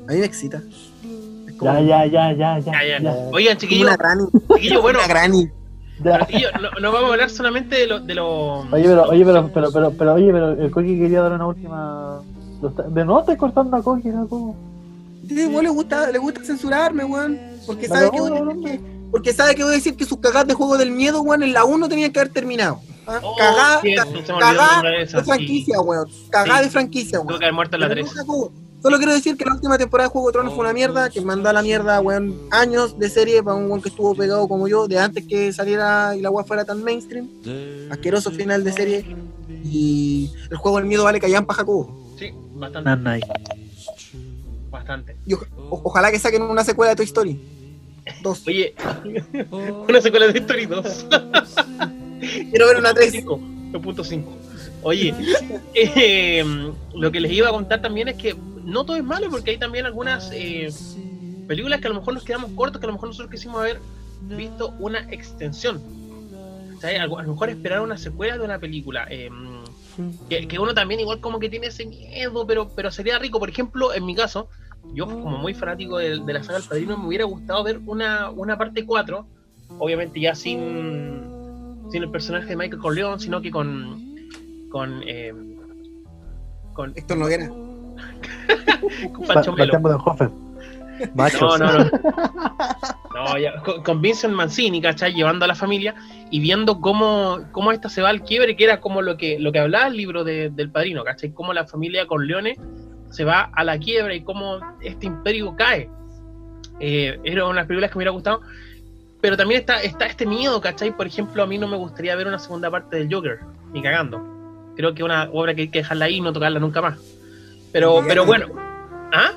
A 0.09 0.13
mí 0.13 0.19
me 0.19 0.27
excita. 0.27 0.63
Es 1.47 1.55
como, 1.55 1.73
Ya, 1.75 1.81
ya, 1.81 2.07
ya, 2.07 2.33
ya, 2.33 2.59
ya. 2.59 2.73
Ya, 2.83 2.99
ya. 3.01 3.13
Oigan, 3.33 3.57
chiquillos, 3.59 3.87
una 3.87 3.97
granny. 3.97 4.25
chiquillos, 4.55 4.83
bueno, 4.83 4.99
Una 5.05 5.09
granny. 5.09 5.45
ya. 5.45 5.51
pero, 6.03 6.27
chiquillos, 6.27 6.53
no, 6.61 6.71
no 6.81 6.93
vamos 6.93 7.11
a 7.11 7.13
hablar 7.13 7.31
solamente 7.31 7.77
de 7.77 7.87
lo, 7.87 8.01
de 8.01 8.15
lo 8.15 8.61
Oye, 8.61 8.85
pero, 8.85 9.03
oye, 9.05 9.25
pero, 9.25 9.51
pero, 9.53 9.73
pero, 9.73 9.91
pero, 9.93 10.15
oye, 10.15 10.33
pero 10.33 10.53
el 10.53 10.71
Coqui 10.71 10.99
quería 10.99 11.23
dar 11.23 11.33
una 11.33 11.47
última. 11.47 12.21
De 12.89 13.05
nuevo 13.05 13.21
estoy 13.21 13.37
cortando 13.37 13.77
a 13.77 13.83
Coqui, 13.83 14.09
¿no? 14.09 14.27
¿Cómo? 14.29 14.57
Sí, 15.29 15.35
le 15.35 15.69
gusta, 15.69 16.11
le 16.11 16.19
gusta 16.19 16.43
censurarme, 16.43 17.05
weón. 17.05 17.39
Porque 17.67 17.87
Pero 17.89 17.95
sabe, 17.95 18.11
que 18.11 18.17
no, 18.17 18.23
voy 18.25 18.39
a 18.39 18.45
decir 18.55 18.63
que, 18.81 18.81
porque 19.11 19.33
sabe 19.35 19.55
que 19.55 19.63
voy 19.63 19.73
a 19.73 19.77
decir 19.77 19.95
que 19.97 20.05
sus 20.07 20.19
cagadas 20.21 20.47
de 20.49 20.55
juego 20.55 20.79
del 20.79 20.91
miedo, 20.91 21.21
weón, 21.21 21.43
en 21.43 21.53
la 21.53 21.65
1 21.65 21.87
tenían 21.89 22.11
que 22.13 22.21
haber 22.21 22.33
terminado. 22.33 22.81
¿Ah? 23.07 23.21
Oh, 23.23 23.37
Cagada, 23.37 23.81
cierto, 23.83 24.39
cagada 24.39 24.83
de 24.91 25.07
sí. 25.07 25.17
franquicia, 25.25 25.81
weón. 25.81 26.09
Cagada 26.31 26.59
Sí. 26.61 26.65
de 26.65 26.71
franquicia, 26.71 27.21
weón. 27.21 27.39
que 27.39 27.45
haber 27.45 27.55
muerto 27.55 27.77
en 27.77 27.81
la 27.83 27.89
Pero 27.89 28.05
3. 28.07 28.15
Solo 28.81 28.97
quiero 28.99 29.13
decir 29.13 29.37
que 29.37 29.45
la 29.45 29.55
última 29.55 29.77
temporada 29.77 30.09
de 30.09 30.13
Juego 30.13 30.29
de 30.29 30.33
Tronos 30.35 30.55
fue 30.55 30.63
una 30.65 30.73
mierda, 30.73 31.11
que 31.11 31.21
mandó 31.21 31.49
a 31.49 31.53
la 31.53 31.63
mierda, 31.63 32.01
weón, 32.01 32.39
años 32.53 32.97
de 32.99 33.11
serie 33.11 33.43
para 33.43 33.57
un 33.57 33.67
weón 33.67 33.83
que 33.83 33.89
estuvo 33.89 34.15
pegado 34.15 34.47
como 34.47 34.69
yo, 34.69 34.87
de 34.87 34.99
antes 34.99 35.27
que 35.27 35.53
saliera 35.53 36.15
y 36.15 36.21
la 36.21 36.31
weá 36.31 36.45
fuera 36.45 36.65
tan 36.65 36.83
mainstream. 36.85 37.29
Asqueroso 37.91 38.31
final 38.31 38.63
de 38.63 38.73
serie. 38.73 39.17
Y 39.65 40.31
el 40.51 40.57
juego 40.57 40.79
del 40.79 40.87
miedo 40.87 41.03
vale 41.05 41.19
callampa 41.19 41.55
Jacobo. 41.55 42.15
Sí, 42.19 42.31
bastante, 42.55 42.89
Nanay. 42.89 43.21
bastante. 44.71 45.17
Y 45.27 45.35
o- 45.35 45.41
ojalá 45.71 46.11
que 46.13 46.19
saquen 46.19 46.43
una 46.43 46.63
secuela 46.65 46.91
de 46.91 46.97
Toy 46.97 47.07
Story. 47.07 47.41
Dos. 48.23 48.47
Oye, 48.47 48.75
una 49.89 50.01
secuela 50.01 50.29
de 50.29 50.39
Story 50.39 50.67
2. 50.67 51.07
Quiero 52.51 52.67
ver 52.69 52.77
una 52.77 52.95
3. 52.95 53.25
2.5. 53.25 54.25
Oye, 54.83 55.13
eh, 55.75 56.45
lo 56.95 57.11
que 57.11 57.21
les 57.21 57.33
iba 57.33 57.49
a 57.49 57.53
contar 57.53 57.83
también 57.83 58.09
es 58.09 58.15
que 58.17 58.37
no 58.69 58.85
todo 58.85 58.97
es 58.97 59.05
malo, 59.05 59.29
porque 59.31 59.53
hay 59.53 59.59
también 59.59 59.87
algunas 59.87 60.31
eh, 60.33 60.69
películas 61.47 61.81
que 61.81 61.87
a 61.87 61.91
lo 61.91 61.97
mejor 61.97 62.15
nos 62.15 62.25
quedamos 62.25 62.51
cortos, 62.53 62.81
que 62.81 62.87
a 62.87 62.89
lo 62.89 62.95
mejor 62.95 63.09
nosotros 63.09 63.31
quisimos 63.31 63.61
haber 63.61 63.81
visto 64.23 64.75
una 64.79 65.01
extensión. 65.11 65.83
A 66.83 67.07
lo 67.07 67.33
mejor 67.33 67.49
esperar 67.49 67.81
una 67.81 67.97
secuela 67.97 68.39
de 68.39 68.45
una 68.45 68.59
película. 68.59 69.07
eh, 69.11 69.31
que, 70.29 70.59
uno 70.59 70.75
también 70.75 71.01
igual 71.01 71.21
como 71.21 71.41
que 71.41 71.49
tiene 71.49 71.69
ese 71.69 71.87
miedo, 71.87 72.47
pero, 72.47 72.69
pero 72.69 72.91
sería 72.91 73.19
rico. 73.19 73.41
Por 73.41 73.49
ejemplo, 73.49 73.93
en 73.95 74.05
mi 74.07 74.15
caso, 74.15 74.49
yo 74.95 75.07
como 75.07 75.39
muy 75.39 75.55
fanático 75.55 75.99
de, 75.99 76.19
la 76.19 76.43
saga 76.43 76.61
del 76.61 76.69
Padrino, 76.69 76.97
me 76.99 77.09
hubiera 77.09 77.25
gustado 77.25 77.65
ver 77.65 77.81
una, 77.87 78.31
una 78.31 78.57
parte 78.57 78.85
4, 78.85 79.27
obviamente 79.79 80.21
ya 80.21 80.35
sin, 80.35 81.23
sin 81.91 82.03
el 82.03 82.11
personaje 82.11 82.47
de 82.47 82.57
Michael 82.57 82.81
Corleone, 82.81 83.19
sino 83.19 83.41
que 83.41 83.51
con 83.51 84.07
con 84.71 85.03
eh, 85.07 85.33
con, 86.75 86.93
Héctor 86.95 87.17
Noguera. 87.17 87.51
con 89.13 89.27
Pancho 89.27 89.53
Melo. 89.53 89.73
Batenbodenhofer. 89.73 90.31
Machos. 91.15 91.59
No, 91.61 91.73
no, 91.73 91.79
no. 91.85 91.91
No, 93.15 93.37
ya, 93.37 93.61
con, 93.85 94.01
Vincent 94.01 94.33
Mancini, 94.33 94.81
¿cachai? 94.81 95.13
Llevando 95.13 95.45
a 95.45 95.49
la 95.49 95.57
familia 95.57 95.95
y 96.31 96.39
viendo 96.39 96.81
cómo, 96.81 97.39
cómo 97.51 97.73
esta 97.73 97.89
se 97.89 98.01
va 98.01 98.11
al 98.11 98.23
quiebre, 98.23 98.55
que 98.55 98.63
era 98.63 98.81
como 98.81 99.03
lo 99.03 99.17
que, 99.17 99.41
lo 99.41 99.51
que 99.51 99.59
hablaba 99.59 99.89
el 99.89 99.97
libro 99.97 100.23
de- 100.23 100.51
del 100.51 100.71
padrino, 100.71 101.03
¿cachai? 101.03 101.33
Cómo 101.33 101.53
la 101.53 101.67
familia 101.67 102.07
con 102.07 102.27
Leone 102.29 102.57
se 103.11 103.25
va 103.25 103.51
a 103.53 103.65
la 103.65 103.77
quiebra 103.79 104.15
y 104.15 104.23
cómo 104.23 104.61
este 104.83 105.07
imperio 105.07 105.57
cae. 105.57 105.91
Eh, 106.79 107.19
era 107.25 107.45
una 107.45 107.55
de 107.55 107.61
las 107.63 107.67
películas 107.67 107.91
que 107.91 107.95
me 107.97 108.01
hubiera 108.01 108.13
gustado. 108.13 108.41
Pero 109.21 109.37
también 109.37 109.61
está, 109.63 109.83
está 109.83 110.07
este 110.07 110.25
miedo, 110.25 110.61
¿cachai? 110.61 110.97
Por 110.97 111.09
ejemplo, 111.09 111.43
a 111.43 111.47
mí 111.47 111.59
no 111.59 111.67
me 111.67 111.77
gustaría 111.77 112.15
ver 112.15 112.29
una 112.29 112.39
segunda 112.39 112.71
parte 112.71 112.99
del 112.99 113.13
Joker, 113.13 113.41
ni 113.73 113.83
cagando. 113.83 114.23
Creo 114.77 114.95
que 114.95 115.03
es 115.03 115.05
una 115.05 115.29
obra 115.33 115.55
que 115.55 115.63
hay 115.63 115.69
que 115.69 115.81
dejarla 115.81 116.05
ahí 116.05 116.17
y 116.17 116.21
no 116.21 116.33
tocarla 116.33 116.61
nunca 116.61 116.81
más. 116.81 116.99
Pero, 117.73 118.03
pero 118.07 118.25
bueno. 118.25 118.47
¿Ah? 119.13 119.33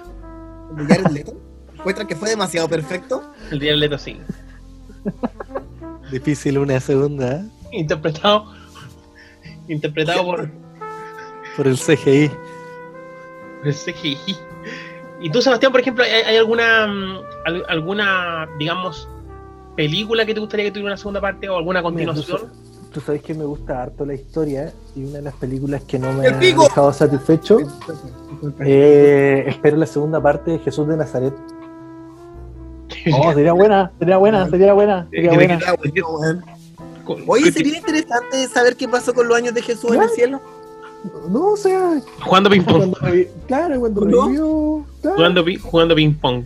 de 0.75 0.85
Jared 0.85 1.07
Leto. 1.11 1.33
Muestra 1.83 2.05
que 2.05 2.15
fue 2.15 2.29
demasiado 2.29 2.69
perfecto. 2.69 3.23
El 3.51 3.59
día 3.59 3.71
del 3.71 3.79
Leto 3.81 3.97
sí. 3.97 4.19
Difícil 6.11 6.57
una 6.57 6.79
segunda, 6.79 7.35
¿eh? 7.37 7.45
interpretado 7.71 8.53
interpretado 9.67 10.25
por 10.25 10.49
Por 11.55 11.67
el 11.67 11.77
CGI. 11.77 12.29
el 13.63 13.73
CGI. 13.73 14.17
Y 15.21 15.29
tú, 15.29 15.41
Sebastián, 15.41 15.71
por 15.71 15.79
ejemplo, 15.81 16.03
¿hay, 16.03 16.09
hay 16.11 16.35
alguna 16.37 16.87
mm, 16.87 17.17
al- 17.45 17.65
alguna, 17.69 18.49
digamos, 18.57 19.07
película 19.77 20.25
que 20.25 20.33
te 20.33 20.39
gustaría 20.39 20.65
que 20.65 20.71
tuviera 20.71 20.87
una 20.87 20.97
segunda 20.97 21.21
parte 21.21 21.47
o 21.47 21.57
alguna 21.57 21.81
continuación? 21.81 22.51
Tú 22.93 22.99
sabes 22.99 23.21
que 23.21 23.33
me 23.33 23.45
gusta 23.45 23.81
harto 23.81 24.05
la 24.05 24.13
historia 24.13 24.73
y 24.95 25.03
una 25.05 25.17
de 25.17 25.21
las 25.21 25.33
películas 25.35 25.81
que 25.83 25.97
no 25.97 26.11
me 26.11 26.25
¡El 26.27 26.33
ha 26.33 26.37
dejado 26.37 26.91
satisfecho. 26.91 27.57
Eh, 28.59 29.45
espero 29.47 29.77
la 29.77 29.85
segunda 29.85 30.21
parte 30.21 30.51
de 30.51 30.59
Jesús 30.59 30.87
de 30.87 30.97
Nazaret. 30.97 31.33
Oh, 33.17 33.33
sería 33.33 33.53
buena, 33.53 33.91
sería 33.97 34.17
buena, 34.17 34.47
sería 34.49 34.73
buena, 34.73 35.07
sería 35.09 35.31
Eh, 35.31 35.35
buena. 35.35 35.59
Weón. 36.07 36.43
Con- 37.05 37.23
Oye, 37.25 37.51
sería 37.51 37.77
interesante 37.77 38.47
saber 38.47 38.75
qué 38.75 38.87
pasó 38.87 39.13
con 39.13 39.27
los 39.27 39.35
años 39.35 39.53
de 39.55 39.61
Jesús 39.63 39.91
en 39.93 40.01
el 40.03 40.09
cielo. 40.09 40.39
No, 41.29 41.53
o 41.53 41.57
sea, 41.57 41.99
Jugando 42.23 42.49
ping 42.51 42.61
pong. 42.61 42.77
cuando 42.77 42.97
revi- 42.99 43.27
claro, 43.47 43.79
cuando 43.79 44.01
¿No? 44.05 44.23
revivió. 44.25 44.85
claro. 45.01 45.15
Jugando, 45.17 45.43
pi- 45.45 45.57
jugando 45.57 45.95
ping 45.95 46.13
pong. 46.13 46.43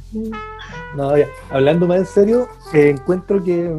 No, 0.95 1.17
ya, 1.17 1.27
hablando 1.49 1.87
más 1.87 1.97
en 1.97 2.05
serio, 2.05 2.47
eh, 2.73 2.89
encuentro 2.91 3.43
que 3.43 3.69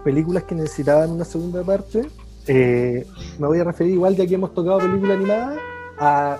películas 0.00 0.44
que 0.44 0.54
necesitaban 0.54 1.10
una 1.10 1.24
segunda 1.24 1.62
parte, 1.62 2.06
eh, 2.46 3.06
me 3.38 3.46
voy 3.46 3.58
a 3.58 3.64
referir 3.64 3.94
igual 3.94 4.16
ya 4.16 4.26
que 4.26 4.34
hemos 4.34 4.54
tocado 4.54 4.78
película 4.78 5.14
animada, 5.14 5.56
a 5.98 6.38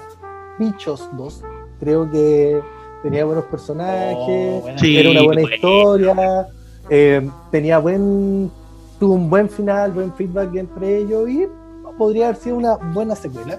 Bichos 0.59 1.09
2. 1.17 1.43
Creo 1.79 2.11
que 2.11 2.61
tenía 3.03 3.25
buenos 3.25 3.45
personajes, 3.45 4.17
Oh, 4.59 4.61
buena. 4.63 4.79
Sí, 4.79 4.97
era 4.97 5.11
una 5.11 5.23
buena 5.23 5.43
bueno. 5.43 5.55
historia, 5.55 6.49
eh, 6.89 7.31
tenía 7.51 7.79
buen, 7.79 8.51
tuvo 8.99 9.15
un 9.15 9.31
buen 9.31 9.49
final, 9.49 9.93
buen 9.93 10.13
feedback 10.15 10.55
entre 10.57 10.99
ellos 10.99 11.29
y 11.29 11.47
podría 11.97 12.29
haber 12.29 12.37
sido 12.37 12.57
una 12.57 12.77
buena 12.77 13.15
secuela. 13.15 13.59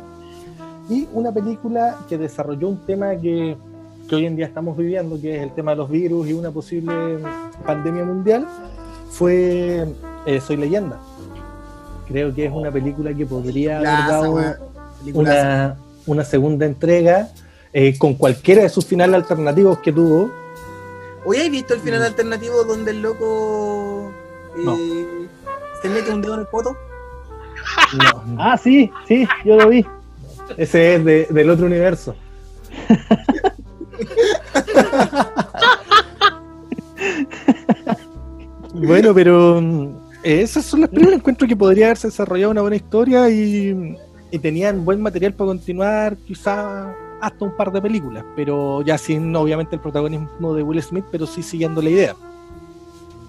Y 0.89 1.08
una 1.14 1.32
película 1.32 1.99
que 2.10 2.18
desarrolló 2.18 2.68
un 2.68 2.86
tema 2.86 3.16
que, 3.16 3.56
que 4.10 4.16
hoy 4.16 4.26
en 4.26 4.36
día 4.36 4.47
estamos 4.47 4.76
viviendo, 4.76 5.20
que 5.22 5.38
es 5.38 5.43
el 5.43 5.52
tema 5.52 5.72
de 5.72 5.78
los 5.78 5.89
virus 5.89 6.28
y 6.28 6.34
una 6.34 6.52
posible 6.52 7.20
pandemia 7.66 8.04
mundial, 8.04 8.45
fue 9.12 9.88
eh, 10.26 10.41
Soy 10.41 10.57
Leyenda. 10.57 10.99
Creo 12.07 12.34
que 12.34 12.45
es 12.45 12.51
una 12.51 12.72
película 12.72 13.14
que 13.14 13.26
podría 13.26 13.78
haber 13.78 13.89
dado 14.07 14.32
una, 15.14 15.78
una 16.05 16.24
segunda 16.26 16.66
entrega 16.66 17.30
eh, 17.74 17.97
con 17.97 18.16
cualquiera 18.16 18.64
de 18.64 18.70
sus 18.70 18.86
finales 18.86 19.16
alternativos 19.16 19.80
que 19.80 19.91
tuvo. 19.93 20.30
Oye, 21.26 21.43
¿has 21.43 21.51
visto 21.51 21.74
el 21.74 21.80
final 21.80 22.03
alternativo 22.03 22.64
donde 22.64 22.91
el 22.91 23.01
loco 23.01 24.12
eh, 24.57 24.62
No. 24.64 24.76
se 25.82 25.89
mete 25.89 26.12
un 26.12 26.22
dedo 26.22 26.34
en 26.34 26.39
el 26.41 26.47
poto? 26.47 26.76
No, 27.97 28.24
Ah, 28.39 28.57
sí, 28.57 28.91
sí, 29.07 29.26
yo 29.45 29.55
lo 29.57 29.70
vi. 29.70 29.86
ese 30.57 30.95
es 30.95 31.05
de- 31.05 31.28
del 31.30 31.49
otro 31.49 31.66
universo. 31.68 32.16
bueno, 38.74 39.13
pero 39.13 39.61
mm, 39.61 39.86
eh, 40.24 40.41
esas 40.41 40.65
son 40.65 40.82
las 40.82 40.89
películas. 40.89 41.19
Encuentro 41.19 41.47
que 41.47 41.55
podría 41.55 41.86
haberse 41.88 42.07
desarrollado 42.07 42.51
una 42.51 42.61
buena 42.61 42.76
historia 42.76 43.30
y, 43.30 43.95
y 44.32 44.39
tenían 44.39 44.84
buen 44.86 45.01
material 45.01 45.34
para 45.34 45.47
continuar, 45.49 46.17
quizá 46.28 46.93
hasta 47.22 47.45
un 47.45 47.55
par 47.55 47.72
de 47.72 47.82
películas, 47.82 48.24
pero 48.36 48.82
ya 48.82 48.97
sin 48.97 49.36
obviamente 49.36 49.76
el 49.76 49.82
protagonismo 49.82 50.55
de 50.55 50.63
Will 50.63 50.82
Smith, 50.82 51.05
pero 51.11 51.28
sí 51.28 51.43
siguiendo 51.43 51.82
la 51.82 51.89
idea. 51.91 52.15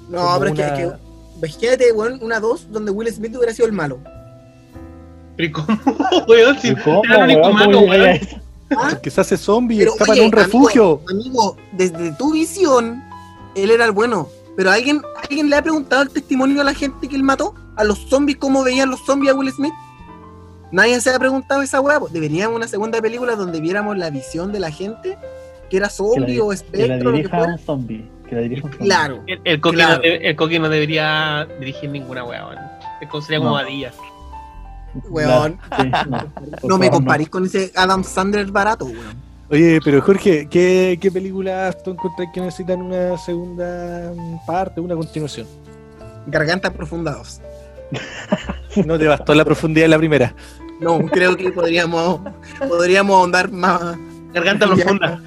No, 0.09 0.19
Como 0.19 0.39
pero 0.41 0.53
una- 0.53 0.67
es 0.67 0.73
que, 0.73 0.83
es 0.85 0.91
que- 0.91 0.97
imagínate, 1.39 1.93
weón, 1.93 2.19
una 2.23 2.41
dos 2.41 2.71
donde 2.71 2.91
Will 2.91 3.13
Smith 3.13 3.35
hubiera 3.37 3.53
sido 3.53 3.67
el 3.67 3.73
malo. 3.73 3.99
Pero 5.37 5.53
¿cómo, 5.53 5.79
weón? 6.29 6.59
Si 6.59 6.69
¿Y 6.69 6.75
¿Cómo, 6.77 7.03
era 7.05 7.17
el 7.17 7.23
único 7.25 7.41
weón? 7.43 7.55
malo, 7.55 7.79
¿Cómo 7.81 7.93
llegáis 7.93 8.23
a 8.23 8.27
weón. 8.27 8.43
¿Ah? 8.75 8.89
Porque 8.93 9.11
se 9.11 9.21
hace 9.21 9.37
zombie 9.37 9.77
y 9.77 9.83
escapa 9.83 10.15
en 10.17 10.25
un 10.25 10.33
refugio. 10.33 11.03
Amigo, 11.11 11.21
amigo, 11.23 11.57
desde 11.73 12.13
tu 12.13 12.33
visión, 12.33 13.03
él 13.55 13.71
era 13.71 13.85
el 13.85 13.93
bueno. 13.93 14.29
Pero 14.57 14.71
alguien, 14.71 15.01
alguien 15.23 15.49
le 15.51 15.57
ha 15.57 15.63
preguntado 15.63 16.03
el 16.03 16.11
testimonio 16.11 16.61
a 16.61 16.65
la 16.65 16.75
gente 16.75 17.09
que 17.09 17.17
él 17.17 17.23
mató, 17.23 17.55
a 17.77 17.85
los 17.85 17.99
zombies, 18.09 18.37
cómo 18.39 18.63
veían 18.63 18.91
los 18.91 19.01
zombies 19.05 19.33
a 19.33 19.37
Will 19.37 19.51
Smith. 19.53 19.73
Nadie 20.71 21.01
se 21.01 21.11
ha 21.11 21.19
preguntado 21.19 21.63
esa 21.63 21.81
weá. 21.81 21.99
pues. 22.01 22.13
Deberíamos 22.13 22.57
una 22.57 22.67
segunda 22.69 23.01
película 23.01 23.35
donde 23.37 23.61
viéramos 23.61 23.97
la 23.97 24.11
visión 24.11 24.53
de 24.53 24.61
la 24.61 24.71
gente, 24.71 25.19
que 25.71 25.77
era 25.79 25.89
Que 25.89 25.95
zombie 25.95 26.37
la, 26.37 26.45
o 26.45 26.49
que 26.49 26.55
la 26.55 26.55
espectro, 26.55 26.97
lo 27.05 27.11
que 27.11 27.17
dirija 27.19 27.37
fuera. 27.39 27.53
un 27.55 27.59
zombie. 27.59 28.11
Que 28.29 28.35
la 28.37 28.41
dirija 28.43 28.67
un 28.67 28.73
zombie. 28.73 28.87
Claro. 28.87 29.23
El, 29.27 29.41
el, 29.45 29.61
coqui 29.61 29.77
Claro. 29.77 29.97
no 29.97 30.03
de- 30.03 30.17
el 30.17 30.37
Coqui 30.37 30.59
no 30.59 30.69
debería 30.69 31.47
dirigir 31.59 31.91
ninguna 31.91 32.25
weá, 32.25 32.47
weón. 32.47 32.59
Es 33.01 33.09
como- 33.09 33.23
sería 33.23 33.39
como 33.39 33.51
No. 33.51 33.55
Badía. 33.57 33.93
Weón. 35.09 35.59
Sí, 35.81 35.91
no, 36.09 36.19
No 36.69 36.79
me 36.79 36.91
comparís 36.91 37.29
con 37.31 37.45
ese 37.47 37.73
Adam 37.75 38.05
Sandler 38.05 38.51
barato, 38.51 38.85
weón. 38.87 39.32
Oye, 39.53 39.81
pero 39.85 40.01
Jorge, 40.01 40.49
¿qué, 40.49 40.99
qué 40.99 41.13
películas 41.13 41.77
tú 41.83 41.91
encuentras 41.91 42.27
que 42.33 42.41
necesitan 42.41 42.81
una 42.81 43.19
segunda 43.19 44.11
parte, 44.47 44.81
una 44.81 44.95
continuación? 44.95 45.47
Gargantas 46.27 46.73
profundados. 46.73 47.41
No 48.87 48.99
te 48.99 49.07
bastó 49.07 49.35
la 49.35 49.45
profundidad 49.45 49.85
de 49.85 49.89
la 49.91 49.99
primera. 49.99 50.35
No, 50.81 50.99
creo 51.01 51.37
que 51.37 51.53
podríamos, 51.53 52.23
podríamos 52.67 53.15
ahondar 53.15 53.53
más. 53.53 53.99
Garganta 54.33 54.67
profunda. 54.67 55.23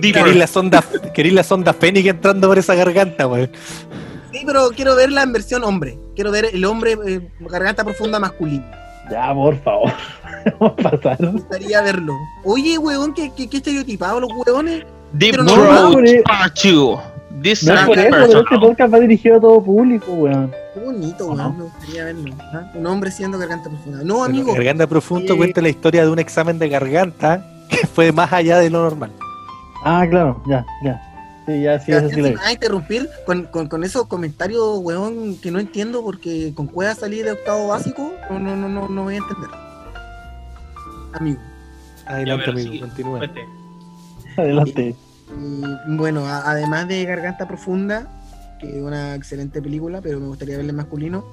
Deeper. 0.00 0.24
Querís 0.24 0.36
la 0.36 0.46
sonda, 0.46 0.82
querís 1.12 1.34
la 1.34 1.42
sonda 1.42 1.74
Fénix 1.74 2.08
entrando 2.08 2.48
por 2.48 2.56
esa 2.56 2.74
garganta, 2.74 3.26
weón. 3.26 3.50
Sí, 4.32 4.42
pero 4.46 4.70
quiero 4.70 4.96
verla 4.96 5.22
en 5.22 5.34
versión 5.34 5.64
hombre. 5.64 5.98
Quiero 6.14 6.30
ver 6.30 6.48
el 6.50 6.64
hombre 6.64 6.96
eh, 7.06 7.28
garganta 7.40 7.84
profunda 7.84 8.18
masculino. 8.18 8.64
Ya, 9.10 9.32
por 9.34 9.56
favor. 9.62 9.92
Vamos 10.60 10.74
a 10.84 10.90
pasar. 10.90 11.20
Me 11.20 11.28
gustaría 11.32 11.82
verlo. 11.82 12.14
Oye, 12.44 12.78
weón, 12.78 13.12
qué, 13.14 13.30
qué, 13.36 13.48
qué 13.48 13.56
estereotipados 13.58 14.20
los 14.20 14.30
weones. 14.46 14.84
Deep 15.12 15.32
Pero 15.32 15.44
no, 15.44 15.56
2. 15.56 17.00
This 17.42 17.64
No 17.64 17.74
es 17.74 17.86
por 17.86 17.98
eso, 17.98 18.08
pero 18.10 18.40
este 18.40 18.58
podcast 18.58 18.92
va 18.92 18.98
dirigido 18.98 19.36
a 19.36 19.40
todo 19.40 19.62
público, 19.62 20.12
weón. 20.12 20.52
Qué 20.74 20.80
bonito, 20.80 21.24
¿O 21.24 21.32
weón. 21.34 21.38
no? 21.38 21.52
Me 21.52 21.62
gustaría 21.64 22.04
verlo. 22.04 22.34
¿ah? 22.52 22.70
Un 22.74 22.86
hombre 22.86 23.10
siendo 23.10 23.38
garganta 23.38 23.70
profunda. 23.70 23.98
No, 24.02 24.14
Pero 24.14 24.24
amigo. 24.24 24.52
Garganta 24.54 24.86
Profundo 24.86 25.34
Eh, 25.34 25.36
cuenta 25.36 25.60
la 25.60 25.68
historia 25.68 26.04
de 26.04 26.10
un 26.10 26.18
examen 26.18 26.58
de 26.58 26.68
garganta 26.68 27.44
que 27.68 27.86
fue 27.86 28.10
más 28.12 28.32
allá 28.32 28.58
de 28.58 28.70
lo 28.70 28.82
normal. 28.82 29.12
Ah, 29.84 30.04
claro, 30.10 30.42
ya, 30.48 30.66
ya. 30.82 31.00
Sí, 31.48 31.62
ya, 31.62 31.78
sí, 31.80 31.92
eso 31.92 32.10
sí 32.10 32.20
lo 32.20 32.38
a 32.42 32.52
interrumpir 32.52 33.08
con, 33.24 33.44
con, 33.44 33.68
con 33.68 33.82
esos 33.82 34.06
comentarios, 34.06 34.80
weón, 34.80 35.38
que 35.38 35.50
no 35.50 35.58
entiendo 35.58 36.02
porque 36.04 36.52
con 36.54 36.66
cueva 36.66 36.94
salir 36.94 37.24
de 37.24 37.32
octavo 37.32 37.68
básico, 37.68 38.12
no, 38.28 38.38
no, 38.38 38.54
no, 38.54 38.68
no, 38.68 38.86
no 38.86 39.04
voy 39.04 39.14
a 39.14 39.18
entender. 39.18 39.48
Amigo. 41.14 41.40
Adelante, 42.04 42.50
amigo, 42.50 42.72
sí, 42.72 42.80
continúa. 42.80 43.20
Adelante. 44.36 44.94
Y 45.30 45.96
bueno, 45.96 46.26
a- 46.26 46.50
además 46.50 46.86
de 46.86 47.04
Garganta 47.06 47.48
Profunda, 47.48 48.06
que 48.60 48.68
es 48.76 48.82
una 48.82 49.14
excelente 49.14 49.62
película, 49.62 50.00
pero 50.02 50.20
me 50.20 50.26
gustaría 50.26 50.56
verla 50.58 50.70
en 50.72 50.76
masculino. 50.76 51.24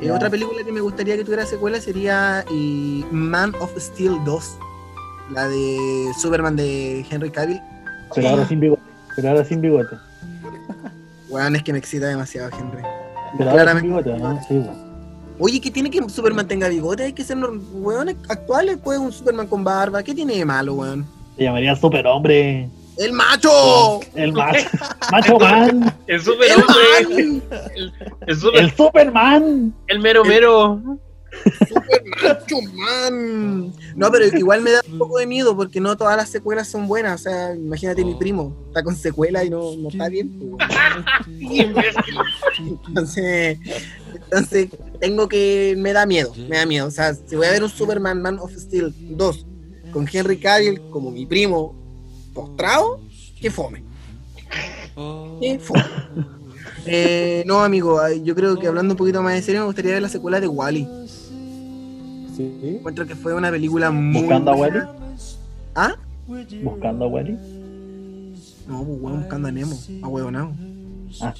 eh, 0.00 0.10
otra 0.12 0.30
película 0.30 0.62
que 0.64 0.70
me 0.70 0.80
gustaría 0.82 1.16
que 1.16 1.24
tuviera 1.24 1.46
secuela 1.46 1.80
sería 1.80 2.44
eh, 2.48 3.04
Man 3.10 3.52
of 3.60 3.76
Steel 3.76 4.18
2, 4.24 4.56
la 5.32 5.48
de 5.48 6.12
Superman 6.20 6.54
de 6.54 7.04
Henry 7.10 7.30
Cavill. 7.30 7.60
Pero 8.14 8.28
ahora 8.28 8.46
sin 8.46 8.60
bigote. 8.60 8.83
Pero 9.16 9.28
ahora 9.30 9.44
sin 9.44 9.60
bigote. 9.60 9.96
Weón, 11.28 11.56
es 11.56 11.62
que 11.62 11.72
me 11.72 11.78
excita 11.78 12.06
demasiado 12.06 12.50
Henry. 12.58 12.82
Pero 13.38 13.50
ahora 13.50 13.72
sin 13.78 13.80
Claramente. 13.82 13.88
bigote, 13.88 14.18
¿no? 14.18 14.40
Sí, 14.48 14.54
weón. 14.54 14.84
Oye, 15.38 15.60
¿qué 15.60 15.70
tiene 15.70 15.90
que 15.90 16.08
Superman 16.08 16.46
tenga 16.46 16.68
bigote? 16.68 17.04
Hay 17.04 17.12
que 17.12 17.24
ser 17.24 17.36
weones 17.72 18.16
actuales, 18.28 18.78
pues 18.82 18.98
un 18.98 19.12
Superman 19.12 19.46
con 19.48 19.64
barba. 19.64 20.02
¿Qué 20.02 20.14
tiene 20.14 20.36
de 20.36 20.44
malo, 20.44 20.74
weón? 20.74 21.04
Se 21.36 21.42
llamaría 21.44 21.74
superhombre. 21.74 22.68
¡El 22.96 23.12
macho! 23.12 23.98
El 24.14 24.32
macho. 24.32 24.68
macho 25.10 25.38
man. 25.40 25.92
El 26.06 26.20
super 26.22 26.48
¡El 26.48 26.60
hombre. 26.60 27.42
man! 27.42 27.42
El, 27.74 27.92
el 28.28 28.36
super. 28.36 28.60
El 28.60 28.70
Superman. 28.70 29.74
El 29.88 29.98
mero 29.98 30.24
mero. 30.24 30.80
¡Super 31.68 32.04
macho, 32.22 32.56
man! 32.74 33.72
No, 33.96 34.10
pero 34.10 34.26
igual 34.36 34.62
me 34.62 34.72
da 34.72 34.80
un 34.90 34.98
poco 34.98 35.18
de 35.18 35.26
miedo 35.26 35.56
porque 35.56 35.80
no 35.80 35.96
todas 35.96 36.16
las 36.16 36.28
secuelas 36.28 36.68
son 36.68 36.86
buenas. 36.86 37.20
O 37.20 37.24
sea, 37.24 37.54
imagínate 37.54 38.04
mi 38.04 38.14
primo, 38.14 38.56
está 38.68 38.82
con 38.82 38.96
secuela 38.96 39.44
y 39.44 39.50
no, 39.50 39.76
no 39.76 39.88
está 39.88 40.08
bien. 40.08 40.38
pues. 40.38 40.68
Entonces, 42.88 43.58
entonces, 44.14 44.68
tengo 45.00 45.28
que. 45.28 45.74
Me 45.76 45.92
da 45.92 46.06
miedo, 46.06 46.32
me 46.48 46.56
da 46.56 46.66
miedo. 46.66 46.86
O 46.86 46.90
sea, 46.90 47.14
si 47.14 47.36
voy 47.36 47.46
a 47.46 47.50
ver 47.50 47.62
un 47.62 47.70
Superman 47.70 48.20
Man 48.20 48.38
of 48.38 48.52
Steel 48.52 48.94
2 49.16 49.46
con 49.92 50.08
Henry 50.10 50.38
Cavill 50.38 50.80
como 50.90 51.10
mi 51.10 51.26
primo 51.26 51.74
postrado, 52.32 53.00
que 53.40 53.50
fome. 53.50 53.84
Que 55.40 55.58
fome. 55.58 55.84
Eh, 56.86 57.44
no, 57.46 57.62
amigo, 57.62 58.00
yo 58.22 58.34
creo 58.34 58.58
que 58.58 58.66
hablando 58.66 58.92
un 58.92 58.98
poquito 58.98 59.22
más 59.22 59.34
en 59.36 59.42
serio, 59.42 59.60
me 59.62 59.66
gustaría 59.66 59.92
ver 59.92 60.02
la 60.02 60.08
secuela 60.08 60.40
de 60.40 60.48
Wally. 60.48 60.86
Sí. 62.36 62.52
Encuentro 62.78 63.06
que 63.06 63.14
fue 63.14 63.34
una 63.34 63.50
película 63.50 63.90
muy. 63.90 64.22
¿Buscando 64.22 64.50
a 64.52 64.56
buena. 64.56 64.88
¿Ah? 65.74 65.94
Buscando 66.62 67.04
a 67.04 67.08
Wally. 67.08 67.32
No, 68.66 68.82
pues 68.82 69.00
weón, 69.00 69.20
buscando 69.20 69.48
a 69.48 69.52
Nemo, 69.52 69.78
a 70.02 70.08
huevonao. 70.08 70.52
Ah, 71.20 71.34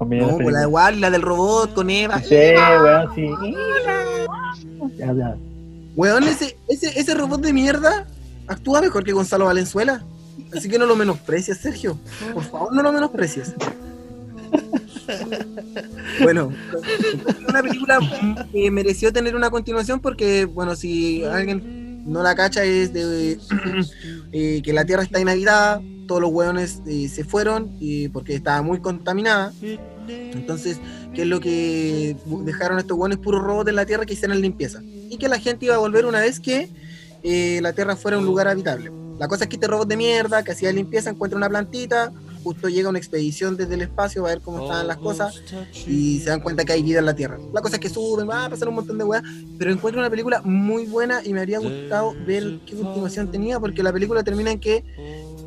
No, 0.00 0.40
la 0.50 0.60
de. 0.60 0.66
Wally, 0.66 1.00
la 1.00 1.10
del 1.10 1.22
robot 1.22 1.74
con 1.74 1.90
Eva. 1.90 2.20
Sí, 2.20 2.34
weón, 2.34 3.14
sí. 3.14 3.30
Ya, 4.96 5.12
ya. 5.12 5.36
Weón, 5.96 6.24
ese, 6.24 6.56
ese, 6.68 6.98
ese 6.98 7.14
robot 7.14 7.40
de 7.40 7.52
mierda 7.52 8.06
actúa 8.46 8.80
mejor 8.80 9.04
que 9.04 9.12
Gonzalo 9.12 9.44
Valenzuela. 9.46 10.02
Así 10.56 10.68
que 10.68 10.78
no 10.78 10.86
lo 10.86 10.96
menosprecies, 10.96 11.58
Sergio. 11.58 11.98
Por 12.32 12.42
favor, 12.44 12.72
no 12.74 12.82
lo 12.82 12.92
menosprecies. 12.92 13.54
Bueno, 16.22 16.52
una 17.48 17.62
película 17.62 17.98
que 18.52 18.70
mereció 18.70 19.12
tener 19.12 19.34
una 19.34 19.50
continuación 19.50 20.00
porque, 20.00 20.44
bueno, 20.44 20.76
si 20.76 21.24
alguien 21.24 22.04
no 22.06 22.22
la 22.22 22.34
cacha 22.34 22.64
es 22.64 22.92
de 22.92 23.38
eh, 24.32 24.62
que 24.62 24.72
la 24.72 24.84
Tierra 24.84 25.02
está 25.02 25.20
inhabitada, 25.20 25.82
todos 26.06 26.20
los 26.20 26.30
hueones 26.30 26.82
eh, 26.86 27.08
se 27.08 27.24
fueron 27.24 27.76
y 27.80 28.08
porque 28.08 28.34
estaba 28.34 28.60
muy 28.62 28.80
contaminada 28.80 29.52
Entonces, 30.06 30.78
¿qué 31.14 31.22
es 31.22 31.28
lo 31.28 31.40
que 31.40 32.16
dejaron 32.44 32.78
estos 32.78 32.96
buenos 32.96 33.18
puros 33.18 33.42
robots 33.42 33.70
en 33.70 33.76
la 33.76 33.86
Tierra 33.86 34.04
que 34.04 34.14
hicieran 34.14 34.40
limpieza? 34.40 34.82
Y 35.10 35.16
que 35.16 35.28
la 35.28 35.38
gente 35.38 35.66
iba 35.66 35.74
a 35.74 35.78
volver 35.78 36.06
una 36.06 36.20
vez 36.20 36.40
que 36.40 36.68
eh, 37.22 37.60
la 37.62 37.72
Tierra 37.72 37.96
fuera 37.96 38.18
un 38.18 38.24
lugar 38.26 38.48
habitable. 38.48 38.92
La 39.18 39.28
cosa 39.28 39.44
es 39.44 39.48
que 39.48 39.56
este 39.56 39.66
robot 39.66 39.88
de 39.88 39.96
mierda 39.96 40.42
que 40.42 40.52
hacía 40.52 40.72
limpieza 40.72 41.10
encuentra 41.10 41.36
una 41.36 41.48
plantita, 41.48 42.12
justo 42.44 42.68
llega 42.68 42.90
una 42.90 42.98
expedición 42.98 43.56
desde 43.56 43.74
el 43.74 43.82
espacio, 43.82 44.22
va 44.22 44.28
a 44.28 44.34
ver 44.34 44.42
cómo 44.42 44.62
estaban 44.62 44.86
las 44.86 44.98
cosas 44.98 45.42
y 45.86 46.20
se 46.20 46.28
dan 46.28 46.40
cuenta 46.40 46.64
que 46.64 46.74
hay 46.74 46.82
vida 46.82 46.98
en 46.98 47.06
la 47.06 47.16
Tierra. 47.16 47.38
La 47.54 47.62
cosa 47.62 47.76
es 47.76 47.80
que 47.80 47.88
suben, 47.88 48.28
va 48.28 48.44
a 48.44 48.50
pasar 48.50 48.68
un 48.68 48.74
montón 48.74 48.98
de 48.98 49.04
weas, 49.04 49.22
pero 49.58 49.72
encuentro 49.72 50.00
una 50.00 50.10
película 50.10 50.42
muy 50.42 50.84
buena 50.84 51.22
y 51.24 51.32
me 51.32 51.40
habría 51.40 51.58
gustado 51.58 52.14
ver 52.26 52.60
qué 52.66 52.76
continuación 52.76 53.30
tenía, 53.30 53.58
porque 53.58 53.82
la 53.82 53.92
película 53.92 54.22
termina 54.22 54.50
en 54.50 54.60
que 54.60 54.84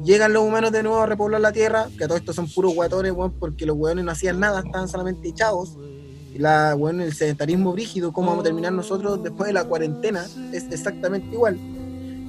llegan 0.04 0.34
los 0.34 0.44
humanos 0.44 0.72
de 0.72 0.82
nuevo 0.82 1.00
a 1.00 1.06
repoblar 1.06 1.40
la 1.40 1.52
Tierra, 1.52 1.88
que 1.96 2.06
a 2.06 2.08
todos 2.08 2.22
estos 2.22 2.36
son 2.36 2.50
puros 2.50 2.74
guatones, 2.74 3.12
weón, 3.12 3.34
porque 3.34 3.68
los 3.68 3.78
weones 3.78 4.04
no 4.04 4.12
hacían 4.12 4.40
nada, 4.40 4.62
estaban 4.66 4.88
solamente 4.88 5.30
echados. 5.30 5.78
La, 6.36 6.76
weón, 6.76 7.02
el 7.02 7.14
sedentarismo 7.14 7.74
brígido, 7.74 8.12
cómo 8.12 8.30
vamos 8.30 8.42
a 8.42 8.46
terminar 8.46 8.72
nosotros 8.72 9.24
después 9.24 9.48
de 9.48 9.54
la 9.54 9.66
cuarentena, 9.66 10.26
es 10.52 10.66
exactamente 10.72 11.34
igual. 11.34 11.58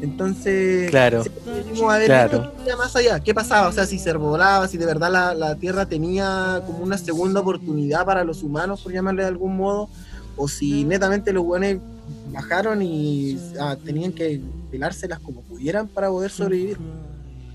Entonces, 0.00 0.90
Claro, 0.90 1.24
venimos 1.44 1.92
a 1.92 1.98
ver 1.98 2.06
claro. 2.06 2.52
qué 2.64 2.76
más 2.76 2.94
allá, 2.94 3.20
qué 3.20 3.34
pasaba, 3.34 3.68
o 3.68 3.72
sea, 3.72 3.84
si 3.84 3.98
se 3.98 4.12
repoblaba, 4.12 4.68
si 4.68 4.78
de 4.78 4.86
verdad 4.86 5.10
la, 5.10 5.34
la 5.34 5.56
Tierra 5.56 5.86
tenía 5.86 6.62
como 6.66 6.78
una 6.78 6.96
segunda 6.98 7.40
oportunidad 7.40 8.04
para 8.06 8.22
los 8.24 8.42
humanos, 8.42 8.80
por 8.82 8.92
llamarle 8.92 9.22
de 9.22 9.28
algún 9.28 9.56
modo, 9.56 9.88
o 10.36 10.46
si 10.46 10.84
netamente 10.84 11.32
los 11.32 11.44
buenos 11.44 11.82
bajaron 12.32 12.80
y 12.82 13.38
ah, 13.60 13.76
tenían 13.84 14.12
que 14.12 14.40
pelárselas 14.70 15.18
como 15.18 15.42
pudieran 15.42 15.88
para 15.88 16.08
poder 16.08 16.30
sobrevivir. 16.30 16.78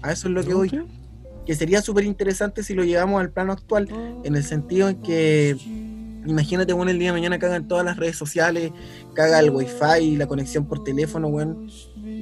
A 0.01 0.11
eso 0.11 0.27
es 0.27 0.33
lo 0.33 0.43
que 0.43 0.53
voy. 0.53 0.85
Que 1.45 1.55
sería 1.55 1.81
súper 1.81 2.03
interesante 2.05 2.63
si 2.63 2.73
lo 2.73 2.83
llevamos 2.83 3.21
al 3.21 3.29
plano 3.29 3.53
actual, 3.53 3.87
en 4.23 4.35
el 4.35 4.43
sentido 4.43 4.89
en 4.89 5.01
que, 5.01 5.57
imagínate, 6.25 6.73
bueno, 6.73 6.91
el 6.91 6.99
día 6.99 7.09
de 7.09 7.13
mañana 7.13 7.39
cagan 7.39 7.67
todas 7.67 7.85
las 7.85 7.97
redes 7.97 8.17
sociales, 8.17 8.71
caga 9.13 9.39
el 9.39 9.49
wifi, 9.49 10.15
la 10.17 10.27
conexión 10.27 10.65
por 10.65 10.83
teléfono, 10.83 11.27
weón. 11.27 11.69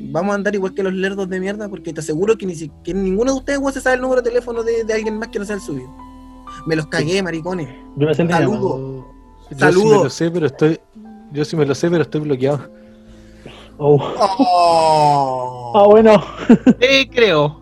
Vamos 0.10 0.32
a 0.32 0.36
andar 0.36 0.54
igual 0.56 0.74
que 0.74 0.84
los 0.84 0.94
lerdos 0.94 1.30
de 1.30 1.40
mierda, 1.40 1.70
porque 1.70 1.94
te 1.94 2.00
aseguro 2.00 2.38
que, 2.38 2.46
ni 2.46 2.56
si- 2.56 2.72
que 2.84 2.94
ninguno 2.94 3.32
de 3.34 3.38
ustedes, 3.40 3.60
weón, 3.60 3.74
se 3.74 3.82
sabe 3.82 3.96
el 3.98 4.02
número 4.02 4.22
de 4.22 4.30
teléfono 4.30 4.64
de, 4.64 4.84
de 4.84 4.94
alguien 4.94 5.18
más 5.20 5.28
que 5.30 5.40
no 5.40 5.46
sea 5.46 5.56
el 5.56 5.62
suyo. 5.62 5.88
Me 6.66 6.76
los 6.76 6.88
cagué, 6.88 7.22
maricones. 7.24 7.70
Yo 7.98 8.08
me. 8.08 8.14
Saludo. 8.14 9.06
Yo 9.52 9.72
sí 9.72 9.86
me 9.86 10.04
lo 10.04 10.10
sé, 10.10 10.32
pero 10.32 10.46
estoy. 10.48 10.80
Yo 11.32 11.46
sí 11.46 11.56
me 11.56 11.66
lo 11.66 11.74
sé, 11.76 11.90
pero 11.90 12.04
estoy 12.04 12.22
bloqueado. 12.22 12.70
Oh. 13.78 13.96
Oh. 14.40 15.74
Ah, 15.76 15.88
bueno. 15.88 16.24
Te 16.80 17.10
creo. 17.10 17.62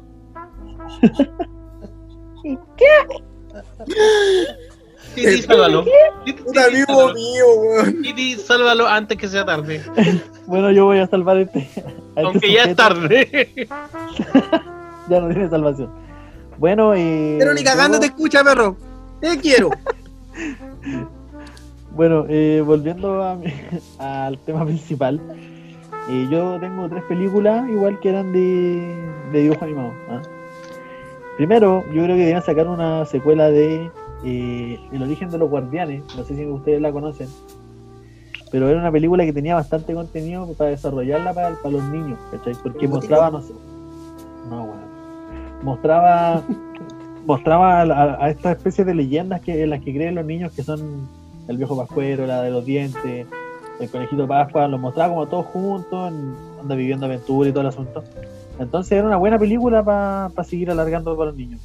Titi, 5.15 5.41
sálvalo. 5.41 5.85
Titi, 6.25 6.41
Un 6.45 6.57
amigo 6.57 6.85
sálvalo. 6.87 7.13
mío, 7.13 7.45
weón. 7.57 8.01
Titi, 8.01 8.35
sálvalo 8.35 8.87
antes 8.87 9.17
que 9.17 9.27
sea 9.27 9.45
tarde. 9.45 9.81
Bueno, 10.49 10.71
yo 10.71 10.85
voy 10.85 10.97
a 10.97 11.05
salvar 11.05 11.37
este. 11.37 11.69
A 12.19 12.21
este 12.21 12.31
Aunque 12.31 12.53
ya 12.53 12.63
es 12.63 12.75
tarde. 12.75 13.49
Ya 15.09 15.19
no 15.21 15.27
tiene 15.29 15.49
salvación. 15.49 15.89
Bueno, 16.59 16.93
eh, 16.93 17.37
Pero 17.39 17.53
ni 17.55 17.63
cagando 17.63 17.99
te 17.99 18.05
escucha, 18.07 18.43
perro. 18.43 18.75
Te 19.19 19.37
quiero. 19.39 19.69
Bueno, 21.91 22.25
eh, 22.29 22.61
volviendo 22.65 23.23
a 23.23 23.35
mi- 23.35 23.51
al 23.99 24.37
tema 24.39 24.63
principal, 24.65 25.19
eh, 26.09 26.27
yo 26.31 26.57
tengo 26.59 26.87
tres 26.87 27.03
películas 27.05 27.67
igual 27.69 27.99
que 27.99 28.09
eran 28.09 28.31
de, 28.31 28.95
de 29.33 29.41
dibujo 29.41 29.65
animado. 29.65 29.91
¿ah? 30.09 30.21
Primero, 31.35 31.83
yo 31.87 32.03
creo 32.03 32.07
que 32.15 32.19
deberían 32.19 32.43
sacar 32.43 32.67
una 32.67 33.05
secuela 33.05 33.49
de 33.49 33.89
eh, 34.23 34.79
El 34.91 35.01
origen 35.01 35.29
de 35.29 35.39
los 35.39 35.49
guardianes, 35.49 36.03
no 36.15 36.23
sé 36.23 36.35
si 36.35 36.45
ustedes 36.45 36.79
la 36.81 36.91
conocen, 36.91 37.27
pero 38.51 38.67
era 38.69 38.79
una 38.79 38.91
película 38.91 39.23
que 39.25 39.33
tenía 39.33 39.55
bastante 39.55 39.93
contenido 39.93 40.47
para 40.57 40.71
desarrollarla 40.71 41.33
para, 41.33 41.55
para 41.55 41.69
los 41.71 41.83
niños, 41.85 42.17
¿cachai? 42.31 42.53
Porque 42.63 42.85
¿Como 42.85 42.95
mostraba, 42.97 43.29
no 43.31 43.41
sé, 43.41 43.53
no, 44.49 44.65
bueno, 44.65 44.81
mostraba 45.63 46.41
mostraba 47.25 47.81
a, 47.81 48.25
a- 48.25 48.29
estas 48.29 48.57
especies 48.57 48.87
de 48.87 48.95
leyendas 48.95 49.41
que 49.41 49.61
en 49.63 49.69
las 49.69 49.81
que 49.81 49.93
creen 49.93 50.15
los 50.15 50.25
niños 50.25 50.51
que 50.53 50.63
son 50.63 51.07
el 51.47 51.57
viejo 51.57 51.75
pascuero, 51.77 52.25
la 52.25 52.41
de 52.41 52.49
los 52.51 52.65
dientes, 52.65 53.27
el 53.79 53.89
conejito 53.89 54.27
Pascua, 54.27 54.67
los 54.67 54.79
mostraba 54.79 55.09
como 55.13 55.27
todos 55.27 55.45
juntos, 55.47 56.11
anda 56.61 56.75
viviendo 56.75 57.05
aventura 57.05 57.49
y 57.49 57.51
todo 57.51 57.61
el 57.61 57.67
asunto. 57.67 58.03
Entonces 58.59 58.91
era 58.93 59.07
una 59.07 59.17
buena 59.17 59.37
película 59.39 59.83
para 59.83 60.43
seguir 60.43 60.69
alargando 60.71 61.15
para 61.15 61.27
los 61.29 61.37
niños. 61.37 61.61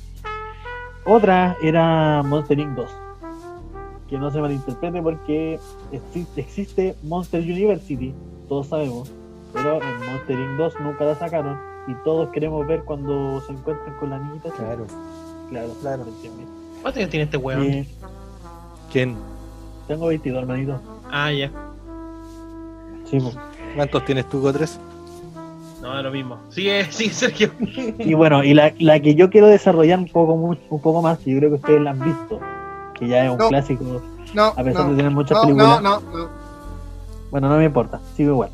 Otra 1.07 1.57
era 1.62 2.22
Monster 2.22 2.59
Inc. 2.59 2.70
2, 2.76 2.91
que 4.14 4.20
no 4.20 4.30
se 4.30 4.40
malinterprete 4.40 5.02
porque 5.02 5.58
exi- 5.90 6.26
existe 6.36 6.94
Monster 7.02 7.40
University, 7.42 8.14
todos 8.48 8.68
sabemos, 8.68 9.10
pero 9.52 9.82
en 9.82 10.06
Monster 10.12 10.38
Inc. 10.38 10.56
2 10.56 10.74
nunca 10.84 11.04
la 11.04 11.16
sacaron 11.16 11.58
y 11.88 11.94
todos 12.04 12.28
queremos 12.28 12.64
ver 12.64 12.84
cuando 12.84 13.40
se 13.40 13.52
encuentran 13.52 13.96
con 13.98 14.10
la 14.10 14.20
niñita. 14.20 14.50
Claro. 14.50 14.86
Claro, 15.50 15.68
Claro. 15.80 16.04
¿me 16.04 16.10
entiendes? 16.12 16.46
¿Cuántos 16.80 16.98
años 17.00 17.10
tiene 17.10 17.24
este 17.24 17.36
weón? 17.38 17.62
Eh, 17.64 17.86
¿Quién? 18.92 19.16
tengo 19.88 20.06
22, 20.06 20.38
hermanito. 20.42 20.80
Ah, 21.10 21.32
ya. 21.32 21.50
Sí, 23.10 23.18
po. 23.18 23.32
¿Cuántos 23.74 24.04
tienes 24.04 24.28
tú, 24.28 24.40
Gotres? 24.40 24.78
No, 25.82 25.98
es 25.98 26.04
lo 26.04 26.10
mismo. 26.12 26.38
Sigue, 26.50 26.84
sigue, 26.90 27.10
Sergio. 27.12 27.50
Y 27.98 28.14
bueno, 28.14 28.44
y 28.44 28.54
la, 28.54 28.72
la 28.78 29.00
que 29.00 29.16
yo 29.16 29.28
quiero 29.28 29.48
desarrollar 29.48 29.98
un 29.98 30.08
poco, 30.08 30.34
un 30.34 30.56
poco 30.80 31.02
más, 31.02 31.18
y 31.26 31.32
yo 31.32 31.38
creo 31.38 31.50
que 31.50 31.56
ustedes 31.56 31.80
la 31.82 31.90
han 31.90 32.00
visto, 32.04 32.38
que 33.05 33.11
ya 33.11 33.24
es 33.24 33.30
un 33.30 33.38
No. 33.38 33.48
clásico, 33.48 33.84
No, 34.34 34.44
a 34.46 34.64
pesar 34.64 34.90
de 34.90 34.96
tener 34.96 35.11
muchas 35.12 35.36
no, 35.38 35.42
películas. 35.42 35.82
no, 35.82 36.00
no, 36.00 36.18
no. 36.18 36.28
Bueno, 37.30 37.48
no 37.48 37.57
me 37.59 37.64
importa, 37.64 38.00
sigo 38.16 38.32
igual. 38.32 38.50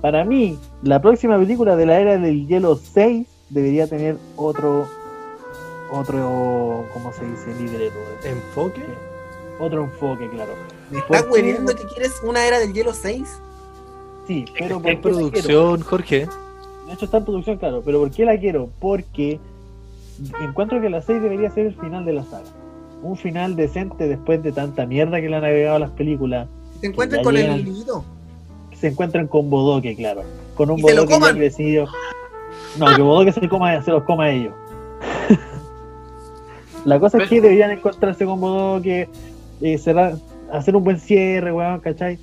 Para 0.00 0.24
mí, 0.24 0.58
la 0.82 1.00
próxima 1.00 1.36
película 1.38 1.74
de 1.76 1.86
la 1.86 1.98
era 2.00 2.18
del 2.18 2.46
hielo 2.46 2.76
6 2.76 3.26
debería 3.50 3.86
tener 3.88 4.16
otro, 4.36 4.86
otro, 5.90 6.84
¿cómo 6.92 7.12
se 7.12 7.24
dice? 7.24 7.54
Libreto. 7.60 7.96
¿Enfoque? 8.24 8.84
Otro 9.58 9.84
enfoque, 9.84 10.28
claro. 10.30 10.52
¿Me 10.90 10.98
estás 10.98 11.26
hueliendo 11.30 11.74
que 11.74 11.84
quieres 11.84 12.20
una 12.24 12.44
era 12.46 12.58
del 12.58 12.72
hielo 12.72 12.92
6? 12.92 13.40
Sí, 14.26 14.44
pero 14.58 14.76
En 14.76 14.82
¿por 15.00 15.00
producción, 15.12 15.80
Jorge. 15.82 16.28
De 16.86 16.92
hecho 16.92 17.06
está 17.06 17.16
en 17.18 17.24
producción, 17.24 17.56
claro, 17.58 17.82
pero 17.84 17.98
¿por 18.00 18.10
qué 18.10 18.24
la 18.24 18.38
quiero? 18.38 18.68
Porque 18.78 19.40
encuentro 20.40 20.80
que 20.80 20.88
la 20.90 21.00
6 21.02 21.20
debería 21.22 21.50
ser 21.50 21.66
el 21.66 21.74
final 21.74 22.04
de 22.04 22.12
la 22.12 22.22
saga. 22.24 22.44
Un 23.02 23.16
final 23.16 23.56
decente 23.56 24.08
después 24.08 24.42
de 24.42 24.52
tanta 24.52 24.86
mierda 24.86 25.20
que 25.20 25.28
le 25.28 25.36
han 25.36 25.44
agregado 25.44 25.76
a 25.76 25.80
las 25.80 25.90
películas. 25.90 26.48
Te 26.80 26.88
encuentras 26.88 27.20
ya 27.20 27.24
con 27.24 27.34
llegan. 27.34 27.58
el. 27.60 27.84
Que 28.70 28.76
se 28.76 28.88
encuentran 28.88 29.26
con 29.26 29.48
Bodoque, 29.50 29.94
claro. 29.94 30.22
Con 30.54 30.70
un 30.70 30.78
Y 30.78 30.82
se 30.82 30.94
lo 30.94 31.06
Bodoque 31.06 31.34
crecido. 31.34 31.86
No, 32.78 32.94
que 32.94 33.02
Bodoque 33.02 33.32
se, 33.32 33.48
coma, 33.48 33.82
se 33.82 33.90
los 33.90 34.04
coma 34.04 34.24
a 34.24 34.30
ellos. 34.30 34.54
la 36.84 36.98
cosa 36.98 37.18
es 37.18 37.28
que 37.28 37.40
deberían 37.40 37.70
encontrarse 37.70 38.24
con 38.24 38.40
Bodoque, 38.40 39.08
eh, 39.60 39.78
cerrar, 39.78 40.16
hacer 40.52 40.76
un 40.76 40.84
buen 40.84 40.98
cierre, 40.98 41.52
weón, 41.52 41.80
¿cachai? 41.80 42.18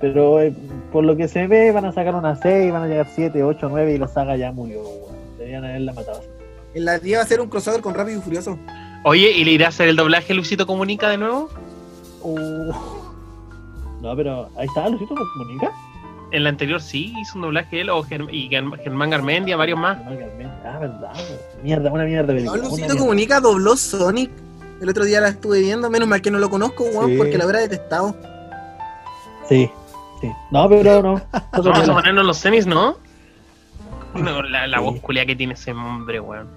Pero 0.00 0.40
eh, 0.40 0.54
por 0.92 1.04
lo 1.04 1.16
que 1.16 1.28
se 1.28 1.46
ve, 1.46 1.70
van 1.72 1.84
a 1.84 1.92
sacar 1.92 2.14
una 2.14 2.36
6, 2.36 2.72
van 2.72 2.82
a 2.82 2.86
llegar 2.86 3.08
7, 3.14 3.42
8, 3.42 3.68
9 3.70 3.94
y 3.94 3.98
la 3.98 4.08
saga 4.08 4.36
ya 4.36 4.52
murió, 4.52 4.82
weón. 4.82 5.14
Deberían 5.38 5.64
haberla 5.64 5.92
matado. 5.92 6.20
En 6.74 6.84
la 6.84 6.98
10 6.98 7.18
va 7.18 7.22
a 7.22 7.26
ser 7.26 7.40
un 7.40 7.48
crossover 7.48 7.80
con 7.80 7.94
Rápido 7.94 8.18
y 8.18 8.22
Furioso. 8.22 8.58
Oye, 9.04 9.30
¿y 9.32 9.44
le 9.44 9.52
irá 9.52 9.66
a 9.66 9.68
hacer 9.68 9.88
el 9.88 9.96
doblaje 9.96 10.34
Luisito 10.34 10.66
Comunica 10.66 11.08
de 11.10 11.18
nuevo? 11.18 11.50
Uh. 12.22 12.72
No, 14.00 14.16
pero 14.16 14.48
ahí 14.56 14.66
está, 14.66 14.88
Lucito 14.88 15.14
Comunica. 15.14 15.70
En 16.32 16.42
la 16.42 16.48
anterior 16.50 16.80
sí 16.80 17.14
hizo 17.20 17.36
un 17.36 17.42
doblaje 17.42 17.82
él 17.82 17.90
o 17.90 18.02
Germ- 18.02 18.28
y 18.32 18.48
Germ- 18.48 18.76
Germán 18.82 19.10
Garmendia, 19.10 19.56
varios 19.56 19.78
más. 19.78 19.98
No, 19.98 20.18
Carmen. 20.18 20.46
Ah, 20.64 20.78
verdad. 20.80 21.12
weón. 21.14 21.38
Mierda, 21.62 21.92
una 21.92 22.04
mierda 22.04 22.32
de 22.32 22.42
No, 22.42 22.52
película. 22.52 22.60
una 22.60 22.68
Lucito 22.70 22.86
mierda. 22.88 23.00
Comunica 23.00 23.40
dobló 23.40 23.76
Sonic. 23.76 24.30
El 24.80 24.88
otro 24.88 25.04
día 25.04 25.20
la 25.20 25.28
estuve 25.28 25.60
viendo, 25.60 25.88
menos 25.90 26.08
mal 26.08 26.20
que 26.20 26.30
no 26.30 26.38
lo 26.38 26.50
conozco, 26.50 26.84
weón, 26.84 27.10
Sí. 27.10 27.16
porque 27.18 27.38
la 27.38 27.44
hubiera 27.44 27.60
detestado. 27.60 28.16
Sí, 29.48 29.70
sí. 30.20 30.30
No, 30.50 30.68
pero 30.68 31.02
no. 31.02 31.22
Vamos 31.52 31.88
a 31.88 31.92
ponernos 31.94 32.24
los 32.26 32.36
semis, 32.38 32.66
¿no? 32.66 32.96
No, 34.14 34.42
la, 34.42 34.66
la 34.66 34.78
Sí. 34.78 34.84
voz 34.84 35.00
culia 35.00 35.24
que 35.26 35.36
tiene 35.36 35.54
ese 35.54 35.72
hombre, 35.72 36.18
weón. 36.20 36.48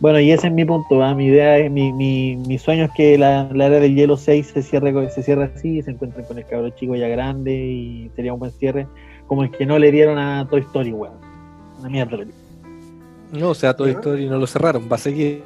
Bueno, 0.00 0.18
y 0.18 0.30
ese 0.30 0.46
es 0.48 0.52
mi 0.52 0.64
punto. 0.64 0.96
¿va? 0.98 1.14
Mi 1.14 1.26
idea, 1.26 1.58
es- 1.58 1.70
mi, 1.70 1.92
mi, 1.92 2.36
mi 2.36 2.58
sueño 2.58 2.84
es 2.84 2.90
que 2.92 3.18
la, 3.18 3.48
la 3.52 3.66
era 3.66 3.80
del 3.80 3.94
hielo 3.94 4.16
6 4.16 4.46
se 4.54 4.62
cierre, 4.62 5.10
se 5.10 5.22
cierre 5.22 5.52
así, 5.54 5.82
se 5.82 5.90
encuentren 5.90 6.24
con 6.24 6.38
el 6.38 6.46
cabro 6.46 6.70
chico 6.70 6.96
ya 6.96 7.08
grande 7.08 7.52
y 7.54 8.10
sería 8.16 8.32
un 8.32 8.40
buen 8.40 8.52
cierre. 8.52 8.86
Como 9.26 9.44
el 9.44 9.50
que 9.50 9.66
no 9.66 9.78
le 9.78 9.92
dieron 9.92 10.18
a 10.18 10.46
Toy 10.48 10.60
Story, 10.62 10.92
weón. 10.92 11.14
Una 11.78 11.88
mierda 11.88 12.16
película. 12.16 12.34
No, 13.32 13.50
o 13.50 13.54
sea, 13.54 13.74
Toy. 13.76 13.90
Story 13.92 14.26
no 14.26 14.38
lo 14.38 14.46
cerraron, 14.46 14.88
va 14.90 14.96
a 14.96 14.98
seguir. 14.98 15.42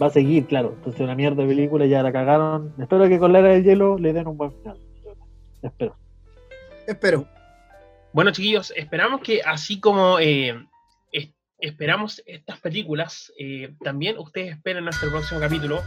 Va 0.00 0.06
a 0.06 0.10
seguir, 0.10 0.46
claro. 0.46 0.72
Entonces, 0.76 1.00
una 1.02 1.14
mierda 1.14 1.42
de 1.42 1.48
película, 1.48 1.84
ya 1.86 2.02
la 2.02 2.10
cagaron. 2.12 2.72
Espero 2.80 3.08
que 3.08 3.18
con 3.18 3.32
la 3.32 3.40
era 3.40 3.48
del 3.48 3.62
hielo 3.64 3.98
le 3.98 4.12
den 4.12 4.26
un 4.26 4.36
buen 4.36 4.52
final. 4.52 4.76
Espero. 5.62 5.94
Espero. 6.86 7.26
Bueno, 8.12 8.30
chiquillos, 8.32 8.72
esperamos 8.76 9.20
que 9.20 9.40
así 9.42 9.78
como 9.80 10.18
eh, 10.18 10.54
esperamos 11.58 12.22
estas 12.26 12.58
películas. 12.60 13.32
eh, 13.38 13.72
también 13.82 14.18
ustedes 14.18 14.52
esperen 14.52 14.84
nuestro 14.84 15.10
próximo 15.10 15.40
capítulo. 15.40 15.82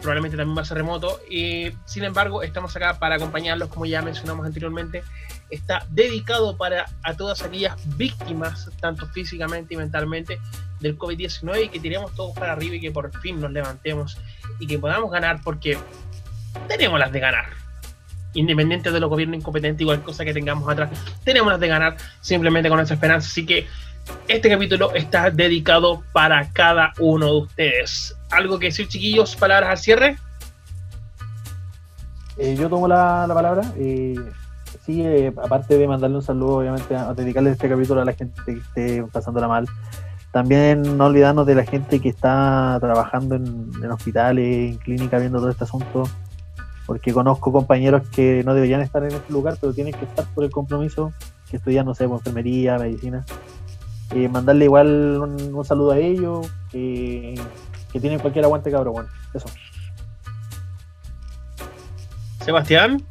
Probablemente 0.00 0.36
también 0.36 0.56
va 0.56 0.62
a 0.62 0.64
ser 0.64 0.78
remoto. 0.78 1.20
eh, 1.30 1.74
sin 1.84 2.04
embargo, 2.04 2.42
estamos 2.42 2.74
acá 2.76 2.98
para 2.98 3.16
acompañarlos, 3.16 3.68
como 3.68 3.86
ya 3.86 4.02
mencionamos 4.02 4.46
anteriormente. 4.46 5.02
Está 5.50 5.86
dedicado 5.90 6.56
para 6.56 6.86
a 7.02 7.14
todas 7.14 7.42
aquellas 7.42 7.76
víctimas, 7.96 8.70
tanto 8.80 9.06
físicamente 9.08 9.74
y 9.74 9.76
mentalmente, 9.76 10.38
del 10.80 10.98
COVID-19 10.98 11.64
y 11.64 11.68
que 11.68 11.80
tiremos 11.80 12.14
todos 12.14 12.34
para 12.34 12.52
arriba 12.52 12.76
y 12.76 12.80
que 12.80 12.90
por 12.90 13.10
fin 13.20 13.40
nos 13.40 13.50
levantemos 13.50 14.18
y 14.58 14.66
que 14.66 14.78
podamos 14.78 15.10
ganar 15.10 15.40
porque 15.42 15.78
tenemos 16.68 16.98
las 16.98 17.12
de 17.12 17.20
ganar. 17.20 17.46
Independiente 18.34 18.90
de 18.90 18.98
los 19.00 19.08
gobiernos 19.08 19.38
incompetentes 19.38 19.82
y 19.82 19.84
cualquier 19.84 20.04
cosa 20.04 20.24
que 20.24 20.34
tengamos 20.34 20.68
atrás, 20.68 20.90
tenemos 21.24 21.52
las 21.52 21.60
de 21.60 21.68
ganar 21.68 21.96
simplemente 22.20 22.68
con 22.68 22.76
nuestra 22.76 22.94
esperanza. 22.94 23.28
Así 23.28 23.46
que 23.46 23.66
este 24.28 24.48
capítulo 24.48 24.94
está 24.94 25.30
dedicado 25.30 26.02
para 26.12 26.50
cada 26.50 26.92
uno 26.98 27.26
de 27.26 27.38
ustedes. 27.38 28.16
¿Algo 28.30 28.58
que 28.58 28.66
decir, 28.66 28.88
chiquillos? 28.88 29.36
¿Palabras 29.36 29.70
al 29.70 29.78
cierre? 29.78 30.16
Eh, 32.36 32.56
yo 32.58 32.68
tomo 32.68 32.88
la, 32.88 33.26
la 33.28 33.34
palabra. 33.34 33.62
sí, 33.74 35.02
eh, 35.02 35.32
aparte 35.42 35.78
de 35.78 35.86
mandarle 35.86 36.16
un 36.16 36.22
saludo, 36.22 36.56
obviamente, 36.56 36.96
a, 36.96 37.14
dedicarle 37.14 37.50
este 37.50 37.68
capítulo 37.68 38.00
a 38.00 38.04
la 38.04 38.12
gente 38.12 38.40
que 38.44 38.52
esté 38.52 39.04
pasándola 39.12 39.48
mal. 39.48 39.66
También 40.32 40.96
no 40.98 41.06
olvidarnos 41.06 41.46
de 41.46 41.54
la 41.54 41.64
gente 41.64 42.00
que 42.00 42.08
está 42.08 42.78
trabajando 42.80 43.36
en, 43.36 43.90
hospitales, 43.90 44.72
en 44.72 44.78
clínicas, 44.78 45.20
viendo 45.20 45.38
todo 45.38 45.50
este 45.50 45.64
asunto. 45.64 46.08
Porque 46.86 47.12
conozco 47.12 47.52
compañeros 47.52 48.02
que 48.08 48.42
no 48.44 48.52
deberían 48.52 48.80
estar 48.80 49.02
en 49.04 49.12
este 49.12 49.32
lugar, 49.32 49.56
pero 49.60 49.72
tienen 49.72 49.94
que 49.94 50.04
estar 50.04 50.24
por 50.34 50.44
el 50.44 50.50
compromiso, 50.50 51.12
que 51.48 51.58
estudian, 51.58 51.86
no 51.86 51.94
sé, 51.94 52.08
por 52.08 52.18
enfermería, 52.18 52.76
medicina. 52.78 53.24
Eh, 54.10 54.28
mandarle 54.28 54.66
igual 54.66 55.18
un, 55.20 55.54
un 55.54 55.64
saludo 55.64 55.92
a 55.92 55.98
ellos, 55.98 56.46
que, 56.70 57.34
que 57.92 58.00
tienen 58.00 58.18
cualquier 58.18 58.44
aguante, 58.44 58.70
cabrón. 58.70 58.94
Bueno, 58.94 59.08
eso. 59.32 59.46
Sebastián, 62.44 63.02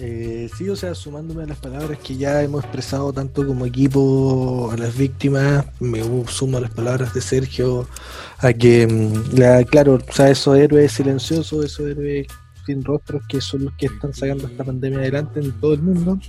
Eh, 0.00 0.48
sí, 0.56 0.68
o 0.68 0.76
sea, 0.76 0.94
sumándome 0.94 1.42
a 1.42 1.46
las 1.46 1.58
palabras 1.58 1.98
que 1.98 2.16
ya 2.16 2.40
hemos 2.44 2.62
expresado 2.62 3.12
tanto 3.12 3.44
como 3.44 3.66
equipo 3.66 4.70
a 4.72 4.76
las 4.76 4.96
víctimas, 4.96 5.66
me 5.80 6.00
sumo 6.28 6.58
a 6.58 6.60
las 6.60 6.70
palabras 6.70 7.12
de 7.14 7.20
Sergio, 7.20 7.88
a 8.38 8.52
que, 8.52 8.86
mm, 8.86 9.36
la, 9.36 9.64
claro, 9.64 9.94
o 9.94 10.12
sea, 10.12 10.30
esos 10.30 10.56
héroes 10.56 10.92
silenciosos, 10.92 11.64
esos 11.64 11.88
héroes 11.88 12.28
sin 12.68 12.84
rostros 12.84 13.22
que 13.26 13.40
son 13.40 13.64
los 13.64 13.74
que 13.74 13.86
están 13.86 14.12
sacando 14.12 14.46
esta 14.46 14.62
pandemia 14.62 14.98
adelante 14.98 15.40
en 15.40 15.52
todo 15.52 15.72
el 15.72 15.82
mundo, 15.82 16.20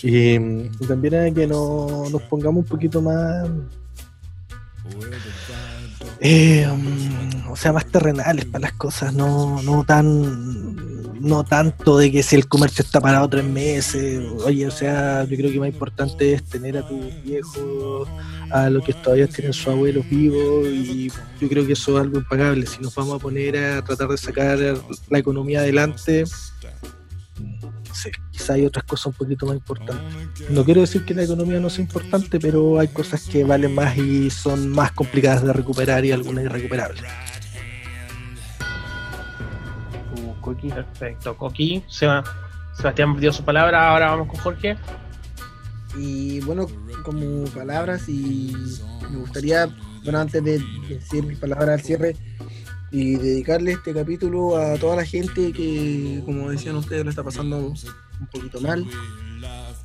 y, 0.00 0.38
mm, 0.38 0.70
y 0.80 0.86
también 0.86 1.14
a 1.16 1.34
que 1.34 1.46
no, 1.46 2.04
nos 2.10 2.22
pongamos 2.22 2.62
un 2.62 2.68
poquito 2.68 3.02
más... 3.02 3.48
eh, 6.20 6.66
mm, 6.66 7.50
o 7.50 7.56
sea, 7.56 7.72
más 7.72 7.86
terrenales 7.86 8.44
para 8.46 8.62
las 8.62 8.72
cosas, 8.72 9.12
no, 9.14 9.62
no 9.62 9.84
tan 9.84 10.76
no 11.20 11.44
tanto 11.44 11.98
de 11.98 12.10
que 12.10 12.22
si 12.22 12.36
el 12.36 12.46
comercio 12.48 12.84
está 12.84 13.00
parado 13.00 13.28
tres 13.28 13.44
meses, 13.44 14.24
oye, 14.44 14.66
o 14.66 14.70
sea, 14.70 15.24
yo 15.24 15.36
creo 15.36 15.50
que 15.50 15.58
más 15.58 15.68
importante 15.68 16.32
es 16.32 16.44
tener 16.44 16.78
a 16.78 16.86
tus 16.86 17.22
viejos, 17.22 18.08
a 18.50 18.70
los 18.70 18.84
que 18.84 18.92
todavía 18.92 19.26
tienen 19.26 19.52
sus 19.52 19.68
abuelos 19.68 20.08
vivos, 20.08 20.66
y 20.68 21.10
yo 21.40 21.48
creo 21.48 21.66
que 21.66 21.72
eso 21.72 21.96
es 21.96 22.04
algo 22.04 22.18
impagable. 22.18 22.66
Si 22.66 22.80
nos 22.80 22.94
vamos 22.94 23.16
a 23.16 23.18
poner 23.18 23.56
a 23.56 23.82
tratar 23.82 24.08
de 24.08 24.16
sacar 24.16 24.58
la 25.10 25.18
economía 25.18 25.60
adelante, 25.60 26.24
no 27.88 27.94
sé, 27.94 28.12
quizá 28.30 28.52
hay 28.54 28.66
otras 28.66 28.84
cosas 28.84 29.06
un 29.06 29.12
poquito 29.14 29.46
más 29.46 29.56
importantes. 29.56 30.50
No 30.50 30.64
quiero 30.64 30.80
decir 30.82 31.04
que 31.04 31.14
la 31.14 31.22
economía 31.24 31.58
no 31.60 31.70
sea 31.70 31.82
importante, 31.84 32.38
pero 32.38 32.78
hay 32.78 32.88
cosas 32.88 33.22
que 33.24 33.44
valen 33.44 33.74
más 33.74 33.96
y 33.96 34.30
son 34.30 34.68
más 34.68 34.92
complicadas 34.92 35.42
de 35.44 35.52
recuperar 35.52 36.04
y 36.04 36.12
algunas 36.12 36.44
irrecuperables. 36.44 37.02
Tu 40.14 40.40
coqui. 40.40 40.68
perfecto. 40.68 41.36
Coqui, 41.36 41.82
Seba- 41.88 42.24
Sebastián 42.74 43.18
dio 43.18 43.32
su 43.32 43.44
palabra, 43.44 43.88
ahora 43.90 44.10
vamos 44.10 44.28
con 44.28 44.40
Jorge. 44.40 44.76
Y 45.96 46.40
bueno, 46.40 46.66
como 47.02 47.44
palabras, 47.46 48.08
y 48.08 48.54
me 49.10 49.16
gustaría, 49.18 49.68
bueno, 50.04 50.20
antes 50.20 50.44
de 50.44 50.62
decir 50.88 51.24
mis 51.24 51.38
palabras 51.38 51.68
al 51.70 51.80
cierre, 51.80 52.14
y 52.90 53.16
dedicarle 53.16 53.72
este 53.72 53.92
capítulo 53.92 54.56
a 54.56 54.76
toda 54.78 54.96
la 54.96 55.04
gente 55.04 55.52
que, 55.52 56.22
como 56.24 56.50
decían 56.50 56.76
ustedes, 56.76 57.04
lo 57.04 57.10
está 57.10 57.22
pasando 57.22 57.58
un 57.58 58.26
poquito 58.32 58.60
mal. 58.60 58.86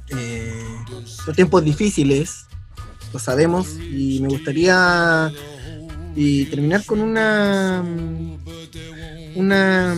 Eh, 0.10 0.64
son 1.06 1.36
tiempos 1.36 1.64
difíciles, 1.64 2.45
lo 3.12 3.20
sabemos, 3.20 3.78
y 3.80 4.20
me 4.22 4.30
gustaría 4.30 5.32
y 6.16 6.45
terminar 6.45 6.86
con 6.86 7.01
una 7.01 7.84
una 9.36 9.95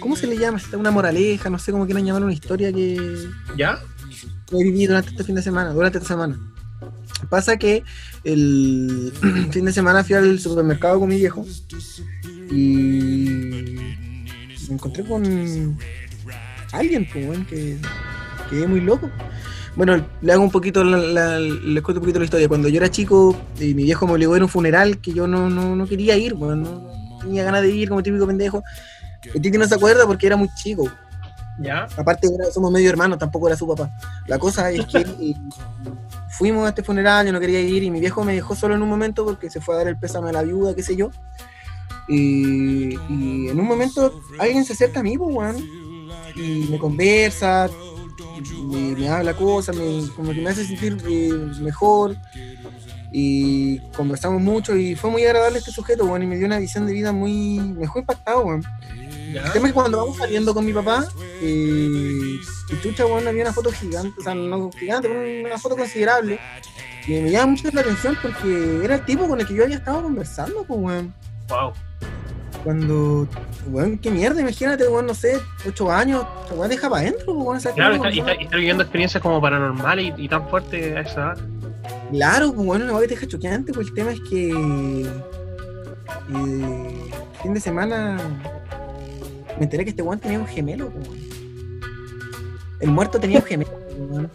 ¿cómo 0.00 0.16
se 0.16 0.26
le 0.26 0.36
llama? 0.36 0.60
Una 0.72 0.90
moraleja, 0.90 1.50
no 1.50 1.58
sé 1.58 1.72
cómo 1.72 1.86
quieran 1.86 2.04
llamar 2.04 2.24
una 2.24 2.32
historia 2.32 2.72
que, 2.72 3.28
¿Ya? 3.56 3.80
que 4.46 4.56
he 4.56 4.64
vivido 4.64 4.92
durante 4.92 5.10
este 5.10 5.24
fin 5.24 5.34
de 5.34 5.42
semana, 5.42 5.72
durante 5.72 5.98
esta 5.98 6.08
semana. 6.08 6.38
Pasa 7.30 7.56
que 7.56 7.82
el 8.24 9.12
fin 9.50 9.64
de 9.64 9.72
semana 9.72 10.04
fui 10.04 10.14
al 10.14 10.38
supermercado 10.38 11.00
con 11.00 11.08
mi 11.08 11.16
viejo 11.16 11.44
y 12.50 13.74
me 14.68 14.74
encontré 14.74 15.04
con 15.04 15.78
alguien, 16.72 17.08
pues, 17.12 17.38
que 17.48 17.78
quedé 18.50 18.66
muy 18.66 18.80
loco. 18.80 19.10
Bueno, 19.76 20.06
le 20.22 20.32
hago 20.32 20.42
un 20.42 20.50
poquito, 20.50 20.82
la, 20.84 20.96
la- 20.96 21.38
les 21.38 21.82
cuento 21.82 22.00
un 22.00 22.04
poquito 22.04 22.18
la 22.18 22.24
historia. 22.24 22.48
Cuando 22.48 22.68
yo 22.68 22.78
era 22.78 22.90
chico, 22.90 23.36
y 23.60 23.74
mi 23.74 23.84
viejo 23.84 24.06
me 24.06 24.14
obligó 24.14 24.32
a 24.34 24.36
ir 24.36 24.42
a 24.42 24.44
un 24.46 24.50
funeral 24.50 24.98
que 24.98 25.12
yo 25.12 25.26
no, 25.26 25.50
no, 25.50 25.76
no 25.76 25.86
quería 25.86 26.16
ir, 26.16 26.34
weón, 26.34 26.62
no 26.62 27.18
tenía 27.20 27.44
ganas 27.44 27.62
de 27.62 27.70
ir 27.70 27.88
como 27.88 28.02
típico 28.02 28.26
pendejo. 28.26 28.62
El 29.34 29.42
Titi 29.42 29.58
no 29.58 29.66
se 29.66 29.74
acuerda 29.74 30.06
porque 30.06 30.26
era 30.26 30.36
muy 30.36 30.48
chico. 30.62 30.90
¿Ya? 31.60 31.86
Aparte, 31.96 32.28
era- 32.34 32.50
somos 32.50 32.70
medio 32.72 32.88
hermanos, 32.88 33.18
tampoco 33.18 33.48
era 33.48 33.56
su 33.56 33.66
papá. 33.66 33.90
La 34.26 34.38
cosa 34.38 34.70
es 34.70 34.86
que 34.86 35.04
fuimos 36.36 36.66
a 36.66 36.70
este 36.70 36.82
funeral, 36.82 37.26
yo 37.26 37.32
no 37.32 37.40
quería 37.40 37.60
ir 37.60 37.82
y 37.82 37.90
mi 37.90 38.00
viejo 38.00 38.24
me 38.24 38.34
dejó 38.34 38.54
solo 38.54 38.74
en 38.74 38.82
un 38.82 38.88
momento 38.88 39.24
porque 39.24 39.50
se 39.50 39.60
fue 39.60 39.74
a 39.74 39.78
dar 39.78 39.88
el 39.88 39.98
pésame 39.98 40.30
a 40.30 40.32
la 40.32 40.42
viuda, 40.42 40.74
qué 40.74 40.82
sé 40.82 40.96
yo. 40.96 41.10
Y, 42.08 42.94
en 42.94 43.58
un 43.58 43.66
momento 43.66 44.20
alguien 44.38 44.64
se 44.64 44.74
acerca 44.74 45.00
a 45.00 45.02
mí, 45.02 45.16
pues, 45.18 45.56
y 46.36 46.68
me 46.70 46.78
conversa, 46.78 47.68
me, 48.68 49.08
habla 49.08 49.34
cosas, 49.34 49.76
me, 49.76 50.06
como 50.14 50.32
que 50.32 50.40
me 50.40 50.50
hace 50.50 50.64
sentir 50.64 50.98
eh, 51.08 51.32
mejor. 51.60 52.16
Y 53.12 53.78
conversamos 53.96 54.42
mucho 54.42 54.76
y 54.76 54.94
fue 54.94 55.10
muy 55.10 55.24
agradable 55.24 55.58
este 55.58 55.70
sujeto, 55.70 56.04
weón, 56.04 56.24
y 56.24 56.26
me 56.26 56.36
dio 56.36 56.46
una 56.46 56.58
visión 56.58 56.86
de 56.86 56.92
vida 56.92 57.12
muy. 57.12 57.58
me 57.58 57.86
impactado, 57.94 58.44
weón. 58.44 58.62
El 59.34 59.52
tema 59.52 59.68
es 59.68 59.74
cuando 59.74 59.98
vamos 59.98 60.16
saliendo 60.16 60.54
con 60.54 60.64
mi 60.64 60.72
papá, 60.72 61.06
eh, 61.40 62.38
y 62.68 62.80
chucha, 62.82 63.04
bueno, 63.04 63.28
había 63.28 63.42
una 63.42 63.52
foto 63.52 63.70
gigante, 63.70 64.14
o 64.18 64.22
sea, 64.22 64.34
no 64.34 64.70
gigante, 64.72 65.08
pero 65.08 65.46
una 65.46 65.58
foto 65.58 65.76
considerable. 65.76 66.38
Y 67.06 67.12
me 67.20 67.30
llama 67.30 67.52
mucho 67.52 67.68
la 67.72 67.80
atención 67.80 68.16
porque 68.20 68.80
era 68.82 68.96
el 68.96 69.04
tipo 69.04 69.28
con 69.28 69.40
el 69.40 69.46
que 69.46 69.54
yo 69.54 69.64
había 69.64 69.76
estado 69.76 70.02
conversando, 70.02 70.64
pues, 70.64 70.80
weón. 70.80 71.14
Wow. 71.48 71.72
Cuando, 72.64 73.28
weón, 73.68 73.98
qué 73.98 74.10
mierda, 74.10 74.40
imagínate, 74.40 74.88
weón, 74.88 75.06
no 75.06 75.14
sé, 75.14 75.38
ocho 75.66 75.90
años, 75.90 76.24
weón, 76.50 76.68
deja 76.68 76.90
para 76.90 77.02
adentro, 77.02 77.26
pues, 77.26 77.64
weón, 77.64 77.74
Claro, 77.74 77.94
está, 77.96 78.10
y 78.10 78.18
está, 78.18 78.34
y 78.34 78.44
está 78.44 78.56
viviendo 78.56 78.82
experiencias 78.82 79.22
como 79.22 79.40
paranormales 79.40 80.14
y, 80.18 80.24
y 80.24 80.28
tan 80.28 80.48
fuertes 80.48 80.96
a 80.96 81.00
esa 81.00 81.20
edad. 81.20 81.38
Claro, 82.10 82.52
pues 82.52 82.66
bueno, 82.66 82.92
weá 82.92 83.02
que 83.02 83.08
te 83.08 83.14
deja 83.14 83.26
choqueante, 83.26 83.72
pues 83.72 83.88
el 83.88 83.94
tema 83.94 84.12
es 84.12 84.20
que 84.28 84.50
eh, 86.34 87.10
fin 87.42 87.54
de 87.54 87.60
semana 87.60 88.16
me 89.58 89.64
enteré 89.64 89.84
que 89.84 89.90
este 89.90 90.02
weón 90.02 90.18
tenía 90.18 90.38
un 90.38 90.46
gemelo, 90.46 90.86
weón. 90.86 91.26
El 92.80 92.90
muerto 92.90 93.18
tenía 93.18 93.38
un 93.38 93.44
gemelo, 93.46 93.70
weón. 93.98 94.30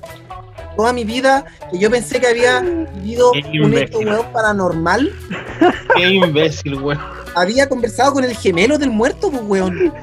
Toda 0.76 0.93
mi 0.93 1.03
vida, 1.03 1.45
que 1.69 1.78
yo 1.78 1.91
pensé 1.91 2.19
que 2.19 2.28
había 2.28 2.61
vivido 2.61 3.32
un 3.32 3.74
hecho 3.74 3.99
weón 3.99 4.26
paranormal, 4.32 5.11
Qué 5.95 6.09
imbécil, 6.09 6.76
weón. 6.76 6.99
había 7.36 7.67
conversado 7.67 8.13
con 8.13 8.24
el 8.24 8.36
gemelo 8.36 8.78
del 8.78 8.89
muerto, 8.89 9.30
pues 9.30 9.43
weón. 9.45 9.93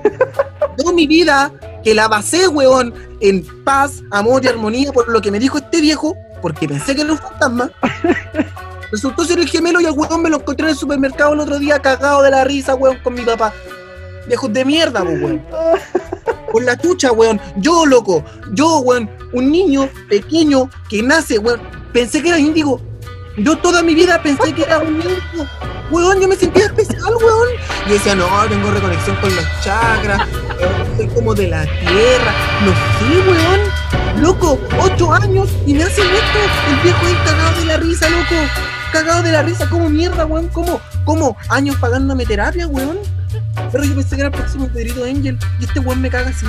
Toda 0.77 0.93
mi 0.93 1.07
vida, 1.07 1.51
que 1.83 1.95
la 1.95 2.07
basé, 2.07 2.47
weón, 2.49 2.95
en 3.21 3.45
paz, 3.65 4.03
amor 4.11 4.45
y 4.45 4.49
armonía 4.49 4.93
por 4.93 5.09
lo 5.09 5.21
que 5.21 5.31
me 5.31 5.39
dijo 5.41 5.59
este 5.59 5.81
viejo, 5.81 6.15
porque 6.41 6.69
pensé 6.69 6.95
que 6.95 7.03
era 7.03 7.13
un 7.13 7.19
fantasma. 7.19 7.71
Resultó 8.93 9.25
ser 9.25 9.39
el 9.39 9.49
gemelo 9.49 9.81
y 9.81 9.87
el 9.87 9.93
weón 9.93 10.23
me 10.23 10.31
lo 10.31 10.37
encontré 10.37 10.67
en 10.67 10.71
el 10.71 10.77
supermercado 10.77 11.33
el 11.35 11.41
otro 11.41 11.59
día 11.59 11.79
cagado 11.81 12.23
de 12.23 12.31
la 12.31 12.45
risa, 12.45 12.75
weón, 12.75 12.99
con 13.03 13.15
mi 13.15 13.23
papá. 13.23 13.53
Viejos 14.29 14.53
de 14.53 14.65
mierda, 14.65 15.03
pues, 15.03 15.23
weón. 15.23 15.43
Con 16.53 16.65
la 16.65 16.77
chucha, 16.77 17.13
weón. 17.13 17.41
Yo, 17.57 17.87
loco. 17.87 18.25
Yo, 18.53 18.79
weón. 18.81 19.11
Un 19.33 19.51
niño 19.51 19.89
pequeño 20.09 20.71
que 20.89 21.03
nace, 21.03 21.39
weón. 21.39 21.61
Pensé 21.93 22.23
que 22.23 22.29
era 22.29 22.39
índigo. 22.39 22.81
Yo 23.39 23.57
toda 23.57 23.83
mi 23.83 23.95
vida 23.95 24.23
pensé 24.23 24.53
que 24.53 24.63
era 24.63 24.79
un 24.81 24.97
índigo. 24.97 25.47
Weón, 25.91 26.21
yo 26.21 26.29
me 26.29 26.37
sentía 26.37 26.67
especial, 26.67 27.15
weón. 27.17 27.49
Y 27.87 27.93
decía, 27.93 28.15
no, 28.15 28.27
tengo 28.49 28.71
reconexión 28.71 29.17
con 29.17 29.35
los 29.35 29.45
chakras. 29.65 30.21
weón, 30.61 30.97
Soy 30.97 31.07
como 31.09 31.35
de 31.35 31.49
la 31.49 31.63
tierra. 31.63 32.35
No 32.65 32.73
sé, 32.73 33.31
weón. 33.31 34.23
Loco, 34.23 34.59
ocho 34.81 35.13
años 35.13 35.49
y 35.67 35.73
me 35.73 35.85
hacen 35.85 36.05
esto. 36.05 36.39
El 36.71 36.81
viejo 36.83 37.07
ahí 37.07 37.17
cagado 37.25 37.61
de 37.61 37.67
la 37.67 37.77
risa, 37.79 38.09
loco. 38.11 38.35
cagado 38.93 39.23
de 39.23 39.33
la 39.33 39.43
risa, 39.43 39.71
como 39.71 39.89
mierda, 39.89 40.27
weón, 40.27 40.49
como, 40.49 40.81
como 41.05 41.37
años 41.49 41.77
pagándome 41.77 42.27
terapia, 42.27 42.67
weón. 42.67 42.99
Pero 43.73 43.85
yo 43.85 43.95
pensé 43.95 44.17
que 44.17 44.23
era 44.23 44.29
el 44.29 44.35
próximo 44.35 44.69
Pedrito 44.69 45.05
Angel. 45.05 45.39
Y 45.61 45.65
este 45.65 45.81
weón 45.81 46.01
me 46.01 46.11
caga 46.11 46.31
así. 46.31 46.47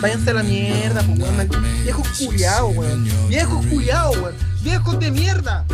Váyanse 0.00 0.30
a 0.30 0.34
la 0.34 0.42
mierda, 0.42 1.02
pues 1.02 1.18
weón. 1.18 1.48
Viejo 1.82 2.02
culiao, 2.18 2.68
weón. 2.68 3.08
Viejo 3.28 3.62
culiao, 3.68 4.12
weón. 4.12 4.34
Viejos 4.62 4.98
de 5.00 5.10
mierda. 5.10 5.64